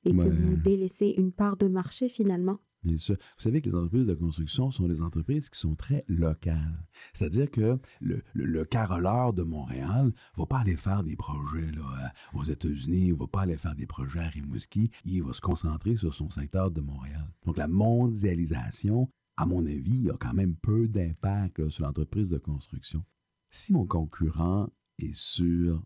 et 0.04 0.12
que 0.12 0.28
vous 0.28 0.56
délaissez 0.56 1.14
une 1.18 1.32
part 1.32 1.56
de 1.56 1.66
marché 1.66 2.08
finalement. 2.08 2.58
Vous 2.94 3.16
savez 3.38 3.60
que 3.60 3.68
les 3.68 3.74
entreprises 3.74 4.06
de 4.06 4.14
construction 4.14 4.70
sont 4.70 4.88
des 4.88 5.02
entreprises 5.02 5.48
qui 5.50 5.58
sont 5.58 5.74
très 5.74 6.04
locales. 6.08 6.86
C'est-à-dire 7.12 7.50
que 7.50 7.78
le, 8.00 8.22
le, 8.34 8.64
caroleur 8.64 9.32
de 9.32 9.42
Montréal 9.42 10.06
ne 10.06 10.40
va 10.40 10.46
pas 10.46 10.58
aller 10.58 10.76
faire 10.76 11.02
des 11.02 11.16
projets 11.16 11.70
là, 11.72 12.12
aux 12.34 12.44
États-Unis, 12.44 13.06
il 13.06 13.12
ne 13.12 13.18
va 13.18 13.26
pas 13.26 13.42
aller 13.42 13.56
faire 13.56 13.74
des 13.74 13.86
projets 13.86 14.20
à 14.20 14.28
Rimouski, 14.28 14.90
il 15.04 15.22
va 15.22 15.32
se 15.32 15.40
concentrer 15.40 15.96
sur 15.96 16.14
son 16.14 16.30
secteur 16.30 16.70
de 16.70 16.80
Montréal. 16.80 17.26
Donc 17.44 17.56
la 17.56 17.68
mondialisation, 17.68 19.08
à 19.36 19.46
mon 19.46 19.66
avis, 19.66 20.08
a 20.10 20.16
quand 20.18 20.34
même 20.34 20.56
peu 20.56 20.88
d'impact 20.88 21.68
sur 21.68 21.84
l'entreprise 21.84 22.30
de 22.30 22.38
construction. 22.38 23.04
Si 23.50 23.72
mon 23.72 23.86
concurrent 23.86 24.68
est 24.98 25.14
sur 25.14 25.82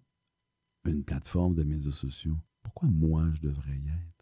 une 0.84 1.04
plateforme 1.04 1.54
de 1.54 1.62
médias 1.62 1.92
sociaux, 1.92 2.38
pourquoi 2.62 2.88
moi 2.88 3.30
je 3.34 3.40
devrais 3.40 3.76
y 3.76 3.88
être? 3.88 4.19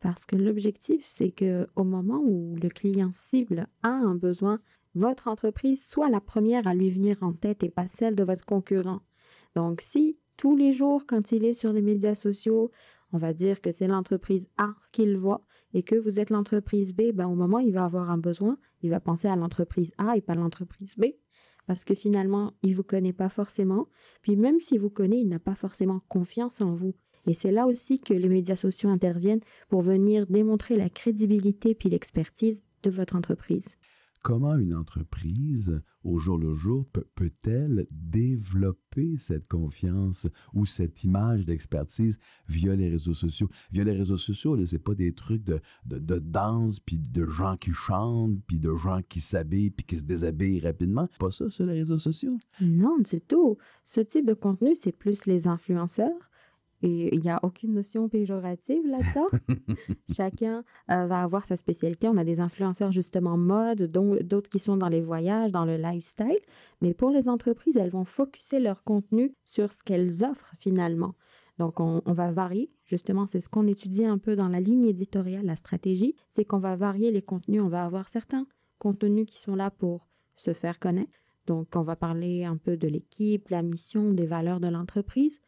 Parce 0.00 0.24
que 0.24 0.36
l'objectif, 0.36 1.04
c'est 1.06 1.30
que 1.30 1.68
au 1.76 1.84
moment 1.84 2.20
où 2.24 2.56
le 2.56 2.68
client 2.68 3.12
cible 3.12 3.68
a 3.82 3.90
un 3.90 4.14
besoin, 4.14 4.60
votre 4.94 5.28
entreprise 5.28 5.86
soit 5.86 6.08
la 6.08 6.20
première 6.20 6.66
à 6.66 6.74
lui 6.74 6.90
venir 6.90 7.18
en 7.20 7.32
tête 7.32 7.62
et 7.62 7.70
pas 7.70 7.86
celle 7.86 8.16
de 8.16 8.24
votre 8.24 8.44
concurrent. 8.44 9.00
Donc, 9.54 9.80
si 9.80 10.18
tous 10.36 10.56
les 10.56 10.72
jours, 10.72 11.04
quand 11.06 11.32
il 11.32 11.44
est 11.44 11.52
sur 11.52 11.72
les 11.72 11.82
médias 11.82 12.14
sociaux, 12.14 12.70
on 13.12 13.18
va 13.18 13.32
dire 13.32 13.60
que 13.60 13.70
c'est 13.70 13.88
l'entreprise 13.88 14.48
A 14.56 14.74
qu'il 14.92 15.16
voit 15.16 15.44
et 15.74 15.82
que 15.82 15.96
vous 15.96 16.18
êtes 16.18 16.30
l'entreprise 16.30 16.94
B, 16.94 17.12
ben, 17.12 17.26
au 17.26 17.34
moment 17.34 17.58
où 17.58 17.66
il 17.66 17.72
va 17.72 17.84
avoir 17.84 18.10
un 18.10 18.18
besoin, 18.18 18.58
il 18.82 18.90
va 18.90 19.00
penser 19.00 19.28
à 19.28 19.36
l'entreprise 19.36 19.92
A 19.98 20.16
et 20.16 20.20
pas 20.20 20.34
l'entreprise 20.34 20.96
B. 20.96 21.06
Parce 21.66 21.84
que 21.84 21.94
finalement, 21.94 22.52
il 22.62 22.70
ne 22.70 22.76
vous 22.76 22.82
connaît 22.82 23.12
pas 23.12 23.28
forcément. 23.28 23.86
Puis 24.22 24.36
même 24.36 24.60
s'il 24.60 24.80
vous 24.80 24.90
connaît, 24.90 25.20
il 25.20 25.28
n'a 25.28 25.38
pas 25.38 25.54
forcément 25.54 26.00
confiance 26.08 26.60
en 26.60 26.74
vous. 26.74 26.94
Et 27.26 27.34
c'est 27.34 27.52
là 27.52 27.66
aussi 27.66 28.00
que 28.00 28.14
les 28.14 28.28
médias 28.28 28.56
sociaux 28.56 28.88
interviennent 28.90 29.40
pour 29.68 29.82
venir 29.82 30.26
démontrer 30.26 30.76
la 30.76 30.88
crédibilité 30.88 31.74
puis 31.74 31.88
l'expertise 31.88 32.62
de 32.82 32.90
votre 32.90 33.14
entreprise. 33.16 33.76
comment 34.22 34.54
une 34.56 34.74
entreprise, 34.74 35.80
au 36.04 36.18
jour 36.18 36.36
le 36.36 36.52
jour, 36.54 36.84
peut- 36.92 37.06
peut-elle 37.14 37.86
développer 37.90 39.16
cette 39.18 39.48
confiance 39.48 40.28
ou 40.52 40.66
cette 40.66 41.04
image 41.04 41.46
d'expertise 41.46 42.18
via 42.46 42.76
les 42.76 42.88
réseaux 42.90 43.14
sociaux? 43.14 43.48
Via 43.72 43.84
les 43.84 43.92
réseaux 43.92 44.16
sociaux, 44.18 44.56
là, 44.56 44.66
c'est 44.66 44.78
pas 44.78 44.94
des 44.94 45.12
trucs 45.14 45.42
de, 45.44 45.60
de, 45.86 45.98
de 45.98 46.18
danse, 46.18 46.80
puis 46.80 46.98
de 46.98 47.26
gens 47.26 47.56
qui 47.56 47.72
chantent, 47.72 48.38
puis 48.46 48.58
de 48.58 48.74
gens 48.74 49.00
qui 49.08 49.20
s'habillent, 49.20 49.70
puis 49.70 49.86
qui 49.86 49.96
se 49.96 50.04
déshabillent 50.04 50.60
rapidement. 50.60 51.08
Pas 51.18 51.30
ça 51.30 51.48
sur 51.48 51.64
les 51.66 51.74
réseaux 51.80 51.98
sociaux? 51.98 52.36
Non, 52.60 52.98
du 52.98 53.20
tout. 53.20 53.56
Ce 53.84 54.00
type 54.02 54.26
de 54.26 54.34
contenu, 54.34 54.76
c'est 54.76 54.92
plus 54.92 55.26
les 55.26 55.46
influenceurs. 55.48 56.30
Et 56.82 57.14
il 57.14 57.20
n'y 57.20 57.30
a 57.30 57.40
aucune 57.42 57.74
notion 57.74 58.08
péjorative 58.08 58.86
là-dedans. 58.86 59.28
Chacun 60.16 60.64
euh, 60.90 61.06
va 61.06 61.22
avoir 61.22 61.44
sa 61.44 61.56
spécialité. 61.56 62.08
On 62.08 62.16
a 62.16 62.24
des 62.24 62.40
influenceurs 62.40 62.90
justement 62.90 63.36
mode, 63.36 63.82
d'autres 63.82 64.48
qui 64.48 64.58
sont 64.58 64.76
dans 64.76 64.88
les 64.88 65.00
voyages, 65.00 65.52
dans 65.52 65.64
le 65.64 65.76
lifestyle. 65.76 66.38
Mais 66.80 66.94
pour 66.94 67.10
les 67.10 67.28
entreprises, 67.28 67.76
elles 67.76 67.90
vont 67.90 68.06
focuser 68.06 68.60
leur 68.60 68.82
contenu 68.82 69.34
sur 69.44 69.72
ce 69.72 69.82
qu'elles 69.82 70.24
offrent 70.24 70.54
finalement. 70.58 71.14
Donc, 71.58 71.80
on, 71.80 72.00
on 72.06 72.12
va 72.14 72.32
varier. 72.32 72.70
Justement, 72.86 73.26
c'est 73.26 73.40
ce 73.40 73.50
qu'on 73.50 73.66
étudie 73.66 74.06
un 74.06 74.16
peu 74.16 74.34
dans 74.34 74.48
la 74.48 74.60
ligne 74.60 74.86
éditoriale, 74.86 75.44
la 75.44 75.56
stratégie. 75.56 76.16
C'est 76.32 76.46
qu'on 76.46 76.58
va 76.58 76.76
varier 76.76 77.10
les 77.10 77.20
contenus. 77.20 77.60
On 77.60 77.68
va 77.68 77.84
avoir 77.84 78.08
certains 78.08 78.46
contenus 78.78 79.26
qui 79.26 79.38
sont 79.38 79.54
là 79.54 79.70
pour 79.70 80.08
se 80.36 80.54
faire 80.54 80.78
connaître. 80.78 81.12
Donc, 81.46 81.76
on 81.76 81.82
va 81.82 81.96
parler 81.96 82.44
un 82.44 82.56
peu 82.56 82.76
de 82.76 82.88
l'équipe, 82.88 83.48
la 83.50 83.62
mission, 83.62 84.12
des 84.12 84.26
valeurs 84.26 84.60
de 84.60 84.68
l'entreprise. 84.68 85.40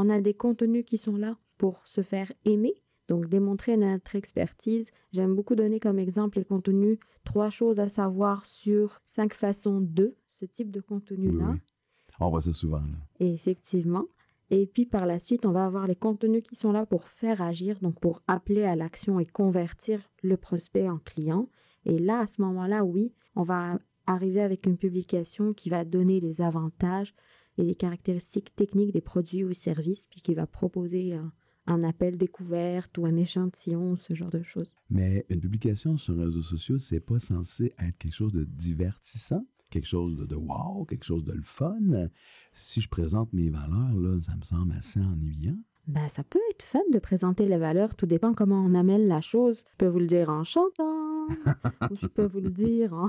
On 0.00 0.10
a 0.10 0.20
des 0.20 0.32
contenus 0.32 0.84
qui 0.84 0.96
sont 0.96 1.16
là 1.16 1.36
pour 1.56 1.84
se 1.84 2.02
faire 2.02 2.32
aimer, 2.44 2.72
donc 3.08 3.28
démontrer 3.28 3.76
notre 3.76 4.14
expertise. 4.14 4.92
J'aime 5.10 5.34
beaucoup 5.34 5.56
donner 5.56 5.80
comme 5.80 5.98
exemple 5.98 6.38
les 6.38 6.44
contenus 6.44 6.98
trois 7.24 7.50
choses 7.50 7.80
à 7.80 7.88
savoir 7.88 8.46
sur 8.46 9.00
cinq 9.04 9.34
façons 9.34 9.80
de 9.80 10.14
ce 10.28 10.44
type 10.44 10.70
de 10.70 10.80
contenu-là. 10.80 11.46
Oui, 11.48 11.54
oui. 11.54 12.14
On 12.20 12.30
voit 12.30 12.40
ça 12.40 12.52
souvent. 12.52 12.78
là. 12.78 12.96
Et 13.18 13.34
effectivement. 13.34 14.04
Et 14.50 14.68
puis 14.68 14.86
par 14.86 15.04
la 15.04 15.18
suite, 15.18 15.46
on 15.46 15.50
va 15.50 15.66
avoir 15.66 15.88
les 15.88 15.96
contenus 15.96 16.44
qui 16.44 16.54
sont 16.54 16.70
là 16.70 16.86
pour 16.86 17.08
faire 17.08 17.42
agir, 17.42 17.80
donc 17.80 17.98
pour 17.98 18.22
appeler 18.28 18.62
à 18.62 18.76
l'action 18.76 19.18
et 19.18 19.26
convertir 19.26 20.08
le 20.22 20.36
prospect 20.36 20.88
en 20.88 20.98
client. 20.98 21.48
Et 21.86 21.98
là, 21.98 22.20
à 22.20 22.26
ce 22.28 22.40
moment-là, 22.42 22.84
oui, 22.84 23.12
on 23.34 23.42
va 23.42 23.80
arriver 24.06 24.42
avec 24.42 24.64
une 24.64 24.78
publication 24.78 25.52
qui 25.52 25.70
va 25.70 25.84
donner 25.84 26.20
les 26.20 26.40
avantages 26.40 27.14
et 27.58 27.64
les 27.64 27.74
caractéristiques 27.74 28.54
techniques 28.54 28.92
des 28.92 29.00
produits 29.00 29.44
ou 29.44 29.52
services, 29.52 30.06
puis 30.06 30.20
qui 30.20 30.34
va 30.34 30.46
proposer 30.46 31.14
un, 31.14 31.32
un 31.68 31.84
appel 31.84 32.16
découverte 32.16 32.96
ou 32.98 33.06
un 33.06 33.16
échantillon, 33.16 33.96
ce 33.96 34.14
genre 34.14 34.30
de 34.30 34.42
choses. 34.42 34.74
Mais 34.90 35.24
une 35.28 35.40
publication 35.40 35.96
sur 35.96 36.14
les 36.14 36.24
réseaux 36.24 36.42
sociaux, 36.42 36.78
c'est 36.78 37.00
pas 37.00 37.18
censé 37.18 37.74
être 37.78 37.96
quelque 37.98 38.14
chose 38.14 38.32
de 38.32 38.44
divertissant, 38.44 39.44
quelque 39.70 39.86
chose 39.86 40.16
de, 40.16 40.24
de 40.24 40.34
wow, 40.34 40.84
quelque 40.86 41.04
chose 41.04 41.24
de 41.24 41.32
le 41.32 41.42
fun. 41.42 42.08
Si 42.52 42.80
je 42.80 42.88
présente 42.88 43.32
mes 43.32 43.50
valeurs, 43.50 43.94
là, 43.94 44.18
ça 44.18 44.34
me 44.34 44.42
semble 44.42 44.72
assez 44.72 45.00
ennuyant. 45.00 45.58
Ben, 45.86 46.08
ça 46.08 46.22
peut 46.22 46.40
être 46.50 46.62
fun 46.62 46.80
de 46.92 46.98
présenter 46.98 47.46
les 47.46 47.56
valeurs, 47.56 47.94
tout 47.94 48.06
dépend 48.06 48.34
comment 48.34 48.62
on 48.62 48.74
amène 48.74 49.06
la 49.06 49.20
chose. 49.20 49.64
Je 49.72 49.76
peux 49.78 49.86
vous 49.86 50.00
le 50.00 50.06
dire 50.06 50.28
en 50.28 50.44
chantant, 50.44 51.26
ou 51.90 51.96
je 52.00 52.06
peux 52.06 52.26
vous 52.26 52.40
le 52.40 52.50
dire 52.50 52.92
en... 52.92 53.08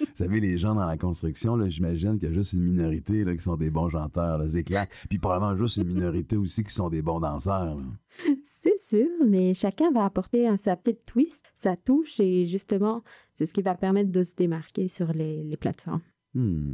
Vous 0.00 0.06
savez, 0.14 0.40
les 0.40 0.58
gens 0.58 0.74
dans 0.74 0.86
la 0.86 0.96
construction, 0.96 1.56
là, 1.56 1.68
j'imagine 1.68 2.18
qu'il 2.18 2.28
y 2.28 2.32
a 2.32 2.34
juste 2.34 2.52
une 2.52 2.62
minorité 2.62 3.24
là, 3.24 3.34
qui 3.34 3.42
sont 3.42 3.56
des 3.56 3.70
bons 3.70 3.88
chanteurs, 3.90 4.38
là, 4.38 4.46
c'est 4.48 4.64
clair. 4.64 4.86
Puis 5.08 5.18
probablement 5.18 5.56
juste 5.56 5.76
une 5.76 5.88
minorité 5.88 6.36
aussi 6.36 6.64
qui 6.64 6.74
sont 6.74 6.88
des 6.88 7.02
bons 7.02 7.20
danseurs. 7.20 7.78
C'est 8.44 8.78
sûr, 8.78 9.08
mais 9.26 9.54
chacun 9.54 9.90
va 9.90 10.04
apporter 10.04 10.46
un- 10.46 10.56
sa 10.56 10.76
petite 10.76 11.04
twist, 11.04 11.44
sa 11.54 11.76
touche, 11.76 12.20
et 12.20 12.44
justement, 12.44 13.02
c'est 13.32 13.46
ce 13.46 13.52
qui 13.52 13.62
va 13.62 13.74
permettre 13.74 14.12
de 14.12 14.22
se 14.22 14.34
démarquer 14.34 14.88
sur 14.88 15.12
les, 15.12 15.42
les 15.42 15.56
plateformes. 15.56 16.02
Hmm. 16.34 16.72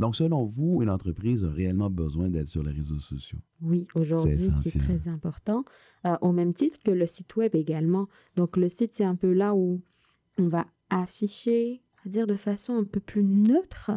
Donc, 0.00 0.16
selon 0.16 0.44
vous, 0.44 0.82
une 0.82 0.90
entreprise 0.90 1.44
a 1.44 1.50
réellement 1.50 1.90
besoin 1.90 2.28
d'être 2.28 2.48
sur 2.48 2.64
les 2.64 2.72
réseaux 2.72 2.98
sociaux? 2.98 3.38
Oui, 3.62 3.86
aujourd'hui, 3.94 4.50
c'est 4.64 4.80
très 4.80 5.06
important, 5.06 5.64
euh, 6.06 6.16
au 6.22 6.32
même 6.32 6.54
titre 6.54 6.78
que 6.84 6.90
le 6.90 7.06
site 7.06 7.36
web 7.36 7.54
également. 7.54 8.08
Donc, 8.34 8.56
le 8.56 8.68
site, 8.68 8.94
c'est 8.94 9.04
un 9.04 9.14
peu 9.14 9.32
là 9.32 9.54
où 9.54 9.80
on 10.38 10.48
va 10.48 10.66
afficher, 10.88 11.82
va 12.04 12.10
dire 12.10 12.26
de 12.26 12.36
façon 12.36 12.76
un 12.76 12.84
peu 12.84 13.00
plus 13.00 13.22
neutre, 13.22 13.92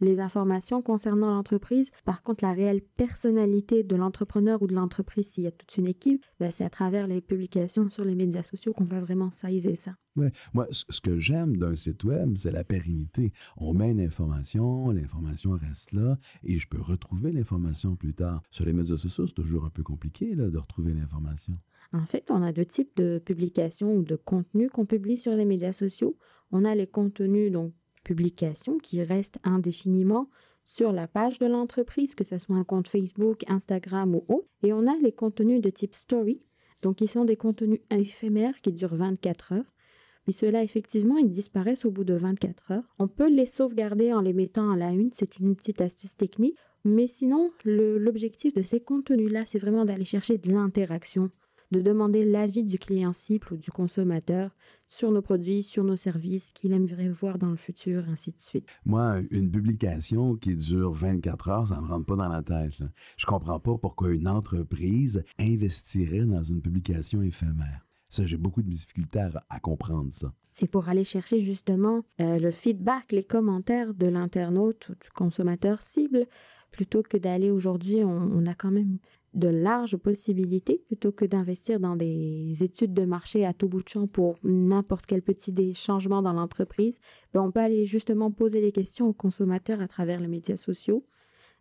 les 0.00 0.20
informations 0.20 0.82
concernant 0.82 1.30
l'entreprise. 1.30 1.90
Par 2.04 2.22
contre, 2.22 2.44
la 2.44 2.52
réelle 2.52 2.80
personnalité 2.80 3.82
de 3.82 3.96
l'entrepreneur 3.96 4.62
ou 4.62 4.66
de 4.66 4.74
l'entreprise, 4.74 5.28
s'il 5.28 5.44
y 5.44 5.46
a 5.46 5.50
toute 5.50 5.76
une 5.76 5.86
équipe, 5.86 6.24
ben, 6.40 6.50
c'est 6.50 6.64
à 6.64 6.70
travers 6.70 7.06
les 7.06 7.20
publications 7.20 7.88
sur 7.88 8.04
les 8.04 8.14
médias 8.14 8.42
sociaux 8.42 8.72
qu'on 8.72 8.84
va 8.84 9.00
vraiment 9.00 9.30
saisir 9.30 9.76
ça. 9.76 9.96
Ouais. 10.16 10.32
Moi, 10.52 10.66
ce 10.70 10.84
ce 10.88 11.00
que 11.00 11.18
j'aime 11.18 11.56
d'un 11.56 11.76
site 11.76 12.02
web, 12.04 12.32
c'est 12.36 12.50
la 12.50 12.64
pérennité. 12.64 13.32
On 13.56 13.72
met 13.72 13.90
une 13.90 14.00
information, 14.00 14.90
l'information 14.90 15.52
reste 15.52 15.92
là, 15.92 16.18
et 16.42 16.58
je 16.58 16.68
peux 16.68 16.80
retrouver 16.80 17.30
l'information 17.30 17.94
plus 17.94 18.14
tard. 18.14 18.42
Sur 18.50 18.64
les 18.64 18.72
médias 18.72 18.96
sociaux, 18.96 19.26
c'est 19.26 19.34
toujours 19.34 19.64
un 19.64 19.70
peu 19.70 19.82
compliqué 19.82 20.34
là, 20.34 20.48
de 20.48 20.58
retrouver 20.58 20.92
l'information. 20.92 21.54
En 21.92 22.04
fait, 22.04 22.30
on 22.30 22.42
a 22.42 22.52
deux 22.52 22.66
types 22.66 22.94
de 22.96 23.18
publications 23.24 23.94
ou 23.94 24.02
de 24.02 24.16
contenus 24.16 24.70
qu'on 24.70 24.84
publie 24.86 25.16
sur 25.16 25.34
les 25.34 25.44
médias 25.44 25.72
sociaux. 25.72 26.18
On 26.52 26.64
a 26.64 26.74
les 26.74 26.86
contenus, 26.86 27.52
donc 27.52 27.72
publications, 28.04 28.78
qui 28.78 29.02
restent 29.02 29.38
indéfiniment 29.44 30.28
sur 30.64 30.92
la 30.92 31.08
page 31.08 31.38
de 31.38 31.46
l'entreprise, 31.46 32.14
que 32.14 32.24
ce 32.24 32.38
soit 32.38 32.56
un 32.56 32.64
compte 32.64 32.88
Facebook, 32.88 33.44
Instagram 33.48 34.14
ou 34.14 34.24
autre. 34.28 34.48
Et 34.62 34.72
on 34.72 34.86
a 34.86 34.96
les 35.02 35.12
contenus 35.12 35.60
de 35.60 35.70
type 35.70 35.94
story, 35.94 36.42
donc 36.82 36.96
qui 36.96 37.06
sont 37.06 37.24
des 37.24 37.36
contenus 37.36 37.80
éphémères 37.90 38.60
qui 38.60 38.72
durent 38.72 38.94
24 38.94 39.52
heures. 39.52 39.74
Mais 40.26 40.32
ceux-là, 40.32 40.62
effectivement, 40.62 41.16
ils 41.16 41.30
disparaissent 41.30 41.86
au 41.86 41.90
bout 41.90 42.04
de 42.04 42.12
24 42.12 42.72
heures. 42.72 42.94
On 42.98 43.08
peut 43.08 43.30
les 43.30 43.46
sauvegarder 43.46 44.12
en 44.12 44.20
les 44.20 44.34
mettant 44.34 44.70
à 44.70 44.76
la 44.76 44.90
une, 44.90 45.10
c'est 45.14 45.38
une 45.38 45.56
petite 45.56 45.80
astuce 45.80 46.16
technique. 46.16 46.58
Mais 46.84 47.06
sinon, 47.06 47.50
l'objectif 47.64 48.52
de 48.52 48.62
ces 48.62 48.80
contenus-là, 48.80 49.46
c'est 49.46 49.58
vraiment 49.58 49.86
d'aller 49.86 50.04
chercher 50.04 50.36
de 50.36 50.50
l'interaction, 50.50 51.30
de 51.70 51.80
demander 51.80 52.24
l'avis 52.24 52.64
du 52.64 52.78
client 52.78 53.12
cible 53.12 53.46
ou 53.52 53.56
du 53.56 53.70
consommateur 53.70 54.56
sur 54.88 55.10
nos 55.10 55.22
produits, 55.22 55.62
sur 55.62 55.84
nos 55.84 55.96
services, 55.96 56.52
qu'il 56.52 56.72
aimerait 56.72 57.10
voir 57.10 57.38
dans 57.38 57.50
le 57.50 57.56
futur, 57.56 58.04
ainsi 58.08 58.32
de 58.32 58.40
suite. 58.40 58.66
Moi, 58.86 59.20
une 59.30 59.50
publication 59.50 60.36
qui 60.36 60.56
dure 60.56 60.92
24 60.92 61.48
heures, 61.48 61.66
ça 61.68 61.76
ne 61.76 61.82
me 61.82 61.88
rentre 61.88 62.06
pas 62.06 62.16
dans 62.16 62.28
la 62.28 62.42
tête. 62.42 62.78
Là. 62.78 62.88
Je 63.16 63.26
comprends 63.26 63.60
pas 63.60 63.76
pourquoi 63.76 64.10
une 64.10 64.28
entreprise 64.28 65.24
investirait 65.38 66.24
dans 66.24 66.42
une 66.42 66.62
publication 66.62 67.22
éphémère. 67.22 67.86
Ça, 68.08 68.24
j'ai 68.24 68.38
beaucoup 68.38 68.62
de 68.62 68.70
difficultés 68.70 69.20
à, 69.20 69.44
à 69.50 69.60
comprendre 69.60 70.10
ça. 70.10 70.32
C'est 70.50 70.66
pour 70.66 70.88
aller 70.88 71.04
chercher 71.04 71.38
justement 71.38 72.04
euh, 72.20 72.38
le 72.38 72.50
feedback, 72.50 73.12
les 73.12 73.22
commentaires 73.22 73.92
de 73.92 74.06
l'internaute 74.06 74.88
ou 74.88 74.94
du 74.94 75.10
consommateur 75.14 75.82
cible, 75.82 76.26
plutôt 76.70 77.02
que 77.02 77.16
d'aller 77.16 77.50
aujourd'hui, 77.50 78.02
on, 78.02 78.30
on 78.32 78.46
a 78.46 78.54
quand 78.54 78.70
même 78.70 78.98
de 79.34 79.48
larges 79.48 79.96
possibilités, 79.96 80.82
plutôt 80.86 81.12
que 81.12 81.24
d'investir 81.24 81.80
dans 81.80 81.96
des 81.96 82.62
études 82.62 82.94
de 82.94 83.04
marché 83.04 83.44
à 83.44 83.52
tout 83.52 83.68
bout 83.68 83.82
de 83.82 83.88
champ 83.88 84.06
pour 84.06 84.38
n'importe 84.42 85.06
quel 85.06 85.22
petit 85.22 85.52
des 85.52 85.72
dans 85.86 86.32
l'entreprise. 86.32 86.98
Ben, 87.32 87.42
on 87.42 87.50
peut 87.50 87.60
aller 87.60 87.86
justement 87.86 88.30
poser 88.30 88.60
des 88.60 88.72
questions 88.72 89.06
aux 89.06 89.12
consommateurs 89.12 89.80
à 89.80 89.88
travers 89.88 90.20
les 90.20 90.28
médias 90.28 90.56
sociaux. 90.56 91.06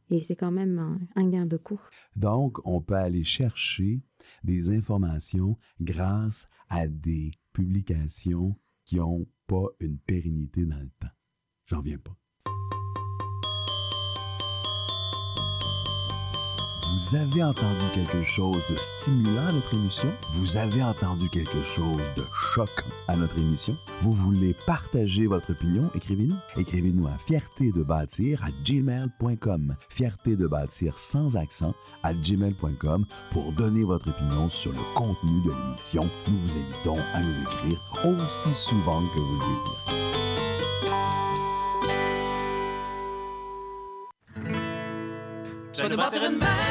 Et 0.10 0.22
c'est 0.22 0.38
quand 0.38 0.52
même 0.52 0.80
un, 0.80 1.00
un 1.16 1.30
gain 1.30 1.46
de 1.46 1.58
coût. 1.58 1.82
Donc, 2.16 2.66
on 2.66 2.82
peut 2.82 2.96
aller 2.96 3.26
chercher 3.26 4.02
des 4.44 4.70
informations 4.70 5.58
grâce 5.82 6.48
à 6.70 6.88
des 6.88 7.32
publications 7.52 8.56
qui 8.86 8.98
n'ont 8.98 9.28
pas 9.48 9.68
une 9.82 9.98
pérennité 9.98 10.66
dans 10.66 10.80
le 10.80 10.90
temps. 11.00 11.14
J'en 11.66 11.82
viens 11.82 11.98
pas. 11.98 12.16
Vous 16.98 17.16
avez 17.16 17.44
entendu 17.44 17.86
quelque 17.94 18.24
chose 18.24 18.64
de 18.72 18.76
stimulant 18.76 19.46
à 19.48 19.52
notre 19.52 19.76
émission? 19.76 20.10
Vous 20.32 20.58
avez 20.58 20.82
entendu 20.82 21.30
quelque 21.30 21.62
chose 21.62 22.02
de 22.16 22.24
choquant 22.34 22.90
à 23.08 23.16
notre 23.16 23.38
émission? 23.38 23.78
Vous 24.02 24.14
voulez 24.14 24.56
partager 24.66 25.28
votre 25.28 25.52
opinion? 25.52 25.92
Écrivez-nous. 25.94 26.38
Écrivez-nous 26.60 27.06
à 27.06 27.16
fierté 27.20 27.72
de 27.72 27.84
bâtir 27.84 28.44
à 28.44 28.48
gmail.com. 28.66 29.76
Fierté 29.90 30.36
de 30.36 30.48
bâtir 30.48 30.98
sans 30.98 31.38
accent 31.38 31.76
à 32.02 32.14
gmail.com 32.16 33.06
pour 33.32 33.52
donner 33.52 33.84
votre 33.84 34.10
opinion 34.10 34.50
sur 34.50 34.72
le 34.72 34.82
contenu 34.96 35.44
de 35.46 35.52
l'émission. 35.52 36.10
Nous 36.28 36.38
vous 36.40 36.58
invitons 36.58 36.98
à 37.14 37.22
nous 37.22 37.42
écrire 37.44 37.80
aussi 38.08 38.52
souvent 38.56 39.02
que 39.02 39.20
vous 39.20 39.36
le 39.36 39.46
désirez. 39.46 39.98
Je 45.78 45.84
vais 45.84 45.90
te 45.90 45.94
une 45.94 46.40
maison, 46.40 46.67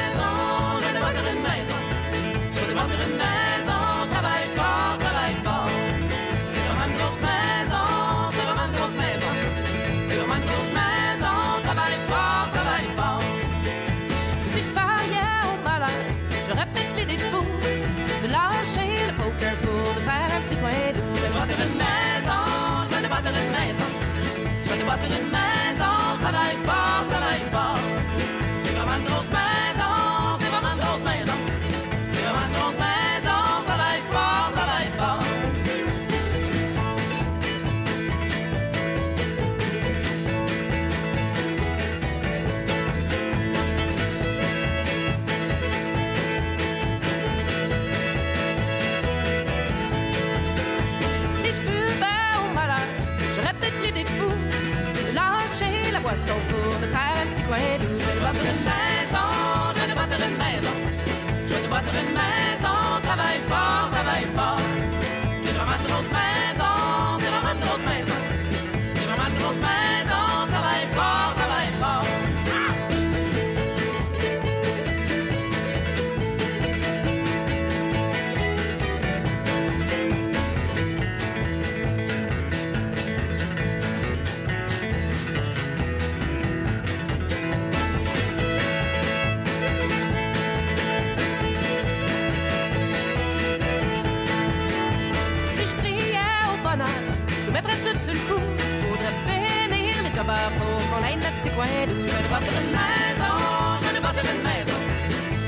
Je 101.67 101.83
vais 101.83 102.23
te 102.23 102.29
bâtir 102.29 102.53
une 102.53 102.71
maison, 102.71 103.33
je 103.81 103.87
vais 103.87 103.97
te 103.97 104.01
bâtir 104.01 104.23
une 104.23 104.41
maison. 104.41 104.79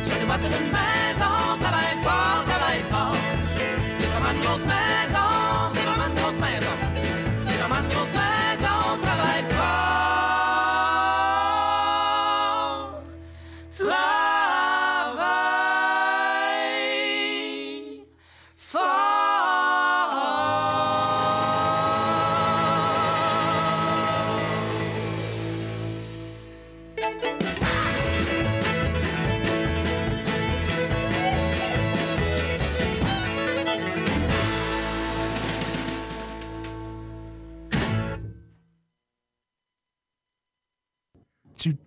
Je 0.05 0.09
vais 0.09 0.19
te 0.19 0.25
bâtir 0.25 0.49
une 0.59 0.71
maison, 0.71 1.38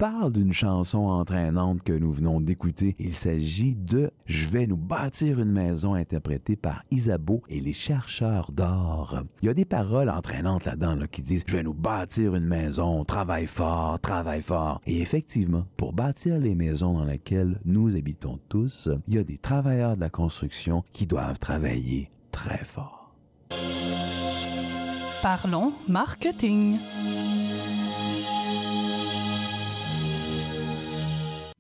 Tu 0.03 0.09
parles 0.09 0.33
d'une 0.33 0.53
chanson 0.53 0.99
entraînante 0.99 1.85
que 1.85 1.93
nous 1.93 2.11
venons 2.11 2.41
d'écouter. 2.41 2.97
Il 2.99 3.15
s'agit 3.15 3.77
de 3.77 4.11
Je 4.27 4.49
vais 4.49 4.67
nous 4.67 4.77
bâtir 4.77 5.39
une 5.39 5.53
maison 5.53 5.95
interprétée 5.95 6.57
par 6.57 6.83
Isabeau 6.91 7.41
et 7.49 7.61
les 7.61 7.73
chercheurs 7.73 8.51
d'or. 8.51 9.23
Il 9.43 9.47
y 9.47 9.49
a 9.49 9.55
des 9.55 9.65
paroles 9.65 10.11
entraînantes 10.11 10.65
là-dedans 10.65 10.97
là, 10.97 11.07
qui 11.07 11.23
disent 11.23 11.45
Je 11.47 11.57
vais 11.57 11.63
nous 11.63 11.73
bâtir 11.73 12.35
une 12.35 12.49
maison, 12.49 13.05
travaille 13.05 13.47
fort, 13.47 14.01
travaille 14.01 14.43
fort. 14.43 14.81
Et 14.89 15.01
effectivement, 15.01 15.67
pour 15.77 15.93
bâtir 15.93 16.37
les 16.41 16.57
maisons 16.57 16.95
dans 16.95 17.05
lesquelles 17.05 17.61
nous 17.65 17.95
habitons 17.95 18.41
tous, 18.49 18.89
il 19.07 19.15
y 19.15 19.19
a 19.19 19.23
des 19.23 19.39
travailleurs 19.39 19.95
de 19.95 20.01
la 20.01 20.11
construction 20.11 20.83
qui 20.93 21.07
doivent 21.07 21.39
travailler 21.39 22.11
très 22.33 22.65
fort. 22.65 23.15
Parlons 25.23 25.73
marketing. 25.87 26.77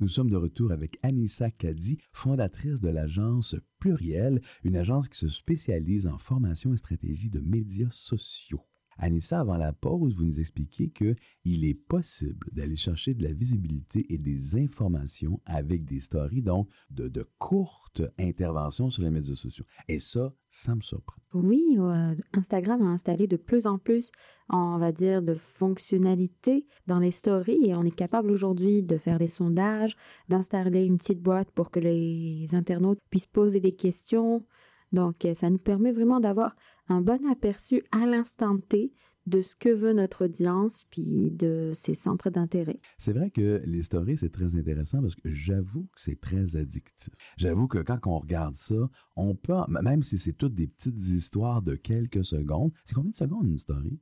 Nous 0.02 0.08
sommes 0.08 0.30
de 0.30 0.36
retour 0.36 0.72
avec 0.72 0.98
Anissa 1.04 1.52
Kadi, 1.52 1.96
fondatrice 2.12 2.80
de 2.80 2.88
l'agence 2.88 3.54
Pluriel, 3.78 4.40
une 4.64 4.74
agence 4.74 5.08
qui 5.08 5.16
se 5.16 5.28
spécialise 5.28 6.08
en 6.08 6.18
formation 6.18 6.74
et 6.74 6.76
stratégie 6.76 7.30
de 7.30 7.38
médias 7.38 7.86
sociaux. 7.92 8.66
Anissa, 9.02 9.40
avant 9.40 9.56
la 9.56 9.72
pause, 9.72 10.14
vous 10.14 10.24
nous 10.24 10.38
expliquez 10.38 10.88
que 10.88 11.16
il 11.44 11.64
est 11.64 11.74
possible 11.74 12.46
d'aller 12.52 12.76
chercher 12.76 13.14
de 13.14 13.24
la 13.24 13.32
visibilité 13.32 14.06
et 14.14 14.16
des 14.16 14.54
informations 14.56 15.40
avec 15.44 15.84
des 15.84 15.98
stories, 15.98 16.40
donc 16.40 16.68
de, 16.90 17.08
de 17.08 17.26
courtes 17.40 18.02
interventions 18.16 18.90
sur 18.90 19.02
les 19.02 19.10
médias 19.10 19.34
sociaux. 19.34 19.64
Et 19.88 19.98
ça, 19.98 20.32
ça 20.50 20.76
me 20.76 20.82
surprend. 20.82 21.20
Oui, 21.34 21.76
euh, 21.80 22.14
Instagram 22.32 22.80
a 22.82 22.90
installé 22.90 23.26
de 23.26 23.36
plus 23.36 23.66
en 23.66 23.76
plus, 23.76 24.12
on 24.48 24.78
va 24.78 24.92
dire, 24.92 25.20
de 25.20 25.34
fonctionnalités 25.34 26.64
dans 26.86 27.00
les 27.00 27.10
stories 27.10 27.70
et 27.70 27.74
on 27.74 27.82
est 27.82 27.90
capable 27.90 28.30
aujourd'hui 28.30 28.84
de 28.84 28.98
faire 28.98 29.18
des 29.18 29.26
sondages, 29.26 29.96
d'installer 30.28 30.84
une 30.84 30.98
petite 30.98 31.20
boîte 31.20 31.50
pour 31.50 31.72
que 31.72 31.80
les 31.80 32.54
internautes 32.54 33.00
puissent 33.10 33.26
poser 33.26 33.58
des 33.58 33.74
questions. 33.74 34.46
Donc, 34.92 35.24
euh, 35.24 35.34
ça 35.34 35.50
nous 35.50 35.58
permet 35.58 35.90
vraiment 35.90 36.20
d'avoir 36.20 36.54
un 36.92 37.00
bon 37.00 37.24
aperçu 37.30 37.82
à 37.90 38.06
l'instant 38.06 38.58
T 38.58 38.92
de 39.26 39.40
ce 39.40 39.54
que 39.54 39.68
veut 39.68 39.92
notre 39.92 40.24
audience 40.24 40.84
puis 40.90 41.30
de 41.30 41.70
ses 41.74 41.94
centres 41.94 42.30
d'intérêt. 42.30 42.80
C'est 42.98 43.12
vrai 43.12 43.30
que 43.30 43.62
les 43.64 43.82
stories, 43.82 44.16
c'est 44.16 44.32
très 44.32 44.56
intéressant 44.56 45.00
parce 45.00 45.14
que 45.14 45.30
j'avoue 45.30 45.84
que 45.84 46.00
c'est 46.00 46.20
très 46.20 46.56
addictif. 46.56 47.14
J'avoue 47.36 47.68
que 47.68 47.78
quand 47.78 47.98
on 48.06 48.18
regarde 48.18 48.56
ça, 48.56 48.90
on 49.16 49.34
peut, 49.34 49.54
même 49.68 50.02
si 50.02 50.18
c'est 50.18 50.32
toutes 50.32 50.54
des 50.54 50.66
petites 50.66 50.98
histoires 50.98 51.62
de 51.62 51.76
quelques 51.76 52.24
secondes, 52.24 52.72
c'est 52.84 52.94
combien 52.94 53.12
de 53.12 53.16
secondes 53.16 53.46
une 53.46 53.58
story? 53.58 54.00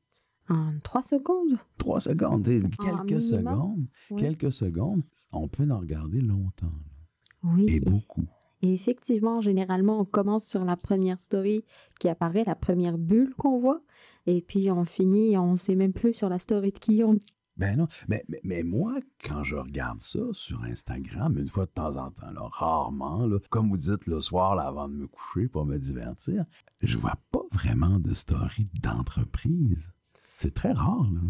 En 0.49 0.73
trois 0.83 1.03
secondes. 1.03 1.59
Trois 1.77 2.01
secondes, 2.01 2.45
quelques 2.45 3.23
secondes, 3.23 3.87
oui. 4.11 4.17
quelques 4.21 4.53
secondes, 4.53 5.03
on 5.33 5.47
peut 5.47 5.71
en 5.71 5.79
regarder 5.79 6.21
longtemps. 6.21 6.73
Oui. 7.45 7.67
Et 7.69 7.79
beaucoup. 7.79 8.27
Et 8.63 8.75
effectivement, 8.75 9.41
généralement, 9.41 10.01
on 10.01 10.05
commence 10.05 10.47
sur 10.47 10.65
la 10.65 10.77
première 10.77 11.19
story 11.19 11.65
qui 11.99 12.09
apparaît, 12.09 12.45
la 12.45 12.55
première 12.55 12.99
bulle 12.99 13.35
qu'on 13.35 13.59
voit, 13.59 13.81
et 14.27 14.43
puis 14.43 14.71
on 14.71 14.85
finit, 14.85 15.37
on 15.39 15.53
ne 15.53 15.57
sait 15.57 15.75
même 15.75 15.93
plus 15.93 16.13
sur 16.13 16.29
la 16.29 16.39
story 16.39 16.73
de 16.73 16.79
qui 16.79 17.03
on 17.03 17.19
Ben 17.57 17.77
non, 17.77 17.89
mais, 18.09 18.25
mais, 18.45 18.63
moi, 18.63 18.97
quand 19.25 19.45
je 19.45 19.57
regarde 19.57 20.01
ça 20.01 20.21
sur 20.33 20.63
Instagram, 20.65 21.39
une 21.39 21.49
fois 21.49 21.67
de 21.67 21.71
temps 21.71 21.97
en 21.97 22.11
temps, 22.11 22.49
rarement, 22.53 23.29
comme 23.49 23.71
vous 23.71 23.79
dites 23.79 24.07
le 24.07 24.21
soir 24.21 24.59
avant 24.59 24.89
de 24.89 24.95
me 24.95 25.07
coucher 25.07 25.49
pour 25.49 25.65
me 25.65 25.79
divertir, 25.79 26.45
je 26.83 26.99
vois 26.99 27.17
pas 27.33 27.43
vraiment 27.53 27.99
de 27.99 28.13
story 28.13 28.69
d'entreprise. 28.83 29.93
C'est 30.37 30.55
très 30.55 30.73
rare, 30.73 31.11
là. 31.13 31.21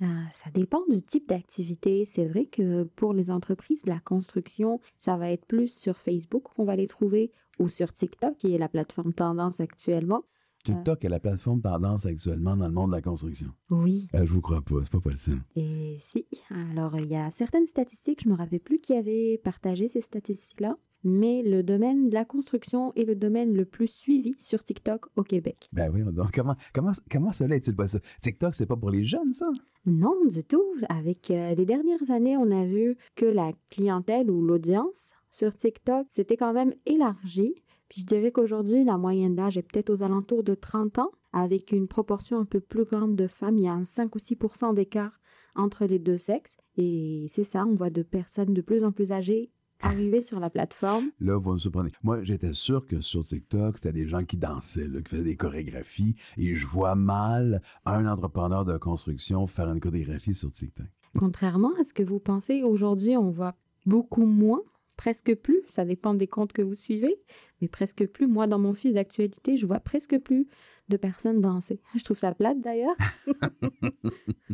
Ah, 0.00 0.24
ça 0.32 0.50
dépend 0.50 0.82
du 0.88 1.02
type 1.02 1.28
d'activité. 1.28 2.04
C'est 2.04 2.26
vrai 2.26 2.46
que 2.46 2.84
pour 2.84 3.12
les 3.12 3.30
entreprises, 3.30 3.84
la 3.86 3.98
construction, 3.98 4.80
ça 4.98 5.16
va 5.16 5.30
être 5.30 5.46
plus 5.46 5.72
sur 5.72 5.96
Facebook 5.96 6.44
qu'on 6.54 6.64
va 6.64 6.76
les 6.76 6.86
trouver 6.86 7.32
ou 7.58 7.68
sur 7.68 7.92
TikTok, 7.92 8.36
qui 8.36 8.54
est 8.54 8.58
la 8.58 8.68
plateforme 8.68 9.12
tendance 9.12 9.60
actuellement. 9.60 10.24
TikTok 10.64 11.04
est 11.04 11.08
la 11.08 11.20
plateforme 11.20 11.60
tendance 11.60 12.06
actuellement 12.06 12.56
dans 12.56 12.66
le 12.66 12.72
monde 12.72 12.90
de 12.90 12.96
la 12.96 13.02
construction. 13.02 13.48
Oui. 13.70 14.08
Euh, 14.14 14.26
je 14.26 14.32
vous 14.32 14.40
crois 14.40 14.62
pas, 14.62 14.76
c'est 14.82 14.92
pas 14.92 15.00
possible. 15.00 15.42
Et 15.56 15.96
si, 15.98 16.26
alors 16.50 16.96
il 16.96 17.06
y 17.06 17.16
a 17.16 17.30
certaines 17.30 17.66
statistiques, 17.66 18.22
je 18.24 18.28
me 18.28 18.34
rappelle 18.34 18.60
plus 18.60 18.78
qui 18.78 18.94
avait 18.94 19.40
partagé 19.42 19.88
ces 19.88 20.00
statistiques-là, 20.00 20.76
mais 21.04 21.42
le 21.42 21.62
domaine 21.62 22.08
de 22.08 22.14
la 22.14 22.24
construction 22.24 22.92
est 22.94 23.04
le 23.04 23.14
domaine 23.14 23.54
le 23.54 23.64
plus 23.64 23.86
suivi 23.86 24.34
sur 24.38 24.62
TikTok 24.62 25.06
au 25.16 25.22
Québec. 25.22 25.68
Ben 25.72 25.90
oui, 25.92 26.02
donc 26.02 26.32
comment, 26.34 26.56
comment, 26.74 26.92
comment 27.10 27.32
cela 27.32 27.56
est-il 27.56 27.74
possible? 27.74 28.02
TikTok, 28.20 28.54
c'est 28.54 28.66
pas 28.66 28.76
pour 28.76 28.90
les 28.90 29.04
jeunes, 29.04 29.32
ça? 29.32 29.48
Non, 29.86 30.14
du 30.26 30.44
tout. 30.44 30.64
Avec 30.88 31.30
euh, 31.30 31.54
les 31.54 31.66
dernières 31.66 32.10
années, 32.10 32.36
on 32.36 32.50
a 32.50 32.64
vu 32.64 32.96
que 33.14 33.26
la 33.26 33.52
clientèle 33.70 34.30
ou 34.30 34.42
l'audience 34.42 35.12
sur 35.30 35.54
TikTok 35.54 36.06
s'était 36.10 36.36
quand 36.36 36.52
même 36.52 36.74
élargie. 36.86 37.54
Puis 37.88 38.02
je 38.02 38.06
dirais 38.06 38.32
qu'aujourd'hui, 38.32 38.84
la 38.84 38.98
moyenne 38.98 39.34
d'âge 39.34 39.56
est 39.56 39.62
peut-être 39.62 39.90
aux 39.90 40.02
alentours 40.02 40.44
de 40.44 40.54
30 40.54 40.98
ans, 40.98 41.10
avec 41.32 41.72
une 41.72 41.88
proportion 41.88 42.38
un 42.38 42.44
peu 42.44 42.60
plus 42.60 42.84
grande 42.84 43.16
de 43.16 43.26
femmes. 43.26 43.56
Il 43.56 43.64
y 43.64 43.68
a 43.68 43.72
un 43.72 43.84
5 43.84 44.14
ou 44.14 44.18
6% 44.18 44.74
d'écart 44.74 45.18
entre 45.54 45.86
les 45.86 45.98
deux 45.98 46.18
sexes. 46.18 46.56
Et 46.76 47.26
c'est 47.28 47.44
ça, 47.44 47.64
on 47.66 47.74
voit 47.74 47.90
de 47.90 48.02
personnes 48.02 48.52
de 48.52 48.60
plus 48.60 48.84
en 48.84 48.92
plus 48.92 49.12
âgées 49.12 49.50
arriver 49.82 50.20
sur 50.20 50.40
la 50.40 50.50
plateforme. 50.50 51.10
Là, 51.20 51.36
vous 51.36 51.52
me 51.52 51.58
surprenez. 51.58 51.92
Moi, 52.02 52.22
j'étais 52.22 52.52
sûr 52.52 52.86
que 52.86 53.00
sur 53.00 53.24
TikTok, 53.24 53.78
c'était 53.78 53.92
des 53.92 54.08
gens 54.08 54.24
qui 54.24 54.36
dansaient, 54.36 54.88
là, 54.88 55.00
qui 55.02 55.10
faisaient 55.10 55.24
des 55.24 55.36
chorégraphies. 55.36 56.16
Et 56.36 56.54
je 56.54 56.66
vois 56.66 56.94
mal 56.94 57.62
un 57.84 58.06
entrepreneur 58.06 58.64
de 58.64 58.76
construction 58.78 59.46
faire 59.46 59.68
une 59.68 59.80
chorégraphie 59.80 60.34
sur 60.34 60.50
TikTok. 60.50 60.86
Contrairement 61.18 61.72
à 61.80 61.84
ce 61.84 61.94
que 61.94 62.02
vous 62.02 62.20
pensez, 62.20 62.62
aujourd'hui, 62.62 63.16
on 63.16 63.30
voit 63.30 63.54
beaucoup 63.86 64.26
moins, 64.26 64.60
presque 64.98 65.34
plus, 65.36 65.62
ça 65.68 65.86
dépend 65.86 66.12
des 66.12 66.26
comptes 66.26 66.52
que 66.52 66.60
vous 66.60 66.74
suivez, 66.74 67.16
mais 67.62 67.68
presque 67.68 68.06
plus. 68.08 68.26
Moi, 68.26 68.46
dans 68.46 68.58
mon 68.58 68.74
fil 68.74 68.92
d'actualité, 68.92 69.56
je 69.56 69.64
vois 69.64 69.80
presque 69.80 70.18
plus 70.18 70.46
de 70.88 70.96
personnes 70.98 71.40
danser. 71.40 71.80
Je 71.96 72.04
trouve 72.04 72.18
ça 72.18 72.34
plate 72.34 72.60
d'ailleurs. 72.60 72.96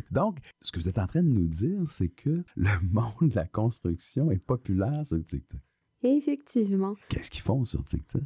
Donc, 0.12 0.38
ce 0.60 0.70
que 0.70 0.78
vous 0.78 0.88
êtes 0.88 0.98
en 0.98 1.06
train 1.06 1.22
de 1.22 1.28
nous 1.28 1.48
dire, 1.48 1.80
c'est 1.86 2.10
que 2.10 2.44
le 2.54 2.70
monde 2.92 3.30
de 3.30 3.34
la 3.34 3.46
construction 3.46 4.30
est 4.30 4.38
populaire 4.38 5.04
sur 5.04 5.24
TikTok. 5.24 5.60
Effectivement. 6.02 6.94
Qu'est-ce 7.08 7.30
qu'ils 7.30 7.42
font 7.42 7.64
sur 7.64 7.82
TikTok? 7.82 8.22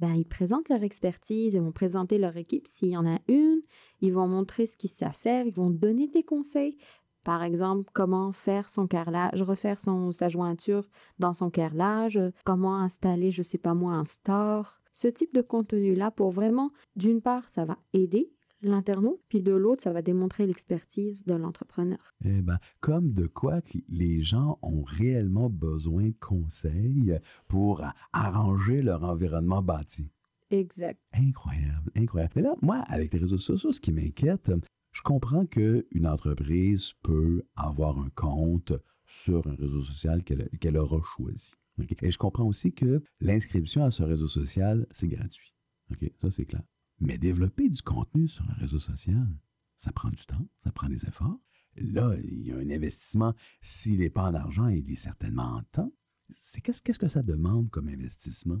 Ben, 0.00 0.14
ils 0.14 0.24
présentent 0.24 0.68
leur 0.70 0.82
expertise, 0.82 1.54
ils 1.54 1.60
vont 1.60 1.72
présenter 1.72 2.18
leur 2.18 2.36
équipe 2.36 2.66
s'il 2.66 2.88
y 2.88 2.96
en 2.96 3.04
a 3.04 3.18
une, 3.28 3.60
ils 4.00 4.12
vont 4.12 4.28
montrer 4.28 4.64
ce 4.64 4.76
qu'ils 4.76 4.90
savent 4.90 5.12
faire, 5.12 5.44
ils 5.44 5.54
vont 5.54 5.70
donner 5.70 6.06
des 6.06 6.22
conseils. 6.22 6.78
Par 7.28 7.42
exemple, 7.42 7.90
comment 7.92 8.32
faire 8.32 8.70
son 8.70 8.86
carrelage, 8.86 9.42
refaire 9.42 9.80
son, 9.80 10.12
sa 10.12 10.30
jointure 10.30 10.88
dans 11.18 11.34
son 11.34 11.50
carrelage, 11.50 12.18
comment 12.46 12.80
installer, 12.80 13.30
je 13.30 13.42
sais 13.42 13.58
pas 13.58 13.74
moi, 13.74 13.92
un 13.92 14.04
store. 14.04 14.80
Ce 14.92 15.08
type 15.08 15.34
de 15.34 15.42
contenu-là, 15.42 16.10
pour 16.10 16.30
vraiment, 16.30 16.70
d'une 16.96 17.20
part, 17.20 17.46
ça 17.50 17.66
va 17.66 17.76
aider 17.92 18.32
l'internaute, 18.62 19.20
puis 19.28 19.42
de 19.42 19.52
l'autre, 19.52 19.82
ça 19.82 19.92
va 19.92 20.00
démontrer 20.00 20.46
l'expertise 20.46 21.26
de 21.26 21.34
l'entrepreneur. 21.34 22.14
Eh 22.24 22.40
bien, 22.40 22.56
comme 22.80 23.12
de 23.12 23.26
quoi 23.26 23.60
les 23.90 24.22
gens 24.22 24.58
ont 24.62 24.82
réellement 24.82 25.50
besoin 25.50 26.04
de 26.04 26.16
conseils 26.18 27.20
pour 27.46 27.82
arranger 28.14 28.80
leur 28.80 29.04
environnement 29.04 29.60
bâti. 29.60 30.10
Exact. 30.50 30.98
Incroyable, 31.12 31.90
incroyable. 31.94 32.32
Mais 32.36 32.42
là, 32.42 32.54
moi, 32.62 32.78
avec 32.86 33.12
les 33.12 33.18
réseaux 33.18 33.36
sociaux, 33.36 33.70
ce 33.70 33.82
qui 33.82 33.92
m'inquiète, 33.92 34.50
je 34.98 35.02
comprends 35.04 35.46
qu'une 35.46 36.08
entreprise 36.08 36.92
peut 37.04 37.44
avoir 37.54 38.00
un 38.00 38.10
compte 38.16 38.72
sur 39.06 39.46
un 39.46 39.54
réseau 39.54 39.80
social 39.80 40.24
qu'elle 40.24 40.76
aura 40.76 41.00
choisi. 41.16 41.54
Et 42.02 42.10
je 42.10 42.18
comprends 42.18 42.48
aussi 42.48 42.72
que 42.72 43.00
l'inscription 43.20 43.84
à 43.84 43.92
ce 43.92 44.02
réseau 44.02 44.26
social, 44.26 44.88
c'est 44.90 45.06
gratuit. 45.06 45.54
Ça 46.20 46.32
c'est 46.32 46.46
clair. 46.46 46.64
Mais 46.98 47.16
développer 47.16 47.68
du 47.68 47.80
contenu 47.80 48.26
sur 48.26 48.44
un 48.50 48.54
réseau 48.54 48.80
social, 48.80 49.28
ça 49.76 49.92
prend 49.92 50.10
du 50.10 50.26
temps, 50.26 50.48
ça 50.64 50.72
prend 50.72 50.88
des 50.88 51.06
efforts. 51.06 51.38
Là, 51.76 52.16
il 52.24 52.42
y 52.42 52.50
a 52.50 52.56
un 52.56 52.68
investissement. 52.68 53.36
S'il 53.60 54.00
n'est 54.00 54.10
pas 54.10 54.28
en 54.28 54.34
argent, 54.34 54.66
il 54.66 54.90
est 54.90 54.96
certainement 54.96 55.58
en 55.58 55.62
temps. 55.70 55.92
C'est 56.32 56.60
qu'est-ce 56.60 56.98
que 56.98 57.08
ça 57.08 57.22
demande 57.22 57.70
comme 57.70 57.86
investissement 57.86 58.60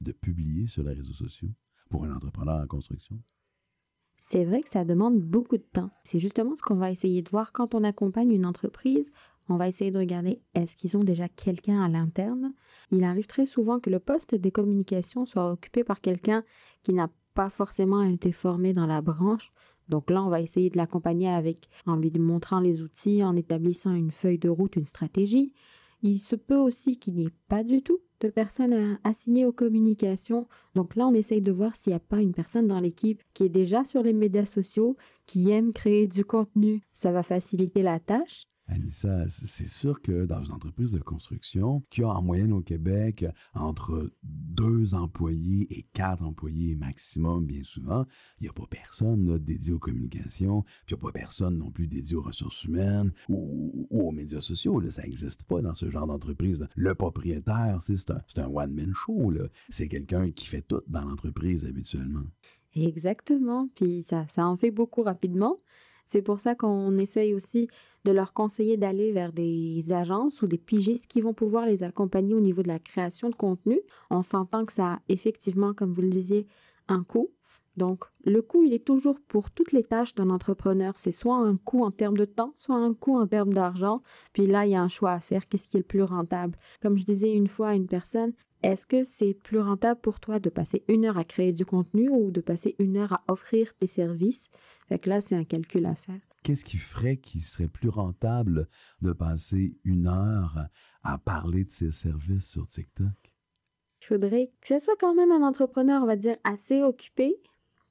de 0.00 0.10
publier 0.10 0.66
sur 0.66 0.82
les 0.82 0.94
réseaux 0.94 1.12
sociaux 1.12 1.54
pour 1.90 2.04
un 2.04 2.12
entrepreneur 2.12 2.60
en 2.60 2.66
construction? 2.66 3.22
C'est 4.18 4.44
vrai 4.44 4.62
que 4.62 4.70
ça 4.70 4.84
demande 4.84 5.20
beaucoup 5.20 5.56
de 5.56 5.62
temps. 5.62 5.90
C'est 6.02 6.18
justement 6.18 6.56
ce 6.56 6.62
qu'on 6.62 6.76
va 6.76 6.90
essayer 6.90 7.22
de 7.22 7.30
voir 7.30 7.52
quand 7.52 7.74
on 7.74 7.84
accompagne 7.84 8.32
une 8.32 8.46
entreprise. 8.46 9.12
On 9.48 9.56
va 9.56 9.68
essayer 9.68 9.90
de 9.90 9.98
regarder 9.98 10.40
est-ce 10.54 10.76
qu'ils 10.76 10.96
ont 10.96 11.04
déjà 11.04 11.28
quelqu'un 11.28 11.80
à 11.80 11.88
l'interne? 11.88 12.52
Il 12.90 13.04
arrive 13.04 13.26
très 13.26 13.46
souvent 13.46 13.78
que 13.78 13.90
le 13.90 14.00
poste 14.00 14.34
des 14.34 14.50
communications 14.50 15.26
soit 15.26 15.52
occupé 15.52 15.84
par 15.84 16.00
quelqu'un 16.00 16.42
qui 16.82 16.92
n'a 16.92 17.10
pas 17.34 17.50
forcément 17.50 18.02
été 18.02 18.32
formé 18.32 18.72
dans 18.72 18.86
la 18.86 19.02
branche. 19.02 19.52
Donc 19.88 20.10
là, 20.10 20.24
on 20.24 20.28
va 20.28 20.40
essayer 20.40 20.70
de 20.70 20.76
l'accompagner 20.76 21.28
avec 21.28 21.68
en 21.86 21.94
lui 21.94 22.10
montrant 22.18 22.58
les 22.58 22.82
outils, 22.82 23.22
en 23.22 23.36
établissant 23.36 23.94
une 23.94 24.10
feuille 24.10 24.38
de 24.38 24.48
route, 24.48 24.74
une 24.74 24.84
stratégie. 24.84 25.52
Il 26.02 26.18
se 26.18 26.36
peut 26.36 26.56
aussi 26.56 26.98
qu'il 26.98 27.14
n'y 27.14 27.26
ait 27.26 27.34
pas 27.48 27.64
du 27.64 27.82
tout 27.82 28.00
de 28.20 28.28
personnes 28.28 28.98
assignées 29.04 29.44
aux 29.44 29.52
communications. 29.52 30.48
Donc 30.74 30.96
là, 30.96 31.06
on 31.06 31.14
essaye 31.14 31.42
de 31.42 31.52
voir 31.52 31.76
s'il 31.76 31.90
n'y 31.90 31.96
a 31.96 32.00
pas 32.00 32.20
une 32.20 32.34
personne 32.34 32.66
dans 32.66 32.80
l'équipe 32.80 33.22
qui 33.34 33.44
est 33.44 33.48
déjà 33.48 33.84
sur 33.84 34.02
les 34.02 34.12
médias 34.12 34.46
sociaux, 34.46 34.96
qui 35.26 35.50
aime 35.50 35.72
créer 35.72 36.06
du 36.06 36.24
contenu. 36.24 36.82
Ça 36.92 37.12
va 37.12 37.22
faciliter 37.22 37.82
la 37.82 38.00
tâche. 38.00 38.46
Anissa, 38.68 39.28
c'est 39.28 39.68
sûr 39.68 40.02
que 40.02 40.26
dans 40.26 40.42
une 40.42 40.52
entreprise 40.52 40.90
de 40.90 40.98
construction 40.98 41.84
qui 41.88 42.02
a 42.02 42.08
en 42.08 42.22
moyenne 42.22 42.52
au 42.52 42.62
Québec 42.62 43.24
entre 43.54 44.10
deux 44.22 44.94
employés 44.94 45.66
et 45.70 45.84
quatre 45.92 46.24
employés 46.24 46.74
maximum, 46.74 47.46
bien 47.46 47.62
souvent, 47.62 48.06
il 48.40 48.44
n'y 48.44 48.48
a 48.48 48.52
pas 48.52 48.66
personne 48.68 49.38
dédié 49.38 49.72
aux 49.72 49.78
communications, 49.78 50.62
puis 50.62 50.94
il 50.94 50.94
n'y 50.94 51.00
a 51.00 51.02
pas 51.02 51.12
personne 51.12 51.58
non 51.58 51.70
plus 51.70 51.86
dédié 51.86 52.16
aux 52.16 52.22
ressources 52.22 52.64
humaines 52.64 53.12
ou, 53.28 53.86
aux 53.90 54.10
médias 54.10 54.40
sociaux. 54.40 54.82
Ça 54.90 55.02
n'existe 55.02 55.44
pas 55.44 55.62
dans 55.62 55.74
ce 55.74 55.90
genre 55.90 56.06
d'entreprise. 56.06 56.66
Le 56.74 56.94
propriétaire, 56.94 57.78
c'est 57.82 58.10
un, 58.10 58.22
un 58.36 58.46
one-man 58.46 58.92
show. 58.94 59.32
C'est 59.68 59.88
quelqu'un 59.88 60.30
qui 60.30 60.46
fait 60.46 60.62
tout 60.62 60.82
dans 60.88 61.04
l'entreprise 61.04 61.64
habituellement. 61.64 62.24
Exactement. 62.74 63.68
Puis 63.74 64.02
ça, 64.02 64.26
ça 64.28 64.46
en 64.46 64.56
fait 64.56 64.70
beaucoup 64.70 65.02
rapidement. 65.02 65.58
C'est 66.06 66.22
pour 66.22 66.40
ça 66.40 66.54
qu'on 66.54 66.96
essaye 66.96 67.34
aussi 67.34 67.68
de 68.04 68.12
leur 68.12 68.32
conseiller 68.32 68.76
d'aller 68.76 69.10
vers 69.10 69.32
des 69.32 69.92
agences 69.92 70.40
ou 70.40 70.46
des 70.46 70.58
pigistes 70.58 71.08
qui 71.08 71.20
vont 71.20 71.34
pouvoir 71.34 71.66
les 71.66 71.82
accompagner 71.82 72.34
au 72.34 72.40
niveau 72.40 72.62
de 72.62 72.68
la 72.68 72.78
création 72.78 73.28
de 73.28 73.34
contenu. 73.34 73.80
On 74.10 74.22
s'entend 74.22 74.64
que 74.64 74.72
ça 74.72 74.92
a 74.94 74.98
effectivement, 75.08 75.74
comme 75.74 75.92
vous 75.92 76.02
le 76.02 76.08
disiez, 76.08 76.46
un 76.88 77.02
coût. 77.02 77.30
Donc, 77.76 78.04
le 78.24 78.40
coût, 78.40 78.62
il 78.62 78.72
est 78.72 78.86
toujours 78.86 79.20
pour 79.28 79.50
toutes 79.50 79.72
les 79.72 79.82
tâches 79.82 80.14
d'un 80.14 80.30
entrepreneur. 80.30 80.94
C'est 80.96 81.12
soit 81.12 81.36
un 81.36 81.56
coût 81.56 81.84
en 81.84 81.90
termes 81.90 82.16
de 82.16 82.24
temps, 82.24 82.52
soit 82.56 82.76
un 82.76 82.94
coût 82.94 83.18
en 83.18 83.26
termes 83.26 83.52
d'argent. 83.52 84.00
Puis 84.32 84.46
là, 84.46 84.64
il 84.64 84.72
y 84.72 84.76
a 84.76 84.82
un 84.82 84.88
choix 84.88 85.12
à 85.12 85.20
faire. 85.20 85.46
Qu'est-ce 85.46 85.68
qui 85.68 85.76
est 85.76 85.80
le 85.80 85.84
plus 85.84 86.02
rentable? 86.02 86.56
Comme 86.80 86.96
je 86.96 87.04
disais 87.04 87.32
une 87.32 87.48
fois 87.48 87.68
à 87.70 87.74
une 87.74 87.86
personne, 87.86 88.32
est-ce 88.66 88.84
que 88.84 89.04
c'est 89.04 89.32
plus 89.32 89.60
rentable 89.60 90.00
pour 90.00 90.18
toi 90.18 90.40
de 90.40 90.50
passer 90.50 90.84
une 90.88 91.04
heure 91.04 91.18
à 91.18 91.24
créer 91.24 91.52
du 91.52 91.64
contenu 91.64 92.08
ou 92.08 92.32
de 92.32 92.40
passer 92.40 92.74
une 92.80 92.96
heure 92.96 93.12
à 93.12 93.24
offrir 93.28 93.76
tes 93.76 93.86
services? 93.86 94.50
Fait 94.88 94.98
que 94.98 95.08
là, 95.08 95.20
c'est 95.20 95.36
un 95.36 95.44
calcul 95.44 95.86
à 95.86 95.94
faire. 95.94 96.18
Qu'est-ce 96.42 96.64
qui 96.64 96.76
ferait 96.76 97.16
qu'il 97.16 97.44
serait 97.44 97.68
plus 97.68 97.88
rentable 97.88 98.68
de 99.02 99.12
passer 99.12 99.78
une 99.84 100.08
heure 100.08 100.66
à 101.04 101.16
parler 101.16 101.64
de 101.64 101.70
ses 101.70 101.92
services 101.92 102.50
sur 102.50 102.66
TikTok? 102.66 103.14
Il 104.02 104.06
faudrait 104.06 104.50
que 104.60 104.66
ce 104.66 104.84
soit 104.84 104.96
quand 104.98 105.14
même 105.14 105.30
un 105.30 105.46
entrepreneur, 105.46 106.02
on 106.02 106.06
va 106.06 106.16
dire, 106.16 106.36
assez 106.42 106.82
occupé, 106.82 107.36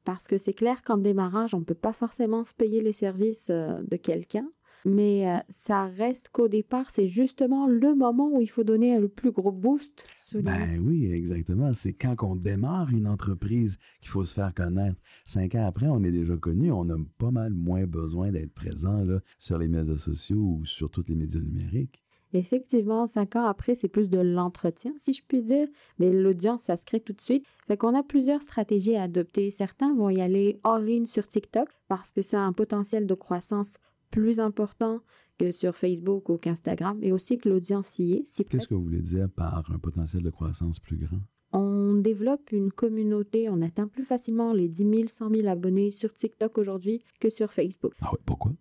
parce 0.04 0.28
que 0.28 0.38
c'est 0.38 0.54
clair 0.54 0.84
qu'en 0.84 0.98
démarrage, 0.98 1.54
on 1.54 1.60
ne 1.60 1.66
peut 1.66 1.74
pas 1.74 1.94
forcément 1.94 2.44
se 2.44 2.54
payer 2.54 2.82
les 2.82 2.92
services 2.92 3.50
euh, 3.50 3.82
de 3.84 3.96
quelqu'un 3.96 4.50
mais 4.86 5.28
euh, 5.28 5.40
ça 5.50 5.86
reste 5.86 6.30
qu'au 6.30 6.48
départ, 6.48 6.92
c'est 6.92 7.08
justement 7.08 7.68
le 7.68 7.96
moment 7.96 8.30
où 8.32 8.42
il 8.42 8.50
faut 8.50 8.64
donner 8.64 9.00
le 9.00 9.10
plus 9.10 9.32
gros 9.32 9.52
boost. 9.52 10.08
Ben 10.36 10.80
oui, 10.80 11.12
exactement. 11.12 11.74
C'est 11.74 11.94
quand 11.94 12.16
on 12.22 12.36
démarre 12.36 12.92
une 12.92 13.08
entreprise 13.08 13.80
qu'il 14.00 14.10
faut 14.10 14.24
se 14.24 14.36
faire 14.36 14.54
connaître. 14.54 15.00
Cinq 15.26 15.56
ans 15.56 15.66
après, 15.66 15.88
on 15.88 16.04
est 16.04 16.12
déjà 16.12 16.38
connu, 16.38 16.72
on 16.72 16.88
a 16.90 16.98
pas 17.18 17.32
mal 17.32 17.54
moins 17.54 17.86
besoin 17.86 18.32
d'être 18.32 18.54
présent 18.54 19.04
là, 19.04 19.20
sur 19.40 19.58
les 19.58 19.68
médias 19.68 19.98
sociaux 19.98 20.60
ou 20.60 20.66
sur 20.66 20.92
tous 20.92 21.06
les 21.08 21.16
médias 21.16 21.42
numériques. 21.42 22.02
Effectivement, 22.34 23.08
cinq 23.08 23.38
ans 23.38 23.46
après, 23.46 23.76
c'est 23.76 23.88
plus 23.88 24.10
de 24.10 24.20
l'entretien, 24.20 24.94
si 24.98 25.14
je 25.14 25.24
puis 25.26 25.42
dire, 25.42 25.68
mais 26.00 26.12
l'audience, 26.12 26.64
ça 26.64 26.76
se 26.76 26.86
crée 26.86 27.00
tout 27.00 27.14
de 27.14 27.22
suite. 27.22 27.46
Fait 27.66 27.78
qu'on 27.78 27.96
a 27.96 28.04
plusieurs 28.04 28.42
stratégies 28.42 28.96
à 28.96 29.04
adopter. 29.04 29.50
Certains 29.52 29.96
vont 29.96 30.10
y 30.10 30.20
aller 30.20 30.60
all-in 30.64 31.06
sur 31.06 31.28
TikTok 31.28 31.70
parce 31.88 32.12
que 32.12 32.22
c'est 32.22 32.36
un 32.36 32.52
potentiel 32.52 33.08
de 33.08 33.14
croissance 33.14 33.78
plus 34.12 34.40
important 34.40 35.02
que 35.38 35.52
sur 35.52 35.76
Facebook 35.76 36.30
ou 36.30 36.38
qu'Instagram, 36.38 36.98
et 37.04 37.12
aussi 37.12 37.38
que 37.38 37.50
l'audience 37.50 38.00
y 38.00 38.14
est. 38.14 38.44
Qu'est-ce 38.50 38.68
que 38.68 38.74
vous 38.74 38.84
voulez 38.84 39.02
dire 39.02 39.30
par 39.30 39.70
un 39.72 39.80
potentiel 39.80 40.24
de 40.24 40.30
croissance 40.30 40.80
plus 40.80 40.98
grand? 40.98 41.20
On 41.52 41.96
développe 41.96 42.52
une 42.52 42.72
communauté, 42.72 43.50
on 43.50 43.62
atteint 43.62 43.88
plus 43.88 44.06
facilement 44.06 44.54
les 44.54 44.68
10 44.68 44.90
000, 44.90 45.08
100 45.08 45.30
000 45.30 45.48
abonnés 45.48 45.92
sur 45.92 46.14
TikTok 46.14 46.58
aujourd'hui 46.58 47.04
que 47.20 47.30
sur 47.30 47.54
Facebook. 47.54 47.94
Ah 48.02 48.10
oui, 48.12 48.20
pourquoi? 48.26 48.54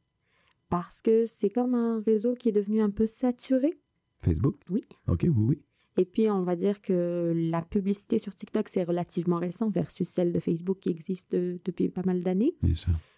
Parce 0.68 1.00
que 1.00 1.26
c'est 1.26 1.50
comme 1.50 1.74
un 1.74 2.00
réseau 2.00 2.34
qui 2.34 2.48
est 2.48 2.52
devenu 2.52 2.80
un 2.80 2.90
peu 2.90 3.06
saturé. 3.06 3.78
Facebook? 4.20 4.56
Oui. 4.70 4.82
OK, 5.08 5.22
oui, 5.24 5.30
oui. 5.36 5.62
Et 5.96 6.04
puis, 6.04 6.30
on 6.30 6.42
va 6.42 6.56
dire 6.56 6.82
que 6.82 7.32
la 7.50 7.62
publicité 7.62 8.18
sur 8.18 8.34
TikTok, 8.34 8.68
c'est 8.68 8.82
relativement 8.84 9.38
récent 9.38 9.68
versus 9.68 10.08
celle 10.08 10.32
de 10.32 10.40
Facebook 10.40 10.78
qui 10.80 10.90
existe 10.90 11.34
depuis 11.34 11.88
pas 11.88 12.02
mal 12.04 12.22
d'années. 12.22 12.54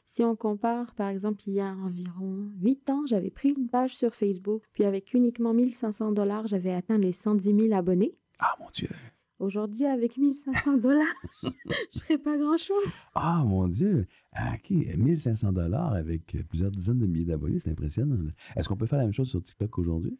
Si 0.04 0.22
on 0.22 0.36
compare, 0.36 0.94
par 0.94 1.08
exemple, 1.08 1.42
il 1.48 1.54
y 1.54 1.60
a 1.60 1.72
environ 1.72 2.48
8 2.62 2.90
ans, 2.90 3.06
j'avais 3.06 3.30
pris 3.30 3.48
une 3.48 3.68
page 3.68 3.96
sur 3.96 4.14
Facebook, 4.14 4.62
puis 4.72 4.84
avec 4.84 5.14
uniquement 5.14 5.52
1500 5.52 6.12
dollars, 6.12 6.46
j'avais 6.46 6.72
atteint 6.72 6.96
les 6.96 7.10
110 7.10 7.58
000 7.58 7.72
abonnés. 7.72 8.14
Ah 8.38 8.54
mon 8.60 8.66
Dieu! 8.72 8.88
Aujourd'hui, 9.38 9.84
avec 9.84 10.16
1500 10.16 10.76
dollars, 10.78 11.04
je 11.42 11.98
ferais 11.98 12.18
pas 12.18 12.38
grand-chose. 12.38 12.92
Ah 13.14 13.42
mon 13.44 13.66
Dieu! 13.66 14.06
OK, 14.32 14.70
1500 14.70 15.52
dollars 15.52 15.92
avec 15.92 16.36
plusieurs 16.48 16.70
dizaines 16.70 16.98
de 16.98 17.06
milliers 17.06 17.24
d'abonnés, 17.24 17.58
c'est 17.58 17.70
impressionnant. 17.70 18.16
Est-ce 18.54 18.68
qu'on 18.68 18.76
peut 18.76 18.86
faire 18.86 18.98
la 18.98 19.04
même 19.04 19.12
chose 19.12 19.28
sur 19.28 19.42
TikTok 19.42 19.78
aujourd'hui? 19.78 20.16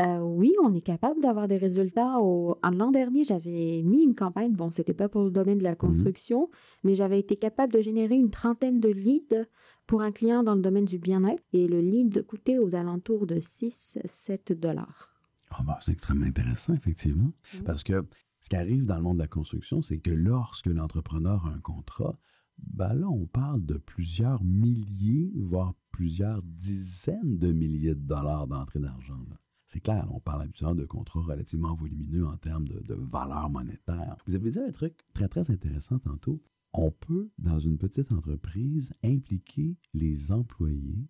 Euh, 0.00 0.18
oui, 0.18 0.52
on 0.62 0.74
est 0.74 0.82
capable 0.82 1.20
d'avoir 1.22 1.48
des 1.48 1.56
résultats. 1.56 2.20
Au... 2.20 2.58
En 2.62 2.70
l'an 2.70 2.90
dernier, 2.90 3.24
j'avais 3.24 3.82
mis 3.82 4.02
une 4.02 4.14
campagne. 4.14 4.52
Bon, 4.52 4.70
c'était 4.70 4.94
pas 4.94 5.08
pour 5.08 5.24
le 5.24 5.30
domaine 5.30 5.58
de 5.58 5.64
la 5.64 5.70
mhm. 5.70 5.76
construction, 5.76 6.50
mais 6.84 6.94
j'avais 6.94 7.18
été 7.18 7.36
capable 7.36 7.72
de 7.72 7.80
générer 7.80 8.14
une 8.14 8.30
trentaine 8.30 8.80
de 8.80 8.88
leads 8.88 9.46
pour 9.86 10.02
un 10.02 10.12
client 10.12 10.42
dans 10.42 10.54
le 10.54 10.60
domaine 10.60 10.84
du 10.84 10.98
bien-être. 10.98 11.42
Et 11.52 11.66
le 11.66 11.80
lead 11.80 12.26
coûtait 12.26 12.58
aux 12.58 12.74
alentours 12.74 13.26
de 13.26 13.36
6-7 13.36 14.54
dollars. 14.54 15.14
Ah 15.50 15.62
bah, 15.64 15.78
c'est 15.80 15.92
extrêmement 15.92 16.26
intéressant, 16.26 16.74
effectivement. 16.74 17.30
Parce 17.64 17.82
que 17.82 18.04
ce 18.40 18.48
qui 18.48 18.56
arrive 18.56 18.84
dans 18.84 18.96
le 18.96 19.02
monde 19.02 19.16
de 19.16 19.22
la 19.22 19.28
construction, 19.28 19.80
c'est 19.80 19.98
que 19.98 20.10
lorsque 20.10 20.66
l'entrepreneur 20.66 21.46
a 21.46 21.50
un 21.50 21.60
contrat, 21.60 22.18
ben 22.58 22.94
là, 22.94 23.08
on 23.08 23.26
parle 23.26 23.64
de 23.64 23.78
plusieurs 23.78 24.42
milliers, 24.42 25.30
voire 25.36 25.74
plusieurs 25.90 26.42
dizaines 26.42 27.38
de 27.38 27.52
milliers 27.52 27.94
de 27.94 28.00
dollars 28.00 28.46
d'entrée 28.46 28.80
d'argent. 28.80 29.18
là. 29.30 29.36
C'est 29.66 29.80
clair, 29.80 30.06
on 30.12 30.20
parle 30.20 30.42
habituellement 30.42 30.76
de 30.76 30.86
contrats 30.86 31.22
relativement 31.22 31.74
volumineux 31.74 32.24
en 32.24 32.36
termes 32.36 32.68
de, 32.68 32.94
valeur 32.94 33.50
monétaire. 33.50 34.16
Vous 34.26 34.36
avez 34.36 34.50
dit 34.50 34.60
un 34.60 34.70
truc 34.70 34.94
très, 35.12 35.28
très 35.28 35.50
intéressant 35.50 35.98
tantôt. 35.98 36.40
On 36.72 36.92
peut, 36.92 37.30
dans 37.38 37.58
une 37.58 37.76
petite 37.76 38.12
entreprise, 38.12 38.92
impliquer 39.02 39.76
les 39.92 40.30
employés, 40.30 41.08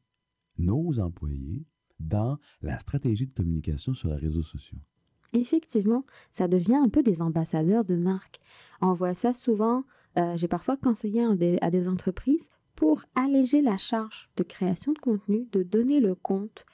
nos 0.59 0.99
employés, 1.01 1.67
dans 2.01 2.39
la 2.63 2.79
stratégie 2.79 3.27
de 3.27 3.35
communication 3.35 3.93
sur 3.95 4.09
les 4.09 4.17
réseaux 4.17 4.43
sociaux. 4.43 4.79
Effectivement, 5.33 6.05
ça 6.31 6.49
devient 6.49 6.77
un 6.77 6.89
peu 6.89 7.03
des 7.03 7.21
ambassadeurs 7.21 7.85
de 7.85 7.97
marque. 7.97 8.41
On 8.81 8.93
voit 8.95 9.15
ça 9.15 9.35
souvent, 9.35 9.85
euh, 10.19 10.37
j'ai 10.37 10.49
parfois 10.49 10.77
conseillé 10.77 11.27
à 11.61 11.71
des 11.71 11.89
entreprises 11.89 12.49
pour 12.75 13.03
alléger 13.15 13.61
la 13.61 13.77
charge 13.77 14.31
de 14.37 14.43
création 14.43 14.93
de 14.93 14.99
contenu, 14.99 15.47
de 15.53 15.63
donner 15.63 16.01
le 16.01 16.15
compte 16.15 16.65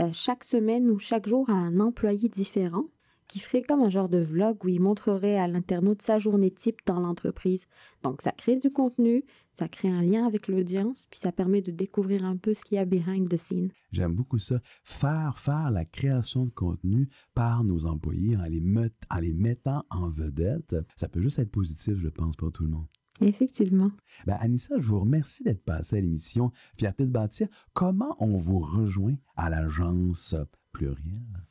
euh, 0.00 0.10
chaque 0.12 0.44
semaine 0.44 0.88
ou 0.88 0.98
chaque 0.98 1.28
jour 1.28 1.48
à 1.50 1.52
un 1.52 1.78
employé 1.78 2.28
différent 2.28 2.86
qui 3.30 3.38
ferait 3.38 3.62
comme 3.62 3.82
un 3.82 3.88
genre 3.88 4.08
de 4.08 4.18
vlog 4.18 4.64
où 4.64 4.68
il 4.68 4.80
montrerait 4.80 5.38
à 5.38 5.46
l'internaute 5.46 6.02
sa 6.02 6.18
journée 6.18 6.50
type 6.50 6.78
dans 6.84 6.98
l'entreprise. 6.98 7.66
Donc 8.02 8.22
ça 8.22 8.32
crée 8.32 8.56
du 8.56 8.72
contenu, 8.72 9.24
ça 9.52 9.68
crée 9.68 9.88
un 9.88 10.02
lien 10.02 10.26
avec 10.26 10.48
l'audience, 10.48 11.06
puis 11.10 11.20
ça 11.20 11.30
permet 11.30 11.62
de 11.62 11.70
découvrir 11.70 12.24
un 12.24 12.36
peu 12.36 12.54
ce 12.54 12.64
qu'il 12.64 12.76
y 12.76 12.78
a 12.78 12.84
behind 12.84 13.28
the 13.28 13.36
scene. 13.36 13.70
J'aime 13.92 14.14
beaucoup 14.14 14.38
ça. 14.38 14.60
Faire, 14.82 15.38
faire 15.38 15.70
la 15.70 15.84
création 15.84 16.46
de 16.46 16.50
contenu 16.50 17.08
par 17.34 17.62
nos 17.62 17.86
employés 17.86 18.36
en 18.36 18.44
les, 18.44 18.62
en 19.10 19.18
les 19.20 19.32
mettant 19.32 19.84
en 19.90 20.08
vedette, 20.08 20.74
ça 20.96 21.08
peut 21.08 21.20
juste 21.20 21.38
être 21.38 21.52
positif, 21.52 21.98
je 21.98 22.08
pense, 22.08 22.34
pour 22.34 22.50
tout 22.50 22.64
le 22.64 22.70
monde. 22.70 22.86
Effectivement. 23.20 23.90
Ben, 24.26 24.36
Anissa, 24.40 24.74
je 24.78 24.88
vous 24.88 25.00
remercie 25.00 25.44
d'être 25.44 25.64
passée 25.64 25.98
à 25.98 26.00
l'émission 26.00 26.52
Fierté 26.76 27.04
de 27.04 27.10
bâtir. 27.10 27.48
Comment 27.72 28.16
on 28.18 28.36
vous 28.36 28.58
rejoint 28.58 29.16
à 29.36 29.50
l'agence 29.50 30.34
plurielle? 30.72 31.46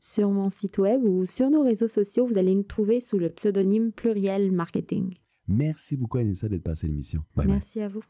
Sur 0.00 0.30
mon 0.30 0.48
site 0.48 0.78
web 0.78 1.02
ou 1.04 1.24
sur 1.24 1.50
nos 1.50 1.62
réseaux 1.62 1.88
sociaux, 1.88 2.26
vous 2.26 2.36
allez 2.36 2.54
nous 2.54 2.62
trouver 2.62 3.00
sous 3.00 3.18
le 3.18 3.30
pseudonyme 3.30 3.92
Pluriel 3.92 4.52
Marketing. 4.52 5.14
Merci 5.48 5.96
beaucoup, 5.96 6.18
Anissa, 6.18 6.48
d'être 6.48 6.62
passée 6.62 6.86
à 6.86 6.90
l'émission. 6.90 7.24
Bye. 7.34 7.46
Merci 7.46 7.80
à 7.80 7.88
vous. 7.88 8.02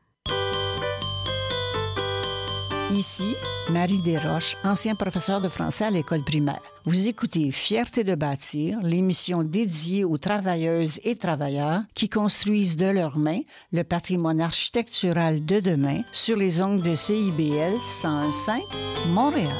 Ici, 2.95 3.35
Marie 3.73 4.03
Desroches, 4.03 4.57
ancien 4.63 4.95
professeur 4.95 5.41
de 5.41 5.49
français 5.49 5.85
à 5.85 5.91
l'école 5.91 6.23
primaire. 6.23 6.63
Vous 6.85 7.09
écoutez 7.09 7.51
Fierté 7.51 8.05
de 8.05 8.15
bâtir, 8.15 8.79
l'émission 8.83 9.43
dédiée 9.43 10.05
aux 10.05 10.17
travailleuses 10.17 11.01
et 11.03 11.17
travailleurs 11.17 11.83
qui 11.95 12.09
construisent 12.09 12.77
de 12.77 12.87
leurs 12.87 13.19
mains 13.19 13.41
le 13.73 13.83
patrimoine 13.83 14.41
architectural 14.41 15.45
de 15.45 15.59
demain 15.59 16.03
sur 16.13 16.37
les 16.37 16.63
ongles 16.63 16.85
de 16.85 16.95
CIBL 16.95 17.75
101.5 17.83 18.61
Montréal. 19.09 19.51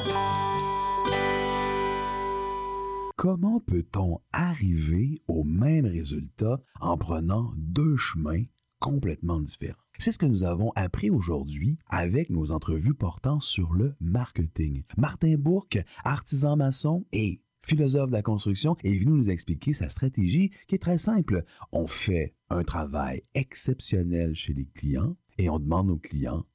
Comment 3.17 3.59
peut-on 3.59 4.21
arriver 4.31 5.21
au 5.27 5.43
même 5.43 5.87
résultat 5.87 6.61
en 6.79 6.97
prenant 6.97 7.51
deux 7.57 7.97
chemins 7.97 8.43
complètement 8.79 9.41
différents? 9.41 9.84
C'est 9.97 10.11
ce 10.11 10.19
que 10.19 10.25
nous 10.25 10.43
avons 10.43 10.71
appris 10.75 11.09
aujourd'hui 11.09 11.77
avec 11.87 12.29
nos 12.29 12.51
entrevues 12.51 12.93
portant 12.93 13.39
sur 13.39 13.73
le 13.73 13.95
marketing. 13.99 14.83
Martin 14.97 15.35
Bourque, 15.37 15.79
artisan 16.03 16.57
maçon 16.57 17.05
et 17.11 17.41
philosophe 17.63 18.09
de 18.09 18.15
la 18.15 18.21
construction, 18.21 18.75
est 18.83 18.99
venu 18.99 19.11
nous 19.11 19.29
expliquer 19.29 19.73
sa 19.73 19.89
stratégie 19.89 20.51
qui 20.67 20.75
est 20.75 20.81
très 20.81 20.97
simple. 20.97 21.43
On 21.71 21.87
fait 21.87 22.35
un 22.49 22.63
travail 22.63 23.23
exceptionnel 23.33 24.35
chez 24.35 24.53
les 24.53 24.65
clients 24.65 25.15
et 25.37 25.49
on 25.49 25.59
demande 25.59 25.89
aux 25.89 25.97
clients 25.97 26.45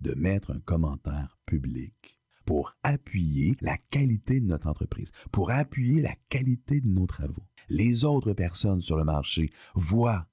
de 0.00 0.14
mettre 0.14 0.52
un 0.52 0.60
commentaire 0.60 1.38
public 1.46 2.20
pour 2.44 2.76
appuyer 2.82 3.56
la 3.60 3.76
qualité 3.90 4.40
de 4.40 4.46
notre 4.46 4.68
entreprise, 4.68 5.12
pour 5.30 5.50
appuyer 5.50 6.02
la 6.02 6.14
qualité 6.28 6.80
de 6.80 6.88
nos 6.88 7.06
travaux. 7.06 7.46
Les 7.68 8.04
autres 8.04 8.32
personnes 8.32 8.80
sur 8.80 8.96
le 8.96 9.04
marché 9.04 9.50
voient 9.74 10.26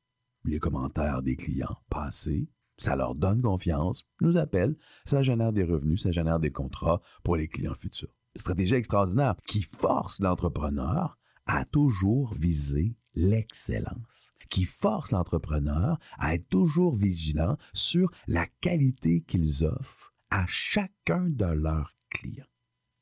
les 0.43 0.59
commentaires 0.59 1.21
des 1.21 1.35
clients 1.35 1.77
passer, 1.89 2.49
ça 2.77 2.95
leur 2.95 3.15
donne 3.15 3.41
confiance, 3.41 4.05
nous 4.21 4.37
appellent, 4.37 4.75
ça 5.05 5.23
génère 5.23 5.53
des 5.53 5.63
revenus, 5.63 6.03
ça 6.03 6.11
génère 6.11 6.39
des 6.39 6.51
contrats 6.51 7.01
pour 7.23 7.35
les 7.35 7.47
clients 7.47 7.75
futurs. 7.75 8.13
Stratégie 8.35 8.75
extraordinaire 8.75 9.35
qui 9.47 9.63
force 9.63 10.19
l'entrepreneur 10.19 11.17
à 11.47 11.65
toujours 11.65 12.33
viser 12.35 12.95
l'excellence, 13.15 14.33
qui 14.49 14.63
force 14.63 15.11
l'entrepreneur 15.11 15.97
à 16.19 16.35
être 16.35 16.47
toujours 16.47 16.95
vigilant 16.95 17.57
sur 17.73 18.11
la 18.27 18.45
qualité 18.61 19.21
qu'ils 19.21 19.65
offrent 19.65 20.13
à 20.29 20.45
chacun 20.47 21.27
de 21.29 21.45
leurs 21.45 21.95
clients. 22.09 22.45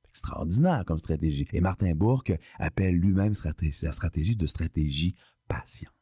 Extraordinaire 0.08 0.86
comme 0.86 1.00
stratégie. 1.00 1.48
Et 1.52 1.60
Martin 1.60 1.94
Bourque 1.94 2.34
appelle 2.58 2.96
lui-même 2.96 3.34
sa 3.34 3.92
stratégie 3.92 4.38
de 4.38 4.46
stratégie 4.46 5.16
patiente. 5.50 5.95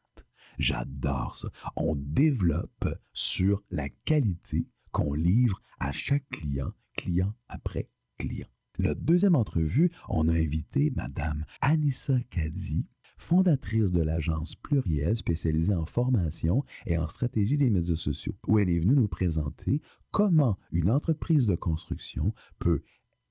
J'adore 0.58 1.36
ça. 1.36 1.48
On 1.76 1.94
développe 1.96 2.88
sur 3.12 3.62
la 3.70 3.88
qualité 3.88 4.66
qu'on 4.92 5.14
livre 5.14 5.60
à 5.80 5.92
chaque 5.92 6.28
client, 6.30 6.72
client 6.96 7.34
après 7.48 7.90
client. 8.18 8.48
La 8.78 8.94
deuxième 8.94 9.36
entrevue, 9.36 9.90
on 10.08 10.28
a 10.28 10.32
invité 10.32 10.92
Madame 10.96 11.44
Anissa 11.60 12.18
Kadi, 12.30 12.86
fondatrice 13.18 13.92
de 13.92 14.02
l'agence 14.02 14.56
plurielle 14.56 15.16
spécialisée 15.16 15.74
en 15.74 15.86
formation 15.86 16.64
et 16.86 16.98
en 16.98 17.06
stratégie 17.06 17.56
des 17.56 17.70
médias 17.70 17.96
sociaux, 17.96 18.34
où 18.48 18.58
elle 18.58 18.70
est 18.70 18.80
venue 18.80 18.96
nous 18.96 19.08
présenter 19.08 19.80
comment 20.10 20.58
une 20.72 20.90
entreprise 20.90 21.46
de 21.46 21.54
construction 21.54 22.34
peut 22.58 22.82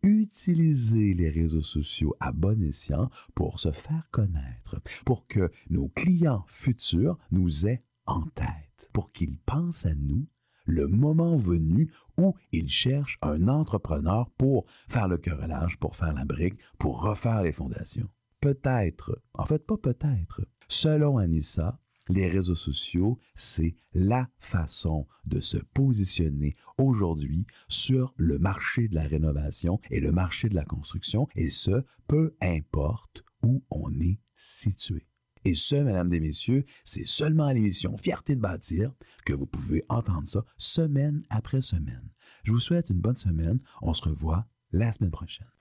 utiliser 0.03 1.13
les 1.13 1.29
réseaux 1.29 1.61
sociaux 1.61 2.15
à 2.19 2.31
bon 2.31 2.61
escient 2.61 3.09
pour 3.33 3.59
se 3.59 3.71
faire 3.71 4.07
connaître, 4.11 4.81
pour 5.05 5.27
que 5.27 5.51
nos 5.69 5.87
clients 5.89 6.45
futurs 6.49 7.17
nous 7.31 7.67
aient 7.67 7.83
en 8.05 8.21
tête, 8.21 8.89
pour 8.91 9.11
qu'ils 9.11 9.37
pensent 9.37 9.85
à 9.85 9.95
nous 9.95 10.27
le 10.65 10.87
moment 10.87 11.35
venu 11.35 11.91
où 12.17 12.35
ils 12.51 12.69
cherchent 12.69 13.17
un 13.21 13.47
entrepreneur 13.47 14.29
pour 14.31 14.65
faire 14.87 15.07
le 15.07 15.17
carrelage, 15.17 15.77
pour 15.77 15.95
faire 15.95 16.13
la 16.13 16.25
brique, 16.25 16.57
pour 16.77 17.01
refaire 17.01 17.43
les 17.43 17.51
fondations. 17.51 18.09
Peut-être, 18.39 19.21
en 19.33 19.45
fait 19.45 19.65
pas 19.65 19.77
peut-être, 19.77 20.41
selon 20.67 21.17
Anissa, 21.17 21.79
les 22.09 22.27
réseaux 22.27 22.55
sociaux, 22.55 23.19
c'est 23.35 23.75
la 23.93 24.29
façon 24.37 25.07
de 25.25 25.39
se 25.39 25.57
positionner 25.57 26.55
aujourd'hui 26.77 27.45
sur 27.67 28.13
le 28.17 28.39
marché 28.39 28.87
de 28.87 28.95
la 28.95 29.07
rénovation 29.07 29.79
et 29.89 29.99
le 29.99 30.11
marché 30.11 30.49
de 30.49 30.55
la 30.55 30.65
construction, 30.65 31.27
et 31.35 31.49
ce, 31.49 31.83
peu 32.07 32.35
importe 32.41 33.23
où 33.41 33.63
on 33.69 33.91
est 33.99 34.19
situé. 34.35 35.07
Et 35.45 35.55
ce, 35.55 35.75
mesdames 35.75 36.13
et 36.13 36.19
messieurs, 36.19 36.65
c'est 36.83 37.05
seulement 37.05 37.45
à 37.45 37.53
l'émission 37.53 37.97
Fierté 37.97 38.35
de 38.35 38.41
bâtir 38.41 38.93
que 39.25 39.33
vous 39.33 39.45
pouvez 39.45 39.83
entendre 39.89 40.27
ça 40.27 40.45
semaine 40.57 41.23
après 41.29 41.61
semaine. 41.61 42.09
Je 42.43 42.51
vous 42.51 42.61
souhaite 42.61 42.89
une 42.89 43.01
bonne 43.01 43.15
semaine. 43.15 43.59
On 43.81 43.93
se 43.93 44.03
revoit 44.03 44.47
la 44.71 44.91
semaine 44.91 45.11
prochaine. 45.11 45.52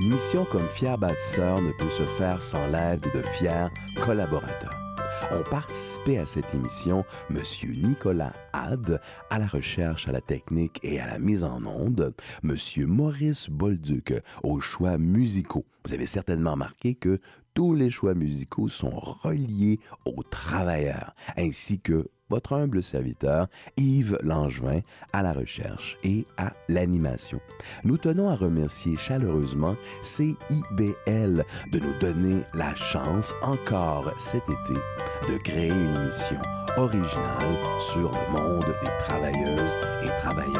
Une 0.00 0.12
mission 0.12 0.46
comme 0.46 0.66
Fier 0.66 0.96
bâtisseur 0.96 1.60
ne 1.60 1.72
peut 1.72 1.90
se 1.90 2.04
faire 2.04 2.40
sans 2.40 2.66
l'aide 2.68 3.02
de 3.02 3.20
fiers 3.20 3.68
collaborateurs. 4.02 4.74
Ont 5.30 5.50
participé 5.50 6.16
à 6.16 6.24
cette 6.24 6.54
émission 6.54 7.04
M. 7.28 7.42
Nicolas 7.82 8.32
Had 8.54 8.98
à 9.28 9.38
la 9.38 9.46
recherche, 9.46 10.08
à 10.08 10.12
la 10.12 10.22
technique 10.22 10.80
et 10.82 11.00
à 11.00 11.06
la 11.06 11.18
mise 11.18 11.44
en 11.44 11.62
onde, 11.66 12.14
M. 12.42 12.56
Maurice 12.86 13.50
Bolduc 13.50 14.14
aux 14.42 14.60
choix 14.60 14.96
musicaux. 14.96 15.66
Vous 15.86 15.92
avez 15.92 16.06
certainement 16.06 16.52
remarqué 16.52 16.94
que 16.94 17.20
tous 17.52 17.74
les 17.74 17.90
choix 17.90 18.14
musicaux 18.14 18.68
sont 18.68 18.98
reliés 18.98 19.80
aux 20.06 20.22
travailleurs, 20.22 21.14
ainsi 21.36 21.78
que 21.78 22.08
votre 22.30 22.54
humble 22.54 22.82
serviteur 22.82 23.48
Yves 23.76 24.18
Langevin 24.22 24.80
à 25.12 25.22
la 25.22 25.32
recherche 25.32 25.98
et 26.02 26.24
à 26.38 26.52
l'animation. 26.68 27.40
Nous 27.84 27.98
tenons 27.98 28.30
à 28.30 28.36
remercier 28.36 28.96
chaleureusement 28.96 29.76
CIBL 30.02 31.44
de 31.72 31.78
nous 31.78 31.98
donner 32.00 32.40
la 32.54 32.74
chance 32.74 33.34
encore 33.42 34.10
cet 34.18 34.44
été 34.44 34.80
de 35.28 35.38
créer 35.38 35.68
une 35.68 35.94
émission 35.96 36.40
originale 36.76 37.56
sur 37.80 38.10
le 38.10 38.32
monde 38.32 38.64
des 38.64 39.04
travailleuses 39.04 39.76
et 40.04 40.08
travailleurs 40.22 40.59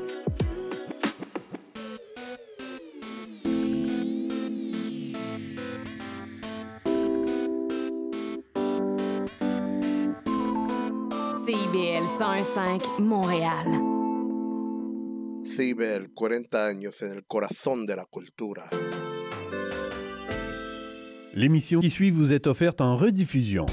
CIBL 11.71 12.03
105 12.17 12.99
Montréal. 12.99 13.65
CIBL, 15.45 16.11
40 16.13 16.65
años 16.65 17.01
en 17.01 17.15
el 17.15 17.23
corazón 17.25 17.85
de 17.85 17.95
la 17.95 18.03
cultura. 18.11 18.69
L'émission 21.33 21.79
qui 21.79 21.89
suit 21.89 22.11
vous 22.11 22.33
est 22.33 22.47
offerte 22.47 22.81
en 22.81 22.97
rediffusion. 22.97 23.67